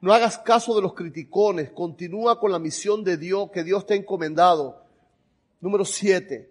No 0.00 0.12
hagas 0.12 0.38
caso 0.38 0.74
de 0.74 0.82
los 0.82 0.94
criticones. 0.94 1.70
Continúa 1.70 2.40
con 2.40 2.50
la 2.50 2.58
misión 2.58 3.04
de 3.04 3.16
Dios 3.16 3.52
que 3.52 3.62
Dios 3.62 3.86
te 3.86 3.94
ha 3.94 3.96
encomendado. 3.96 4.82
Número 5.60 5.84
7. 5.84 6.50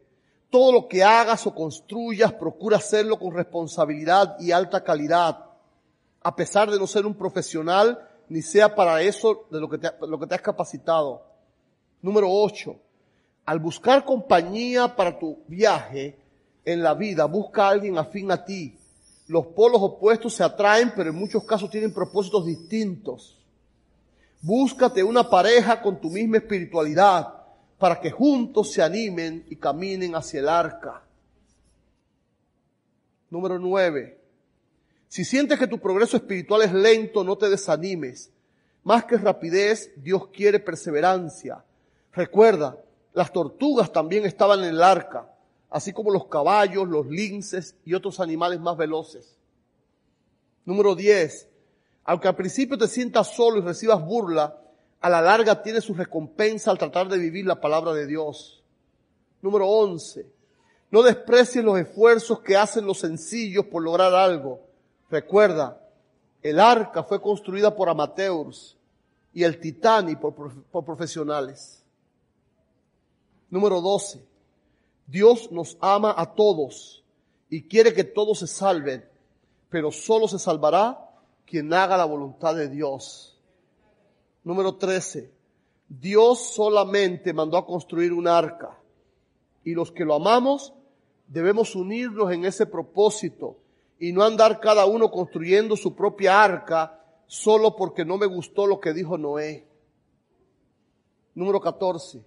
Todo 0.49 0.71
lo 0.71 0.87
que 0.87 1.03
hagas 1.03 1.45
o 1.45 1.53
construyas, 1.53 2.33
procura 2.33 2.77
hacerlo 2.77 3.19
con 3.19 3.33
responsabilidad 3.33 4.37
y 4.39 4.51
alta 4.51 4.83
calidad, 4.83 5.45
a 6.21 6.35
pesar 6.35 6.71
de 6.71 6.79
no 6.79 6.87
ser 6.87 7.05
un 7.05 7.13
profesional, 7.13 8.07
ni 8.29 8.41
sea 8.41 8.73
para 8.73 9.01
eso 9.01 9.45
de 9.51 9.59
lo 9.59 9.69
que 9.69 9.77
te, 9.77 9.91
lo 10.07 10.19
que 10.19 10.27
te 10.27 10.35
has 10.35 10.41
capacitado. 10.41 11.23
Número 12.01 12.27
8. 12.31 12.75
Al 13.45 13.59
buscar 13.59 14.05
compañía 14.05 14.95
para 14.95 15.17
tu 15.17 15.39
viaje 15.47 16.19
en 16.65 16.83
la 16.83 16.93
vida, 16.93 17.25
busca 17.25 17.67
a 17.67 17.69
alguien 17.69 17.97
afín 17.97 18.31
a 18.31 18.43
ti. 18.45 18.77
Los 19.27 19.47
polos 19.47 19.81
opuestos 19.81 20.33
se 20.33 20.43
atraen, 20.43 20.93
pero 20.95 21.11
en 21.11 21.15
muchos 21.15 21.43
casos 21.43 21.69
tienen 21.69 21.93
propósitos 21.93 22.45
distintos. 22.45 23.37
Búscate 24.41 25.03
una 25.03 25.29
pareja 25.29 25.81
con 25.81 25.99
tu 25.99 26.09
misma 26.09 26.37
espiritualidad 26.37 27.38
para 27.79 27.99
que 28.01 28.11
juntos 28.11 28.73
se 28.73 28.83
animen 28.83 29.45
y 29.49 29.55
caminen 29.55 30.13
hacia 30.13 30.41
el 30.41 30.49
arca. 30.49 31.01
Número 33.29 33.57
nueve. 33.57 34.19
Si 35.07 35.23
sientes 35.23 35.57
que 35.57 35.65
tu 35.65 35.79
progreso 35.79 36.17
espiritual 36.17 36.61
es 36.63 36.73
lento, 36.73 37.23
no 37.23 37.37
te 37.37 37.49
desanimes. 37.49 38.31
Más 38.83 39.05
que 39.05 39.17
rapidez, 39.17 39.91
Dios 39.95 40.27
quiere 40.27 40.59
perseverancia. 40.59 41.63
Recuerda, 42.11 42.77
las 43.13 43.31
tortugas 43.31 43.91
también 43.91 44.25
estaban 44.25 44.59
en 44.59 44.69
el 44.71 44.83
arca, 44.83 45.33
así 45.69 45.93
como 45.93 46.11
los 46.11 46.27
caballos, 46.27 46.87
los 46.87 47.07
linces 47.07 47.75
y 47.85 47.93
otros 47.93 48.19
animales 48.19 48.59
más 48.59 48.75
veloces. 48.75 49.37
Número 50.65 50.95
10. 50.95 51.47
Aunque 52.03 52.27
al 52.27 52.35
principio 52.35 52.77
te 52.77 52.87
sientas 52.87 53.33
solo 53.33 53.59
y 53.59 53.61
recibas 53.61 54.03
burla, 54.03 54.61
a 55.01 55.09
la 55.09 55.21
larga 55.21 55.61
tiene 55.61 55.81
su 55.81 55.93
recompensa 55.93 56.71
al 56.71 56.77
tratar 56.77 57.07
de 57.07 57.17
vivir 57.17 57.45
la 57.45 57.59
palabra 57.59 57.93
de 57.93 58.05
Dios. 58.05 58.63
Número 59.41 59.67
11. 59.67 60.25
No 60.91 61.03
desprecies 61.03 61.63
los 61.63 61.79
esfuerzos 61.79 62.41
que 62.41 62.57
hacen 62.57 62.85
los 62.85 62.99
sencillos 62.99 63.65
por 63.65 63.83
lograr 63.83 64.13
algo. 64.13 64.59
Recuerda, 65.09 65.79
el 66.41 66.59
arca 66.59 67.03
fue 67.03 67.21
construida 67.21 67.75
por 67.75 67.89
amateurs. 67.89 68.75
y 69.31 69.43
el 69.43 69.59
Titanic 69.59 70.19
por, 70.19 70.63
por 70.63 70.83
profesionales. 70.83 71.83
Número 73.49 73.79
12. 73.79 74.25
Dios 75.07 75.51
nos 75.51 75.77
ama 75.79 76.13
a 76.17 76.33
todos 76.33 77.03
y 77.49 77.63
quiere 77.63 77.93
que 77.93 78.03
todos 78.03 78.39
se 78.39 78.47
salven, 78.47 79.07
pero 79.69 79.91
solo 79.91 80.27
se 80.27 80.39
salvará 80.39 81.09
quien 81.45 81.73
haga 81.73 81.97
la 81.97 82.05
voluntad 82.05 82.55
de 82.55 82.69
Dios. 82.69 83.38
Número 84.43 84.75
13. 84.75 85.31
Dios 85.87 86.53
solamente 86.53 87.33
mandó 87.33 87.57
a 87.57 87.65
construir 87.65 88.13
un 88.13 88.27
arca 88.27 88.77
y 89.63 89.73
los 89.73 89.91
que 89.91 90.05
lo 90.05 90.15
amamos 90.15 90.73
debemos 91.27 91.75
unirnos 91.75 92.31
en 92.31 92.45
ese 92.45 92.65
propósito 92.65 93.57
y 93.99 94.11
no 94.11 94.23
andar 94.23 94.59
cada 94.59 94.85
uno 94.85 95.11
construyendo 95.11 95.75
su 95.75 95.95
propia 95.95 96.41
arca 96.41 97.03
solo 97.27 97.75
porque 97.75 98.05
no 98.05 98.17
me 98.17 98.25
gustó 98.25 98.65
lo 98.65 98.79
que 98.79 98.93
dijo 98.93 99.17
Noé. 99.17 99.67
Número 101.35 101.59
14. 101.59 102.21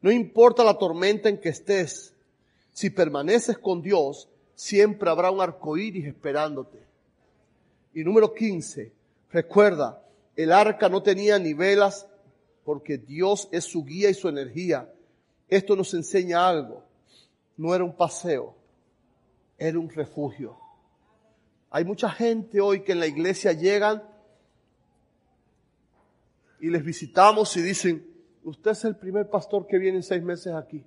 No 0.00 0.10
importa 0.10 0.64
la 0.64 0.78
tormenta 0.78 1.28
en 1.28 1.40
que 1.40 1.50
estés, 1.50 2.14
si 2.72 2.90
permaneces 2.90 3.58
con 3.58 3.82
Dios, 3.82 4.28
siempre 4.54 5.10
habrá 5.10 5.30
un 5.30 5.40
arco 5.40 5.76
iris 5.76 6.06
esperándote. 6.06 6.78
Y 7.94 8.02
número 8.02 8.32
15. 8.32 8.92
Recuerda, 9.30 10.02
el 10.36 10.52
arca 10.52 10.88
no 10.88 11.02
tenía 11.02 11.38
ni 11.38 11.54
velas 11.54 12.06
porque 12.64 12.98
Dios 12.98 13.48
es 13.52 13.64
su 13.64 13.84
guía 13.84 14.10
y 14.10 14.14
su 14.14 14.28
energía. 14.28 14.92
Esto 15.48 15.76
nos 15.76 15.92
enseña 15.94 16.48
algo. 16.48 16.84
No 17.56 17.74
era 17.74 17.84
un 17.84 17.94
paseo, 17.94 18.54
era 19.58 19.78
un 19.78 19.90
refugio. 19.90 20.56
Hay 21.70 21.84
mucha 21.84 22.10
gente 22.10 22.60
hoy 22.60 22.82
que 22.82 22.92
en 22.92 23.00
la 23.00 23.06
iglesia 23.06 23.52
llegan 23.52 24.02
y 26.60 26.70
les 26.70 26.84
visitamos 26.84 27.56
y 27.56 27.62
dicen, 27.62 28.06
usted 28.44 28.70
es 28.70 28.84
el 28.84 28.96
primer 28.96 29.28
pastor 29.28 29.66
que 29.66 29.78
viene 29.78 29.98
en 29.98 30.02
seis 30.02 30.22
meses 30.22 30.54
aquí. 30.54 30.84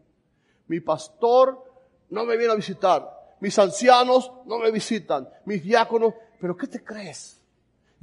Mi 0.68 0.80
pastor 0.80 1.64
no 2.10 2.26
me 2.26 2.38
viene 2.38 2.54
a 2.54 2.56
visitar. 2.56 3.36
Mis 3.40 3.58
ancianos 3.60 4.32
no 4.46 4.60
me 4.60 4.72
visitan. 4.72 5.28
Mis 5.46 5.64
diáconos, 5.64 6.14
pero 6.40 6.56
¿qué 6.56 6.68
te 6.68 6.84
crees? 6.84 7.35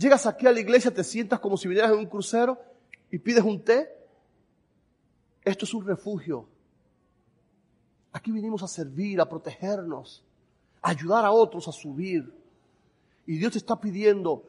Llegas 0.02 0.26
aquí 0.26 0.48
a 0.48 0.52
la 0.52 0.58
iglesia, 0.58 0.92
te 0.92 1.04
sientas 1.04 1.38
como 1.38 1.56
si 1.56 1.68
vinieras 1.68 1.92
en 1.92 1.98
un 1.98 2.06
crucero 2.06 2.58
y 3.08 3.18
pides 3.18 3.44
un 3.44 3.62
té. 3.62 3.88
Esto 5.44 5.64
es 5.64 5.72
un 5.72 5.86
refugio. 5.86 6.48
Aquí 8.10 8.32
vinimos 8.32 8.64
a 8.64 8.66
servir, 8.66 9.20
a 9.20 9.28
protegernos, 9.28 10.24
a 10.82 10.90
ayudar 10.90 11.24
a 11.24 11.30
otros 11.30 11.68
a 11.68 11.72
subir. 11.72 12.34
Y 13.28 13.36
Dios 13.36 13.52
te 13.52 13.58
está 13.58 13.80
pidiendo 13.80 14.42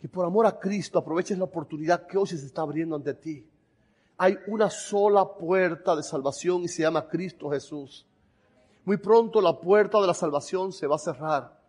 que 0.00 0.08
por 0.08 0.26
amor 0.26 0.46
a 0.46 0.58
Cristo 0.58 0.98
aproveches 0.98 1.38
la 1.38 1.44
oportunidad 1.44 2.04
que 2.08 2.18
hoy 2.18 2.26
se 2.26 2.34
está 2.34 2.62
abriendo 2.62 2.96
ante 2.96 3.14
ti. 3.14 3.46
Hay 4.16 4.36
una 4.48 4.68
sola 4.68 5.32
puerta 5.38 5.94
de 5.94 6.02
salvación 6.02 6.64
y 6.64 6.68
se 6.68 6.82
llama 6.82 7.06
Cristo 7.06 7.50
Jesús. 7.50 8.04
Muy 8.84 8.96
pronto 8.96 9.40
la 9.40 9.60
puerta 9.60 10.00
de 10.00 10.08
la 10.08 10.14
salvación 10.14 10.72
se 10.72 10.88
va 10.88 10.96
a 10.96 10.98
cerrar. 10.98 11.63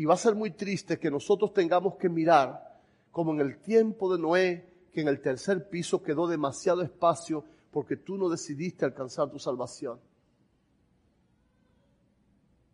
Y 0.00 0.06
va 0.06 0.14
a 0.14 0.16
ser 0.16 0.34
muy 0.34 0.52
triste 0.52 0.98
que 0.98 1.10
nosotros 1.10 1.52
tengamos 1.52 1.96
que 1.96 2.08
mirar, 2.08 2.80
como 3.10 3.34
en 3.34 3.40
el 3.40 3.60
tiempo 3.60 4.10
de 4.10 4.18
Noé, 4.18 4.86
que 4.90 5.02
en 5.02 5.08
el 5.08 5.20
tercer 5.20 5.68
piso 5.68 6.02
quedó 6.02 6.26
demasiado 6.26 6.80
espacio 6.80 7.44
porque 7.70 7.98
tú 7.98 8.16
no 8.16 8.30
decidiste 8.30 8.86
alcanzar 8.86 9.28
tu 9.28 9.38
salvación. 9.38 10.00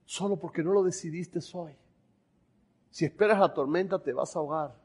Solo 0.05 0.37
porque 0.37 0.63
no 0.63 0.73
lo 0.73 0.85
decidiste 0.85 1.41
hoy. 1.55 1.73
Si 2.93 3.05
esperas 3.05 3.41
la 3.41 3.53
tormenta 3.53 3.99
te 3.99 4.13
vas 4.13 4.37
a 4.37 4.39
ahogar. 4.39 4.77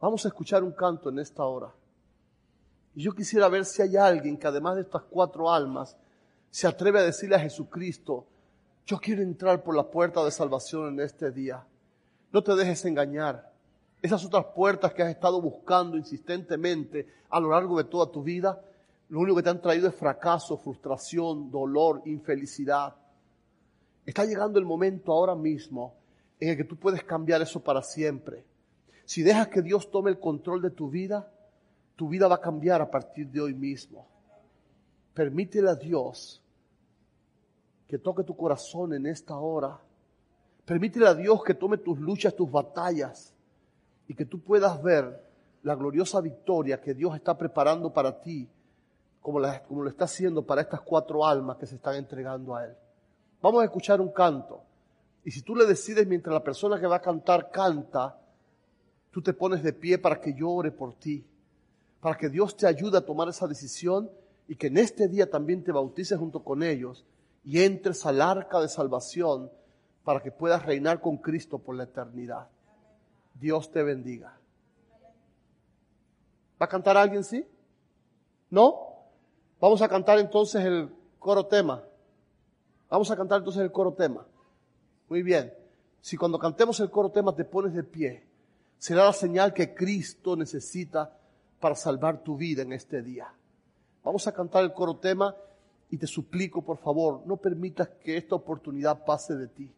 Vamos 0.00 0.24
a 0.24 0.28
escuchar 0.28 0.64
un 0.64 0.72
canto 0.72 1.08
en 1.08 1.20
esta 1.20 1.44
hora. 1.44 1.72
Y 2.96 3.02
yo 3.04 3.12
quisiera 3.12 3.46
ver 3.48 3.64
si 3.64 3.80
hay 3.80 3.96
alguien 3.96 4.36
que 4.36 4.48
además 4.48 4.74
de 4.74 4.80
estas 4.80 5.04
cuatro 5.04 5.52
almas 5.52 5.96
se 6.50 6.66
atreve 6.66 6.98
a 6.98 7.04
decirle 7.04 7.36
a 7.36 7.38
Jesucristo, 7.38 8.26
yo 8.86 8.98
quiero 8.98 9.22
entrar 9.22 9.62
por 9.62 9.74
la 9.74 9.90
puerta 9.90 10.22
de 10.24 10.30
salvación 10.30 10.94
en 10.94 11.00
este 11.00 11.30
día. 11.30 11.64
No 12.32 12.42
te 12.42 12.54
dejes 12.54 12.84
engañar. 12.84 13.50
Esas 14.02 14.24
otras 14.24 14.46
puertas 14.54 14.92
que 14.92 15.02
has 15.02 15.10
estado 15.10 15.40
buscando 15.40 15.96
insistentemente 15.96 17.06
a 17.30 17.40
lo 17.40 17.50
largo 17.50 17.78
de 17.78 17.84
toda 17.84 18.10
tu 18.12 18.22
vida, 18.22 18.60
lo 19.08 19.20
único 19.20 19.36
que 19.36 19.42
te 19.42 19.50
han 19.50 19.62
traído 19.62 19.88
es 19.88 19.94
fracaso, 19.94 20.58
frustración, 20.58 21.50
dolor, 21.50 22.02
infelicidad. 22.04 22.94
Está 24.04 24.26
llegando 24.26 24.58
el 24.58 24.66
momento 24.66 25.12
ahora 25.12 25.34
mismo 25.34 25.94
en 26.38 26.50
el 26.50 26.56
que 26.56 26.64
tú 26.64 26.76
puedes 26.76 27.02
cambiar 27.04 27.40
eso 27.40 27.60
para 27.60 27.80
siempre. 27.80 28.44
Si 29.06 29.22
dejas 29.22 29.48
que 29.48 29.62
Dios 29.62 29.90
tome 29.90 30.10
el 30.10 30.18
control 30.18 30.60
de 30.60 30.70
tu 30.70 30.90
vida, 30.90 31.32
tu 31.96 32.08
vida 32.08 32.28
va 32.28 32.34
a 32.34 32.40
cambiar 32.40 32.82
a 32.82 32.90
partir 32.90 33.28
de 33.28 33.40
hoy 33.40 33.54
mismo. 33.54 34.06
Permítele 35.14 35.70
a 35.70 35.74
Dios 35.74 36.43
que 37.88 37.98
toque 37.98 38.24
tu 38.24 38.36
corazón 38.36 38.94
en 38.94 39.06
esta 39.06 39.36
hora. 39.36 39.78
Permítele 40.64 41.06
a 41.06 41.14
Dios 41.14 41.42
que 41.44 41.54
tome 41.54 41.78
tus 41.78 41.98
luchas, 41.98 42.34
tus 42.34 42.50
batallas 42.50 43.34
y 44.08 44.14
que 44.14 44.24
tú 44.24 44.40
puedas 44.40 44.82
ver 44.82 45.22
la 45.62 45.74
gloriosa 45.74 46.20
victoria 46.20 46.80
que 46.80 46.94
Dios 46.94 47.14
está 47.14 47.36
preparando 47.36 47.92
para 47.92 48.20
ti, 48.20 48.48
como, 49.20 49.40
lo 49.40 49.88
está 49.88 50.04
haciendo 50.04 50.44
para 50.44 50.62
estas 50.62 50.82
cuatro 50.82 51.26
almas 51.26 51.56
que 51.56 51.66
se 51.66 51.76
están 51.76 51.96
entregando 51.96 52.54
a 52.54 52.66
Él. 52.66 52.74
Vamos 53.40 53.62
a 53.62 53.64
escuchar 53.64 54.00
un 54.00 54.12
canto. 54.12 54.62
Y 55.24 55.30
si 55.30 55.40
tú 55.40 55.56
le 55.56 55.64
decides 55.64 56.06
mientras 56.06 56.34
la 56.34 56.44
persona 56.44 56.78
que 56.78 56.86
va 56.86 56.96
a 56.96 57.02
cantar 57.02 57.50
canta, 57.50 58.18
tú 59.10 59.22
te 59.22 59.32
pones 59.32 59.62
de 59.62 59.72
pie 59.72 59.98
para 59.98 60.20
que 60.20 60.34
yo 60.34 60.50
ore 60.50 60.70
por 60.70 60.94
ti, 60.94 61.24
para 62.00 62.16
que 62.18 62.28
Dios 62.28 62.56
te 62.56 62.66
ayude 62.66 62.98
a 62.98 63.04
tomar 63.04 63.28
esa 63.28 63.46
decisión 63.46 64.10
y 64.46 64.56
que 64.56 64.66
en 64.66 64.76
este 64.76 65.08
día 65.08 65.30
también 65.30 65.64
te 65.64 65.72
bautices 65.72 66.18
junto 66.18 66.44
con 66.44 66.62
ellos 66.62 67.04
y 67.44 67.62
entres 67.62 68.06
al 68.06 68.22
arca 68.22 68.60
de 68.60 68.68
salvación 68.68 69.50
para 70.02 70.20
que 70.20 70.30
puedas 70.30 70.64
reinar 70.64 71.00
con 71.00 71.18
Cristo 71.18 71.58
por 71.58 71.76
la 71.76 71.84
eternidad. 71.84 72.48
Dios 73.34 73.70
te 73.70 73.82
bendiga. 73.82 74.38
¿Va 76.60 76.66
a 76.66 76.68
cantar 76.68 76.96
alguien, 76.96 77.24
sí? 77.24 77.46
¿No? 78.50 78.94
Vamos 79.60 79.82
a 79.82 79.88
cantar 79.88 80.18
entonces 80.18 80.64
el 80.64 80.94
coro 81.18 81.46
tema. 81.46 81.82
Vamos 82.88 83.10
a 83.10 83.16
cantar 83.16 83.38
entonces 83.38 83.62
el 83.62 83.72
coro 83.72 83.92
tema. 83.92 84.26
Muy 85.08 85.22
bien. 85.22 85.52
Si 86.00 86.16
cuando 86.16 86.38
cantemos 86.38 86.78
el 86.80 86.90
coro 86.90 87.10
tema 87.10 87.34
te 87.34 87.44
pones 87.44 87.74
de 87.74 87.82
pie, 87.82 88.24
será 88.78 89.04
la 89.04 89.12
señal 89.12 89.52
que 89.52 89.74
Cristo 89.74 90.36
necesita 90.36 91.18
para 91.60 91.74
salvar 91.74 92.22
tu 92.22 92.36
vida 92.36 92.62
en 92.62 92.72
este 92.72 93.02
día. 93.02 93.32
Vamos 94.02 94.26
a 94.28 94.32
cantar 94.32 94.64
el 94.64 94.74
coro 94.74 94.96
tema 94.96 95.34
y 95.94 95.96
te 95.96 96.08
suplico, 96.08 96.60
por 96.60 96.78
favor, 96.78 97.22
no 97.24 97.36
permitas 97.36 97.88
que 97.88 98.16
esta 98.16 98.34
oportunidad 98.34 99.04
pase 99.04 99.36
de 99.36 99.46
ti. 99.46 99.72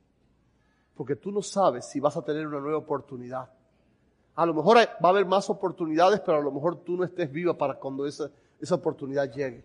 Porque 0.95 1.14
tú 1.14 1.31
no 1.31 1.43
sabes 1.43 1.85
si 1.85 2.01
vas 2.01 2.17
a 2.17 2.23
tener 2.23 2.47
una 2.47 2.59
nueva 2.59 2.79
oportunidad. 2.79 3.51
A 4.35 4.47
lo 4.47 4.55
mejor 4.55 4.79
va 4.79 5.09
a 5.09 5.09
haber 5.09 5.27
más 5.27 5.51
oportunidades, 5.51 6.21
pero 6.21 6.39
a 6.39 6.41
lo 6.41 6.51
mejor 6.51 6.77
tú 6.77 6.97
no 6.97 7.05
estés 7.05 7.31
viva 7.31 7.53
para 7.53 7.75
cuando 7.75 8.07
esa, 8.07 8.31
esa 8.59 8.77
oportunidad 8.77 9.31
llegue. 9.31 9.62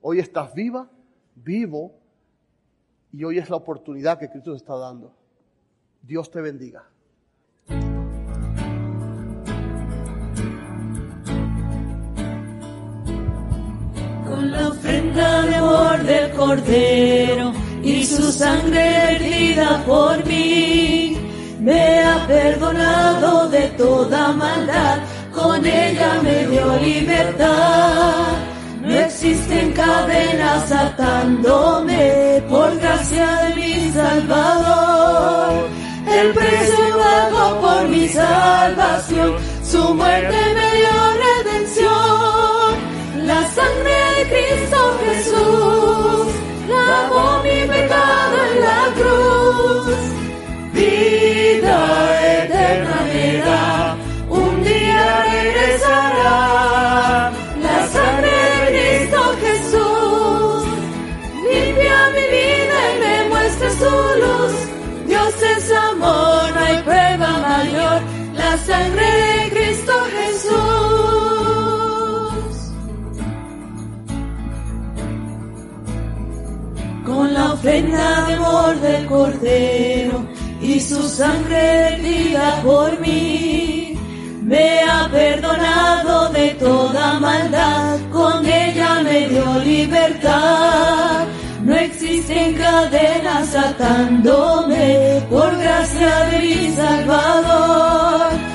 Hoy 0.00 0.18
estás 0.18 0.54
viva, 0.54 0.88
vivo, 1.34 1.92
y 3.12 3.22
hoy 3.24 3.36
es 3.36 3.50
la 3.50 3.56
oportunidad 3.56 4.18
que 4.18 4.30
Cristo 4.30 4.52
te 4.52 4.56
está 4.56 4.76
dando. 4.76 5.12
Dios 6.00 6.30
te 6.30 6.40
bendiga. 6.40 6.88
Con 14.40 14.52
la 14.52 14.68
ofrenda 14.68 15.42
de 15.42 15.54
amor 15.54 16.02
del 16.02 16.30
Cordero 16.30 17.52
y 17.82 18.06
su 18.06 18.32
sangre 18.32 19.16
herida 19.16 19.84
por 19.86 20.24
mí, 20.24 21.14
me 21.60 22.02
ha 22.04 22.26
perdonado 22.26 23.50
de 23.50 23.68
toda 23.76 24.32
maldad, 24.32 25.00
con 25.34 25.66
ella 25.66 26.20
me 26.22 26.46
dio 26.46 26.74
libertad 26.78 28.30
no 28.80 28.94
existen 28.94 29.72
cadenas 29.72 30.72
atándome 30.72 32.42
por 32.48 32.74
gracia 32.78 33.26
de 33.42 33.54
mi 33.56 33.92
Salvador. 33.92 35.68
El 36.08 36.32
precio 36.32 36.76
pagó 36.98 37.60
por 37.60 37.88
mi 37.88 38.08
salvación, 38.08 39.34
su 39.62 39.94
muerte 39.94 40.36
me 40.54 40.76
dio 40.78 41.10
Cristo 44.30 44.80
Jesús 45.04 46.26
lavó 46.68 47.42
mi 47.42 47.58
pecado 47.74 48.34
en 48.46 48.54
la 48.68 48.82
cruz. 48.98 49.96
Vida 50.72 51.78
eterna 52.42 52.96
me 53.12 53.28
un 54.28 54.52
día 54.64 55.04
regresará. 55.32 57.32
La 57.60 57.78
sangre 57.88 58.40
Dios 65.06 65.34
es 65.42 65.72
amor, 65.72 66.50
no 66.54 66.60
hay 66.60 66.78
prueba 66.82 67.38
mayor. 67.38 68.00
La 68.34 68.56
sangre 68.58 69.09
del 77.62 79.06
Cordero 79.06 80.26
y 80.62 80.80
su 80.80 81.02
sangre 81.08 81.98
vertida 82.00 82.62
por 82.62 82.98
mí. 83.00 83.94
Me 84.42 84.80
ha 84.82 85.08
perdonado 85.10 86.30
de 86.30 86.50
toda 86.54 87.20
maldad, 87.20 87.98
con 88.10 88.44
ella 88.44 89.02
me 89.02 89.28
dio 89.28 89.58
libertad. 89.64 91.26
No 91.62 91.74
existen 91.74 92.54
cadenas 92.54 93.54
atándome, 93.54 95.22
por 95.28 95.56
gracia 95.58 96.26
de 96.30 96.38
mi 96.38 96.70
Salvador. 96.74 98.49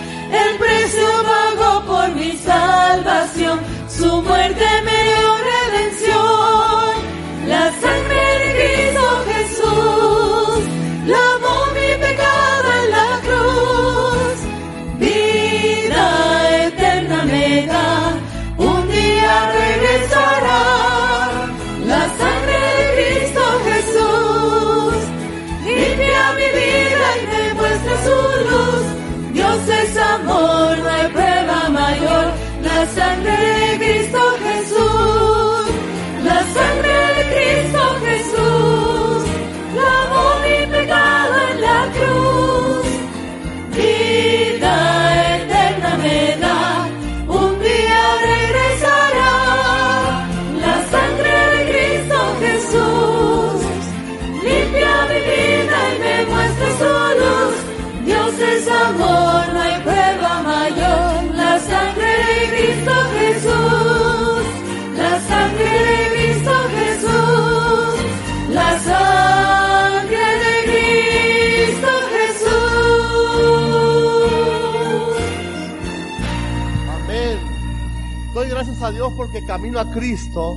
Dios 78.92 79.14
porque 79.18 79.44
camino 79.48 79.80
a 79.80 79.92
Cristo 79.92 80.54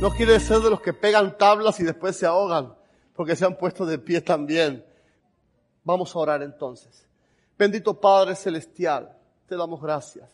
no 0.00 0.10
quiere 0.10 0.40
ser 0.40 0.60
de 0.60 0.70
los 0.70 0.80
que 0.80 0.94
pegan 0.94 1.36
tablas 1.36 1.78
y 1.78 1.84
después 1.84 2.16
se 2.16 2.24
ahogan, 2.24 2.74
porque 3.14 3.36
se 3.36 3.44
han 3.44 3.56
puesto 3.56 3.84
de 3.84 3.98
pie 3.98 4.22
también. 4.22 4.84
Vamos 5.84 6.14
a 6.14 6.18
orar 6.18 6.42
entonces. 6.42 7.06
Bendito 7.58 8.00
Padre 8.00 8.34
Celestial, 8.34 9.14
te 9.46 9.56
damos 9.56 9.82
gracias. 9.82 10.30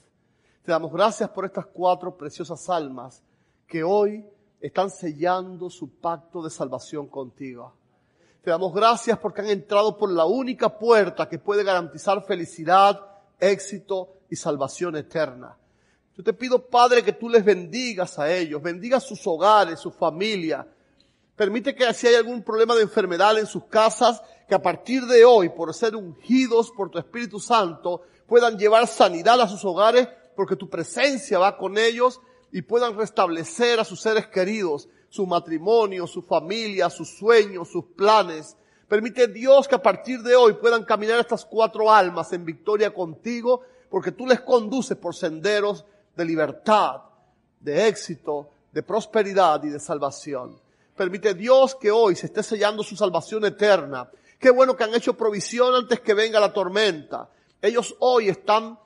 Te 0.62 0.70
damos 0.70 0.92
gracias 0.92 1.30
por 1.30 1.44
estas 1.44 1.66
cuatro 1.66 2.16
preciosas 2.16 2.70
almas 2.70 3.22
que 3.66 3.82
hoy 3.82 4.24
están 4.60 4.88
sellando 4.90 5.68
su 5.68 5.98
pacto 5.98 6.42
de 6.42 6.50
salvación 6.50 7.08
contigo. 7.08 7.74
Te 8.42 8.50
damos 8.50 8.72
gracias 8.72 9.18
porque 9.18 9.40
han 9.40 9.50
entrado 9.50 9.98
por 9.98 10.12
la 10.12 10.26
única 10.26 10.78
puerta 10.78 11.28
que 11.28 11.40
puede 11.40 11.64
garantizar 11.64 12.22
felicidad, 12.24 13.00
éxito 13.40 14.10
y 14.30 14.36
salvación 14.36 14.94
eterna. 14.96 15.56
Yo 16.16 16.22
te 16.22 16.34
pido, 16.34 16.66
Padre, 16.66 17.02
que 17.02 17.12
tú 17.12 17.28
les 17.28 17.42
bendigas 17.42 18.18
a 18.18 18.30
ellos, 18.30 18.62
bendiga 18.62 19.00
sus 19.00 19.26
hogares, 19.26 19.80
su 19.80 19.90
familia. 19.90 20.66
Permite 21.34 21.74
que 21.74 21.92
si 21.94 22.06
hay 22.06 22.16
algún 22.16 22.42
problema 22.42 22.74
de 22.74 22.82
enfermedad 22.82 23.38
en 23.38 23.46
sus 23.46 23.64
casas, 23.64 24.22
que 24.46 24.54
a 24.54 24.60
partir 24.60 25.06
de 25.06 25.24
hoy, 25.24 25.48
por 25.48 25.72
ser 25.72 25.96
ungidos 25.96 26.70
por 26.70 26.90
tu 26.90 26.98
Espíritu 26.98 27.40
Santo, 27.40 28.02
puedan 28.26 28.58
llevar 28.58 28.86
sanidad 28.86 29.40
a 29.40 29.48
sus 29.48 29.64
hogares 29.64 30.06
porque 30.36 30.56
tu 30.56 30.68
presencia 30.68 31.38
va 31.38 31.56
con 31.56 31.78
ellos 31.78 32.20
y 32.50 32.60
puedan 32.60 32.96
restablecer 32.96 33.80
a 33.80 33.84
sus 33.84 34.00
seres 34.00 34.26
queridos, 34.26 34.88
su 35.08 35.26
matrimonio, 35.26 36.06
su 36.06 36.20
familia, 36.20 36.90
sus 36.90 37.08
sueños, 37.16 37.70
sus 37.70 37.84
planes. 37.96 38.56
Permite 38.86 39.28
Dios 39.28 39.66
que 39.66 39.74
a 39.76 39.82
partir 39.82 40.20
de 40.22 40.36
hoy 40.36 40.52
puedan 40.54 40.84
caminar 40.84 41.18
estas 41.20 41.46
cuatro 41.46 41.90
almas 41.90 42.34
en 42.34 42.44
victoria 42.44 42.92
contigo, 42.92 43.62
porque 43.88 44.12
tú 44.12 44.26
les 44.26 44.40
conduces 44.42 44.98
por 44.98 45.14
senderos 45.14 45.86
de 46.16 46.24
libertad, 46.24 47.02
de 47.60 47.88
éxito, 47.88 48.50
de 48.72 48.82
prosperidad 48.82 49.62
y 49.64 49.70
de 49.70 49.80
salvación. 49.80 50.58
Permite 50.96 51.34
Dios 51.34 51.74
que 51.74 51.90
hoy 51.90 52.16
se 52.16 52.26
esté 52.26 52.42
sellando 52.42 52.82
su 52.82 52.96
salvación 52.96 53.44
eterna. 53.44 54.10
Qué 54.38 54.50
bueno 54.50 54.76
que 54.76 54.84
han 54.84 54.94
hecho 54.94 55.14
provisión 55.14 55.74
antes 55.74 56.00
que 56.00 56.14
venga 56.14 56.40
la 56.40 56.52
tormenta. 56.52 57.28
Ellos 57.60 57.94
hoy 58.00 58.28
están 58.28 58.78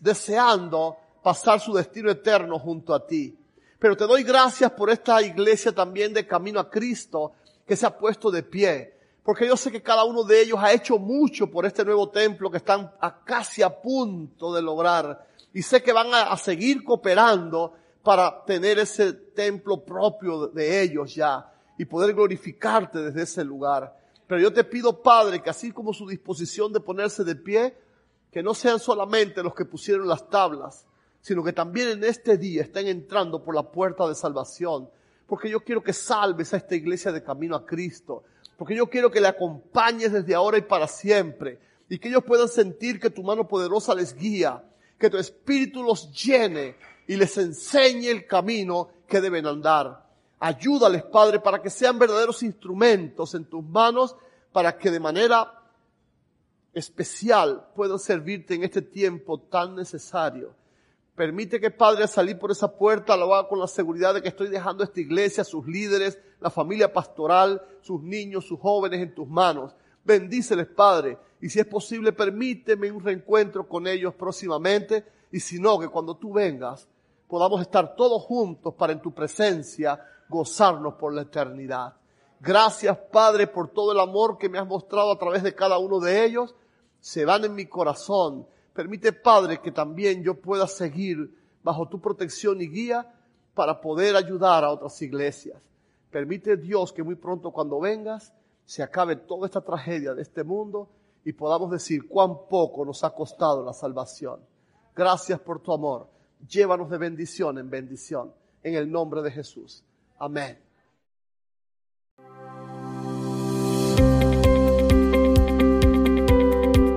deseando 0.00 0.96
pasar 1.22 1.60
su 1.60 1.72
destino 1.72 2.10
eterno 2.10 2.58
junto 2.58 2.94
a 2.94 3.06
ti. 3.06 3.38
Pero 3.78 3.96
te 3.96 4.04
doy 4.04 4.22
gracias 4.22 4.70
por 4.72 4.90
esta 4.90 5.22
iglesia 5.22 5.72
también 5.72 6.12
de 6.12 6.26
camino 6.26 6.60
a 6.60 6.68
Cristo 6.68 7.32
que 7.66 7.76
se 7.76 7.86
ha 7.86 7.96
puesto 7.96 8.30
de 8.30 8.42
pie. 8.42 8.94
Porque 9.22 9.46
yo 9.46 9.56
sé 9.56 9.70
que 9.70 9.82
cada 9.82 10.04
uno 10.04 10.24
de 10.24 10.40
ellos 10.40 10.58
ha 10.60 10.72
hecho 10.72 10.98
mucho 10.98 11.48
por 11.48 11.64
este 11.64 11.84
nuevo 11.84 12.08
templo 12.08 12.50
que 12.50 12.56
están 12.56 12.92
a 13.00 13.24
casi 13.24 13.62
a 13.62 13.70
punto 13.70 14.52
de 14.52 14.62
lograr. 14.62 15.28
Y 15.54 15.62
sé 15.62 15.82
que 15.82 15.92
van 15.92 16.08
a, 16.12 16.36
seguir 16.36 16.82
cooperando 16.82 17.74
para 18.02 18.44
tener 18.44 18.78
ese 18.78 19.12
templo 19.12 19.84
propio 19.84 20.48
de 20.48 20.82
ellos 20.82 21.14
ya 21.14 21.52
y 21.78 21.84
poder 21.84 22.14
glorificarte 22.14 22.98
desde 22.98 23.22
ese 23.22 23.44
lugar. 23.44 23.96
Pero 24.26 24.40
yo 24.40 24.52
te 24.52 24.64
pido, 24.64 25.02
Padre, 25.02 25.42
que 25.42 25.50
así 25.50 25.72
como 25.72 25.92
su 25.92 26.06
disposición 26.06 26.72
de 26.72 26.80
ponerse 26.80 27.22
de 27.22 27.36
pie, 27.36 27.76
que 28.30 28.42
no 28.42 28.54
sean 28.54 28.78
solamente 28.78 29.42
los 29.42 29.54
que 29.54 29.66
pusieron 29.66 30.08
las 30.08 30.28
tablas, 30.28 30.86
sino 31.20 31.44
que 31.44 31.52
también 31.52 31.88
en 31.88 32.04
este 32.04 32.38
día 32.38 32.62
estén 32.62 32.88
entrando 32.88 33.44
por 33.44 33.54
la 33.54 33.70
puerta 33.70 34.08
de 34.08 34.14
salvación. 34.14 34.88
Porque 35.26 35.48
yo 35.48 35.60
quiero 35.60 35.82
que 35.82 35.92
salves 35.92 36.52
a 36.52 36.56
esta 36.56 36.74
iglesia 36.74 37.12
de 37.12 37.22
camino 37.22 37.56
a 37.56 37.64
Cristo. 37.64 38.24
Porque 38.56 38.74
yo 38.74 38.88
quiero 38.88 39.10
que 39.10 39.20
le 39.20 39.28
acompañes 39.28 40.12
desde 40.12 40.34
ahora 40.34 40.58
y 40.58 40.62
para 40.62 40.88
siempre. 40.88 41.58
Y 41.88 41.98
que 41.98 42.08
ellos 42.08 42.24
puedan 42.24 42.48
sentir 42.48 42.98
que 42.98 43.10
tu 43.10 43.22
mano 43.22 43.46
poderosa 43.46 43.94
les 43.94 44.14
guía. 44.14 44.64
Que 44.98 45.10
tu 45.10 45.18
espíritu 45.18 45.82
los 45.82 46.12
llene 46.12 46.76
y 47.06 47.16
les 47.16 47.36
enseñe 47.38 48.08
el 48.08 48.26
camino 48.26 48.88
que 49.06 49.20
deben 49.20 49.46
andar. 49.46 50.06
Ayúdales, 50.38 51.02
Padre, 51.04 51.40
para 51.40 51.60
que 51.60 51.70
sean 51.70 51.98
verdaderos 51.98 52.42
instrumentos 52.42 53.34
en 53.34 53.44
tus 53.44 53.62
manos, 53.64 54.16
para 54.52 54.76
que 54.76 54.90
de 54.90 55.00
manera 55.00 55.62
especial 56.72 57.68
puedan 57.74 57.98
servirte 57.98 58.54
en 58.54 58.64
este 58.64 58.82
tiempo 58.82 59.38
tan 59.38 59.76
necesario. 59.76 60.54
Permite 61.14 61.60
que, 61.60 61.70
Padre, 61.70 62.02
al 62.02 62.08
salir 62.08 62.38
por 62.38 62.50
esa 62.50 62.74
puerta 62.76 63.16
lo 63.16 63.34
haga 63.34 63.48
con 63.48 63.58
la 63.58 63.66
seguridad 63.66 64.14
de 64.14 64.22
que 64.22 64.28
estoy 64.28 64.48
dejando 64.48 64.82
esta 64.82 65.00
iglesia, 65.00 65.44
sus 65.44 65.66
líderes, 65.66 66.18
la 66.40 66.50
familia 66.50 66.92
pastoral, 66.92 67.62
sus 67.82 68.02
niños, 68.02 68.46
sus 68.46 68.58
jóvenes 68.58 69.00
en 69.00 69.14
tus 69.14 69.28
manos. 69.28 69.74
Bendíceles, 70.04 70.66
Padre, 70.66 71.18
y 71.42 71.48
si 71.48 71.58
es 71.58 71.66
posible, 71.66 72.12
permíteme 72.12 72.92
un 72.92 73.02
reencuentro 73.02 73.68
con 73.68 73.88
ellos 73.88 74.14
próximamente, 74.14 75.04
y 75.32 75.40
si 75.40 75.58
no, 75.58 75.76
que 75.76 75.88
cuando 75.88 76.16
tú 76.16 76.32
vengas, 76.32 76.86
podamos 77.26 77.60
estar 77.60 77.96
todos 77.96 78.22
juntos 78.22 78.72
para 78.74 78.92
en 78.92 79.02
tu 79.02 79.12
presencia 79.12 80.00
gozarnos 80.28 80.94
por 80.94 81.12
la 81.12 81.22
eternidad. 81.22 81.96
Gracias, 82.38 82.96
Padre, 83.10 83.48
por 83.48 83.70
todo 83.70 83.90
el 83.90 83.98
amor 83.98 84.38
que 84.38 84.48
me 84.48 84.56
has 84.56 84.68
mostrado 84.68 85.10
a 85.10 85.18
través 85.18 85.42
de 85.42 85.52
cada 85.52 85.78
uno 85.78 85.98
de 85.98 86.24
ellos. 86.24 86.54
Se 87.00 87.24
van 87.24 87.44
en 87.44 87.56
mi 87.56 87.66
corazón. 87.66 88.46
Permite, 88.72 89.12
Padre, 89.12 89.60
que 89.60 89.72
también 89.72 90.22
yo 90.22 90.34
pueda 90.34 90.68
seguir 90.68 91.36
bajo 91.64 91.88
tu 91.88 92.00
protección 92.00 92.60
y 92.60 92.68
guía 92.68 93.12
para 93.54 93.80
poder 93.80 94.14
ayudar 94.14 94.62
a 94.62 94.70
otras 94.70 95.02
iglesias. 95.02 95.60
Permite, 96.12 96.56
Dios, 96.56 96.92
que 96.92 97.02
muy 97.02 97.16
pronto 97.16 97.50
cuando 97.50 97.80
vengas 97.80 98.32
se 98.64 98.80
acabe 98.84 99.16
toda 99.16 99.46
esta 99.46 99.60
tragedia 99.60 100.14
de 100.14 100.22
este 100.22 100.44
mundo 100.44 100.88
y 101.24 101.32
podamos 101.32 101.70
decir 101.70 102.08
cuán 102.08 102.48
poco 102.48 102.84
nos 102.84 103.04
ha 103.04 103.10
costado 103.10 103.64
la 103.64 103.72
salvación. 103.72 104.40
Gracias 104.94 105.40
por 105.40 105.60
tu 105.60 105.72
amor. 105.72 106.08
Llévanos 106.48 106.90
de 106.90 106.98
bendición 106.98 107.58
en 107.58 107.70
bendición. 107.70 108.32
En 108.62 108.74
el 108.74 108.90
nombre 108.90 109.22
de 109.22 109.30
Jesús. 109.30 109.82
Amén. 110.18 110.58